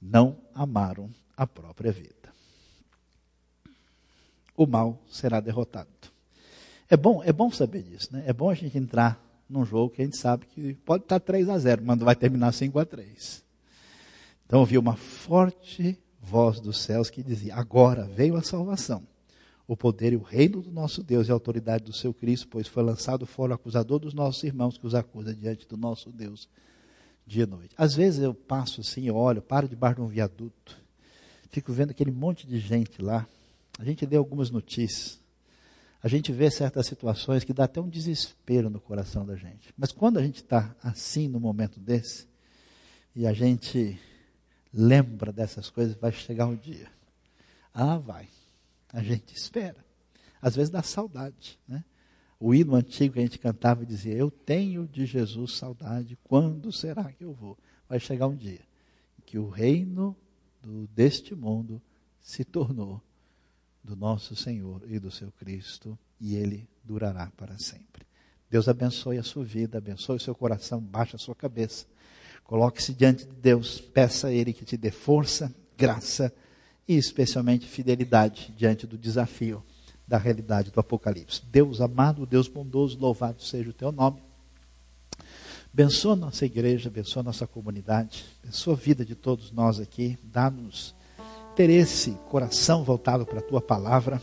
não 0.00 0.36
amaram 0.54 1.08
a 1.36 1.46
própria 1.46 1.92
vida. 1.92 2.34
O 4.56 4.66
mal 4.66 5.00
será 5.08 5.40
derrotado. 5.40 5.91
É 6.92 6.96
bom, 6.98 7.22
é 7.24 7.32
bom 7.32 7.50
saber 7.50 7.82
disso, 7.84 8.10
né? 8.12 8.22
É 8.26 8.34
bom 8.34 8.50
a 8.50 8.54
gente 8.54 8.76
entrar 8.76 9.18
num 9.48 9.64
jogo 9.64 9.94
que 9.94 10.02
a 10.02 10.04
gente 10.04 10.18
sabe 10.18 10.44
que 10.44 10.74
pode 10.74 11.04
estar 11.04 11.18
3 11.18 11.48
a 11.48 11.56
0, 11.56 11.82
mas 11.82 11.98
vai 11.98 12.14
terminar 12.14 12.52
5 12.52 12.78
a 12.78 12.84
3. 12.84 13.42
Então 14.44 14.60
ouvi 14.60 14.76
uma 14.76 14.94
forte 14.94 15.98
voz 16.20 16.60
dos 16.60 16.82
céus 16.82 17.08
que 17.08 17.22
dizia: 17.22 17.56
Agora 17.56 18.04
veio 18.04 18.36
a 18.36 18.42
salvação, 18.42 19.02
o 19.66 19.74
poder 19.74 20.12
e 20.12 20.16
o 20.16 20.22
reino 20.22 20.60
do 20.60 20.70
nosso 20.70 21.02
Deus 21.02 21.28
e 21.28 21.30
a 21.30 21.34
autoridade 21.34 21.84
do 21.84 21.94
seu 21.94 22.12
Cristo, 22.12 22.46
pois 22.48 22.68
foi 22.68 22.82
lançado 22.82 23.24
fora 23.24 23.52
o 23.52 23.54
acusador 23.54 23.98
dos 23.98 24.12
nossos 24.12 24.44
irmãos 24.44 24.76
que 24.76 24.86
os 24.86 24.94
acusa 24.94 25.34
diante 25.34 25.66
do 25.66 25.78
nosso 25.78 26.10
Deus 26.10 26.46
dia 27.26 27.44
e 27.44 27.46
noite. 27.46 27.74
Às 27.78 27.94
vezes 27.94 28.22
eu 28.22 28.34
passo 28.34 28.82
assim, 28.82 29.06
eu 29.06 29.16
olho, 29.16 29.40
paro 29.40 29.66
debaixo 29.66 29.96
de 29.96 30.02
um 30.02 30.08
viaduto, 30.08 30.76
fico 31.48 31.72
vendo 31.72 31.92
aquele 31.92 32.10
monte 32.10 32.46
de 32.46 32.58
gente 32.58 33.00
lá. 33.00 33.26
A 33.78 33.82
gente 33.82 34.04
lê 34.04 34.16
algumas 34.16 34.50
notícias 34.50 35.21
a 36.02 36.08
gente 36.08 36.32
vê 36.32 36.50
certas 36.50 36.86
situações 36.86 37.44
que 37.44 37.52
dá 37.52 37.64
até 37.64 37.80
um 37.80 37.88
desespero 37.88 38.68
no 38.68 38.80
coração 38.80 39.24
da 39.24 39.36
gente. 39.36 39.72
Mas 39.76 39.92
quando 39.92 40.18
a 40.18 40.22
gente 40.22 40.42
está 40.42 40.74
assim 40.82 41.28
no 41.28 41.38
momento 41.38 41.78
desse, 41.78 42.26
e 43.14 43.26
a 43.26 43.32
gente 43.32 44.00
lembra 44.72 45.32
dessas 45.32 45.70
coisas, 45.70 45.94
vai 45.94 46.10
chegar 46.10 46.46
um 46.46 46.56
dia. 46.56 46.90
Ah, 47.72 47.98
vai. 47.98 48.28
A 48.92 49.02
gente 49.02 49.34
espera. 49.34 49.84
Às 50.40 50.56
vezes 50.56 50.70
dá 50.70 50.82
saudade, 50.82 51.58
né? 51.68 51.84
O 52.40 52.52
hino 52.52 52.74
antigo 52.74 53.14
que 53.14 53.20
a 53.20 53.22
gente 53.22 53.38
cantava 53.38 53.86
dizia: 53.86 54.14
Eu 54.14 54.28
tenho 54.28 54.88
de 54.88 55.06
Jesus 55.06 55.56
saudade, 55.56 56.18
quando 56.24 56.72
será 56.72 57.12
que 57.12 57.22
eu 57.22 57.32
vou? 57.32 57.56
Vai 57.88 58.00
chegar 58.00 58.26
um 58.26 58.34
dia 58.34 58.60
que 59.24 59.38
o 59.38 59.48
reino 59.48 60.16
do, 60.60 60.88
deste 60.88 61.34
mundo 61.34 61.80
se 62.20 62.44
tornou 62.44 63.00
do 63.82 63.96
nosso 63.96 64.36
Senhor 64.36 64.82
e 64.88 64.98
do 64.98 65.10
seu 65.10 65.30
Cristo, 65.32 65.98
e 66.20 66.36
ele 66.36 66.68
durará 66.84 67.30
para 67.36 67.58
sempre. 67.58 68.06
Deus 68.50 68.68
abençoe 68.68 69.18
a 69.18 69.22
sua 69.22 69.44
vida, 69.44 69.78
abençoe 69.78 70.16
o 70.16 70.20
seu 70.20 70.34
coração, 70.34 70.80
baixe 70.80 71.16
a 71.16 71.18
sua 71.18 71.34
cabeça. 71.34 71.86
Coloque-se 72.44 72.92
diante 72.92 73.24
de 73.24 73.32
Deus, 73.32 73.80
peça 73.80 74.28
a 74.28 74.32
Ele 74.32 74.52
que 74.52 74.64
te 74.64 74.76
dê 74.76 74.90
força, 74.90 75.52
graça 75.76 76.32
e 76.86 76.96
especialmente 76.96 77.66
fidelidade 77.66 78.52
diante 78.56 78.86
do 78.86 78.98
desafio 78.98 79.64
da 80.06 80.18
realidade 80.18 80.70
do 80.70 80.78
Apocalipse. 80.78 81.42
Deus 81.50 81.80
amado, 81.80 82.26
Deus 82.26 82.48
bondoso, 82.48 82.98
louvado 82.98 83.42
seja 83.42 83.70
o 83.70 83.72
teu 83.72 83.90
nome. 83.90 84.20
Abençoa 85.72 86.14
nossa 86.14 86.44
igreja, 86.44 86.90
abençoa 86.90 87.22
nossa 87.22 87.46
comunidade, 87.46 88.26
abençoa 88.42 88.74
a 88.74 88.76
vida 88.76 89.06
de 89.06 89.14
todos 89.14 89.50
nós 89.50 89.80
aqui, 89.80 90.18
dá-nos 90.22 90.94
interesse, 91.52 92.18
coração 92.30 92.82
voltado 92.82 93.26
para 93.26 93.38
a 93.38 93.42
tua 93.42 93.60
palavra, 93.60 94.20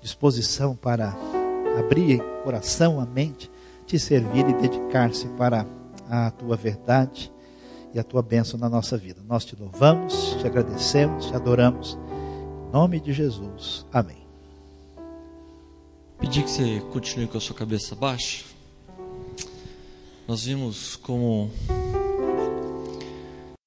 disposição 0.00 0.76
para 0.76 1.16
abrir 1.78 2.22
coração, 2.44 3.00
a 3.00 3.06
mente, 3.06 3.50
te 3.86 3.98
servir 3.98 4.46
e 4.48 4.52
dedicar-se 4.52 5.26
para 5.28 5.66
a 6.10 6.30
tua 6.30 6.56
verdade 6.56 7.32
e 7.94 7.98
a 7.98 8.04
tua 8.04 8.22
bênção 8.22 8.58
na 8.60 8.68
nossa 8.68 8.98
vida. 8.98 9.22
Nós 9.26 9.46
te 9.46 9.56
louvamos, 9.56 10.36
te 10.38 10.46
agradecemos, 10.46 11.26
te 11.26 11.34
adoramos. 11.34 11.98
Em 12.68 12.72
nome 12.72 13.00
de 13.00 13.14
Jesus. 13.14 13.86
Amém. 13.90 14.18
Pedir 16.20 16.42
que 16.42 16.50
você 16.50 16.80
continue 16.92 17.28
com 17.28 17.38
a 17.38 17.40
sua 17.40 17.56
cabeça 17.56 17.94
baixa. 17.94 18.44
Nós 20.26 20.44
vimos 20.44 20.96
como 20.96 21.50